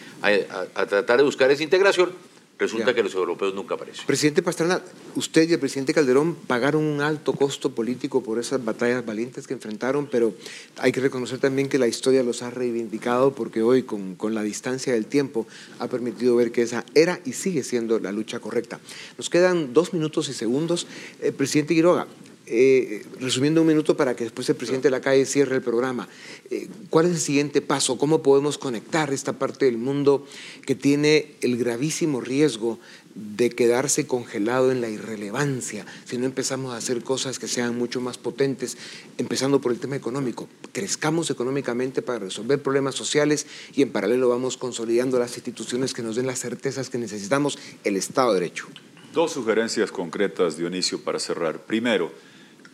a 0.75 0.87
tratar 0.87 1.19
de 1.19 1.23
buscar 1.23 1.51
esa 1.51 1.63
integración, 1.63 2.13
Resulta 2.59 2.93
que 2.93 3.03
los 3.03 3.15
europeos 3.15 3.55
nunca 3.55 3.77
aparecen. 3.77 4.05
Presidente 4.07 4.43
Pastrana, 4.43 4.83
usted 5.15 5.49
y 5.49 5.53
el 5.53 5.61
presidente 5.61 5.95
Calderón 5.95 6.35
pagaron 6.35 6.83
un 6.83 7.01
alto 7.01 7.33
costo 7.33 7.73
político 7.73 8.23
por 8.23 8.39
esas 8.39 8.65
batallas 8.65 9.07
valientes 9.07 9.47
que 9.47 9.55
enfrentaron, 9.55 10.09
pero 10.11 10.35
hay 10.79 10.91
que 10.91 11.01
reconocer 11.01 11.39
también 11.39 11.69
que 11.69 11.79
la 11.79 11.87
historia 11.87 12.23
los 12.25 12.43
ha 12.43 12.51
reivindicado 12.51 13.33
porque 13.33 13.63
hoy, 13.63 13.85
con, 13.85 14.17
con 14.17 14.35
la 14.35 14.43
distancia 14.43 14.93
del 14.93 15.07
tiempo, 15.07 15.47
ha 15.79 15.87
permitido 15.87 16.35
ver 16.35 16.51
que 16.51 16.63
esa 16.63 16.85
era 16.95 17.21
y 17.25 17.33
sigue 17.35 17.63
siendo 17.63 18.01
la 18.01 18.11
lucha 18.11 18.41
correcta. 18.41 18.81
Nos 19.17 19.31
quedan 19.31 19.73
dos 19.73 19.93
minutos 19.93 20.29
y 20.29 20.33
segundos. 20.33 20.87
Eh, 21.21 21.31
presidente 21.31 21.75
Quiroga, 21.75 22.09
eh, 22.51 23.05
resumiendo 23.21 23.61
un 23.61 23.67
minuto 23.67 23.97
para 23.97 24.17
que 24.17 24.25
después 24.25 24.49
el 24.49 24.57
presidente 24.57 24.89
de 24.89 24.93
la 24.93 25.01
calle 25.01 25.27
cierre 25.27 25.57
el 25.57 25.63
programa, 25.63 26.09
eh, 26.51 26.69
¿cuál 26.91 27.07
es 27.07 27.13
el 27.13 27.19
siguiente 27.19 27.61
paso? 27.61 27.99
¿Cómo 27.99 28.23
podemos 28.23 28.59
conectar 28.59 29.13
esta 29.13 29.35
parte 29.35 29.67
del 29.67 29.77
mundo 29.77 30.27
que 30.65 30.75
tiene 30.75 31.35
el 31.43 31.59
gravísimo 31.59 32.21
riesgo 32.21 32.79
de 33.15 33.51
quedarse 33.51 34.07
congelado 34.07 34.71
en 34.71 34.81
la 34.81 34.89
irrelevancia 34.89 35.85
si 36.05 36.19
no 36.19 36.27
empezamos 36.27 36.73
a 36.73 36.77
hacer 36.77 37.03
cosas 37.03 37.39
que 37.39 37.49
sean 37.49 37.77
mucho 37.77 38.01
más 38.01 38.17
potentes, 38.17 38.79
empezando 39.19 39.61
por 39.61 39.73
el 39.73 39.79
tema 39.79 39.97
económico? 39.97 40.49
Crezcamos 40.73 41.31
económicamente 41.31 42.01
para 42.03 42.19
resolver 42.21 42.63
problemas 42.63 42.95
sociales 42.95 43.47
y 43.75 43.83
en 43.83 43.91
paralelo 43.91 44.29
vamos 44.29 44.57
consolidando 44.57 45.19
las 45.19 45.37
instituciones 45.37 45.93
que 45.93 46.03
nos 46.03 46.17
den 46.17 46.27
las 46.27 46.41
certezas 46.41 46.89
que 46.89 46.99
necesitamos, 46.99 47.59
el 47.85 47.97
Estado 47.97 48.33
de 48.33 48.41
Derecho. 48.41 48.69
Dos 49.13 49.33
sugerencias 49.33 49.91
concretas, 49.91 50.57
Dionisio, 50.57 51.01
para 51.01 51.19
cerrar. 51.19 51.65
Primero, 51.65 52.13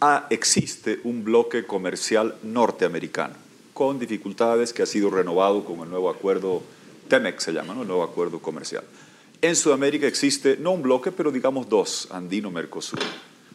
Ah, 0.07 0.27
existe 0.29 1.01
un 1.05 1.25
bloque 1.25 1.65
comercial 1.65 2.35
norteamericano 2.43 3.37
con 3.73 3.99
dificultades 3.99 4.75
que 4.75 4.83
ha 4.83 4.87
sido 4.87 5.09
renovado 5.09 5.65
con 5.65 5.81
el 5.81 5.89
nuevo 5.89 6.11
acuerdo 6.11 6.63
TEMEC, 7.09 7.41
se 7.41 7.53
llama, 7.55 7.73
el 7.73 7.87
nuevo 7.87 8.03
acuerdo 8.03 8.39
comercial. 8.39 8.85
En 9.41 9.57
Sudamérica 9.57 10.07
existe 10.07 10.59
no 10.59 10.73
un 10.73 10.83
bloque, 10.83 11.11
pero 11.11 11.33
digamos 11.33 11.71
dos, 11.71 12.09
andino-mercosur. 12.11 12.99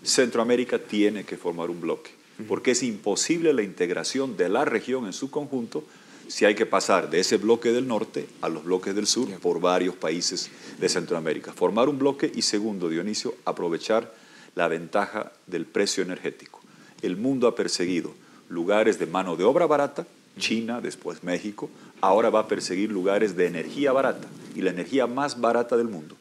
Centroamérica 0.01 0.79
tiene 0.79 1.23
que 1.23 1.37
formar 1.37 1.69
un 1.69 1.81
bloque, 1.81 2.09
porque 2.47 2.71
es 2.71 2.81
imposible 2.81 3.53
la 3.53 3.61
integración 3.61 4.35
de 4.35 4.49
la 4.49 4.65
región 4.65 5.05
en 5.05 5.13
su 5.13 5.29
conjunto 5.29 5.83
si 6.27 6.45
hay 6.45 6.55
que 6.55 6.65
pasar 6.65 7.11
de 7.11 7.19
ese 7.19 7.37
bloque 7.37 7.71
del 7.71 7.87
norte 7.87 8.27
a 8.41 8.49
los 8.49 8.63
bloques 8.63 8.95
del 8.95 9.05
sur 9.05 9.29
por 9.39 9.61
varios 9.61 9.93
países 9.93 10.49
de 10.79 10.89
Centroamérica. 10.89 11.53
Formar 11.53 11.89
un 11.89 11.99
bloque 11.99 12.31
y 12.33 12.41
segundo, 12.41 12.89
Dionisio, 12.89 13.35
aprovechar 13.45 14.11
la 14.59 14.67
ventaja 14.67 15.31
del 15.47 15.65
precio 15.65 16.03
energético. 16.03 16.59
El 17.01 17.15
mundo 17.15 17.47
ha 17.47 17.55
perseguido 17.55 18.13
lugares 18.49 18.99
de 18.99 19.05
mano 19.05 19.37
de 19.37 19.45
obra 19.45 19.65
barata, 19.65 20.05
China, 20.37 20.81
después 20.81 21.23
México, 21.23 21.69
ahora 22.01 22.29
va 22.29 22.41
a 22.41 22.47
perseguir 22.49 22.91
lugares 22.91 23.37
de 23.37 23.47
energía 23.47 23.93
barata 23.93 24.27
y 24.53 24.61
la 24.61 24.71
energía 24.71 25.07
más 25.07 25.39
barata 25.39 25.77
del 25.77 25.87
mundo. 25.87 26.17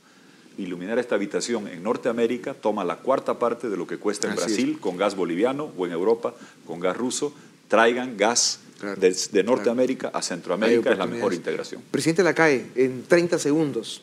Iluminar 0.57 1.01
esta 1.01 1.17
habitación 1.17 1.67
en 1.67 1.83
Norteamérica 1.83 2.55
toma 2.55 2.85
la 2.85 2.99
cuarta 2.99 3.41
parte 3.41 3.69
de 3.69 3.77
lo 3.77 3.89
que 3.89 3.99
cuesta 3.99 4.29
en 4.29 4.37
Brasil 4.37 4.79
con 4.81 4.97
gas 4.97 5.17
boliviano 5.17 5.73
o 5.77 5.87
en 5.87 5.91
Europa 5.91 6.33
con 6.65 6.79
gas 6.79 6.97
ruso. 6.97 7.33
Traigan 7.67 8.17
gas 8.17 8.61
de, 8.99 9.43
Norteamérica 9.43 10.11
a 10.15 10.23
Centroamérica, 10.23 10.93
es 10.93 10.99
la 10.99 11.07
mejor 11.07 11.35
integración. 11.35 11.83
Presidente 11.91 12.23
Lacalle, 12.23 12.67
en 12.77 13.03
30 13.03 13.41
segundos, 13.41 14.03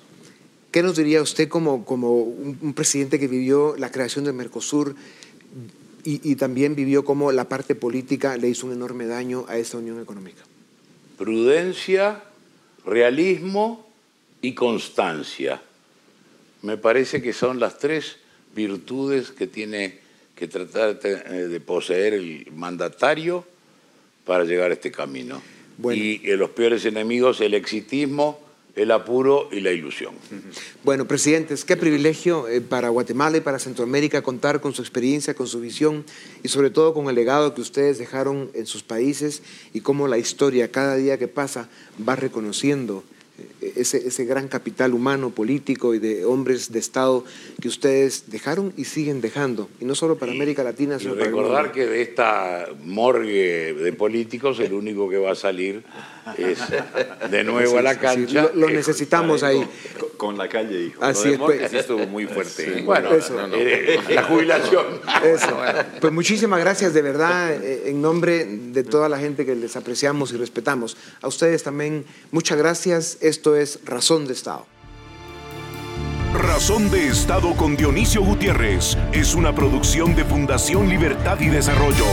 ¿Qué 0.76 0.84
nos 0.84 0.98
diría 0.98 1.22
usted 1.22 1.48
como, 1.48 1.86
como 1.86 2.12
un, 2.20 2.74
presidente 2.74 3.18
que 3.18 3.30
vivió 3.30 3.78
la 3.78 3.94
creación 3.94 4.26
del 4.26 4.34
Mercosur 4.34 4.94
y, 6.04 6.36
también 6.36 6.76
vivió 6.76 7.06
cómo 7.06 7.32
la 7.32 7.48
parte 7.48 7.76
política 7.76 8.36
le 8.36 8.50
hizo 8.50 8.68
un 8.68 8.74
enorme 8.74 9.06
daño 9.06 9.46
a 9.48 9.58
esta 9.58 9.78
unión 9.78 10.02
económica? 10.02 10.44
Prudencia, 11.18 12.26
realismo 12.86 13.90
y 14.42 14.54
constancia. 14.54 15.62
Me 16.62 16.76
parece 16.76 17.22
que 17.22 17.32
son 17.32 17.62
las 17.62 17.80
tres 17.80 18.18
virtudes 18.54 19.32
que 19.32 19.48
tiene 19.48 20.00
que 20.36 20.50
tratar 20.50 21.00
de 21.00 21.60
poseer 21.62 22.16
el 22.16 22.52
mandatario 22.54 23.46
para 24.26 24.44
llegar 24.44 24.72
a 24.72 24.74
este 24.74 24.92
camino. 24.92 25.42
Y 25.90 26.20
los 26.36 26.50
peores 26.50 26.84
enemigos, 26.84 27.40
el 27.40 27.54
exitismo, 27.54 28.45
el 28.76 28.92
apuro 28.92 29.50
y 29.52 29.62
la 29.62 29.72
ilusión. 29.72 30.14
Bueno, 30.84 31.08
presidentes, 31.08 31.64
qué 31.64 31.78
privilegio 31.78 32.48
eh, 32.48 32.62
para 32.62 32.90
Guatemala 32.90 33.38
y 33.38 33.42
para 33.42 33.60
Centroamérica 33.60 34.22
contar 34.22 34.60
con 34.60 34.74
su 34.74 34.82
experiencia, 34.82 35.34
con 35.34 35.48
su 35.48 35.62
visión 35.62 36.04
y 36.44 36.50
sobre 36.50 36.70
todo 36.70 36.94
con 36.94 37.08
el 37.08 37.16
legado 37.16 37.54
que 37.54 37.62
ustedes 37.62 37.98
dejaron 37.98 38.52
en 38.54 38.66
sus 38.66 38.84
países 38.84 39.42
y 39.74 39.82
cómo 39.82 40.08
la 40.08 40.18
historia 40.18 40.72
cada 40.72 40.96
día 40.96 41.18
que 41.18 41.28
pasa 41.28 41.70
va 42.08 42.16
reconociendo 42.16 43.04
ese, 43.76 44.08
ese, 44.08 44.26
gran 44.26 44.48
capital 44.48 44.94
humano, 44.94 45.30
político 45.30 45.94
y 45.94 46.00
de 46.00 46.26
hombres 46.26 46.72
de 46.72 46.80
Estado 46.80 47.24
que 47.62 47.68
ustedes 47.68 48.26
dejaron 48.28 48.74
y 48.78 48.86
siguen 48.86 49.22
dejando, 49.22 49.70
y 49.80 49.86
no 49.86 49.96
solo 49.96 50.18
para 50.18 50.32
América 50.32 50.64
Latina, 50.64 51.00
sino 51.00 51.14
para 51.14 51.26
recordar 51.26 51.72
que 51.72 51.86
de 51.86 52.02
esta 52.02 52.68
morgue 52.84 53.74
de 53.74 53.94
políticos 53.94 54.60
el 54.60 54.74
único 54.74 55.10
que 55.10 55.18
va 55.18 55.32
a 55.32 55.36
salir 55.36 55.84
es 56.38 56.60
de 57.30 57.44
nuevo 57.44 57.78
a 57.78 57.82
la 57.82 58.00
cancha. 58.00 58.50
lo, 58.54 58.70
necesitamos 58.70 59.44
ahí. 59.44 59.66
Con, 60.18 60.38
la 60.38 60.48
calle, 60.48 60.86
hijo. 60.86 61.04
Así 61.04 61.34
es, 61.34 61.38
pues, 61.38 61.72
estuvo 61.72 62.08
muy 62.08 62.26
fuerte. 62.26 62.80
¿eh? 62.80 62.82
Bueno, 62.84 63.10
eh, 63.54 64.00
la 64.10 64.24
jubilación. 64.24 64.86
Eso. 65.24 65.58
Pues 66.02 66.14
muchísimas 66.14 66.60
gracias 66.60 66.94
de 66.94 67.02
verdad, 67.02 67.54
eh, 67.54 67.84
en 67.88 68.02
nombre 68.02 68.46
de 68.46 68.84
toda 68.84 69.10
la 69.10 69.20
gente 69.20 69.46
que 69.46 69.56
les 69.56 69.76
apreciamos 69.76 70.32
y 70.32 70.38
respetamos. 70.38 70.98
A 71.22 71.28
ustedes 71.28 71.64
también, 71.64 72.06
muchas 72.32 72.58
gracias. 72.58 73.18
Es 73.56 73.80
Razón 73.86 74.28
de 74.28 74.34
Estado. 74.34 74.66
Razón 76.34 76.92
de 76.92 77.08
Estado 77.08 77.56
con 77.56 77.78
Dionisio 77.78 78.22
Gutiérrez 78.22 78.98
es 79.14 79.36
una 79.36 79.56
producción 79.56 80.16
de 80.16 80.26
Fundación 80.26 80.90
Libertad 80.90 81.40
y 81.40 81.48
Desarrollo. 81.48 82.06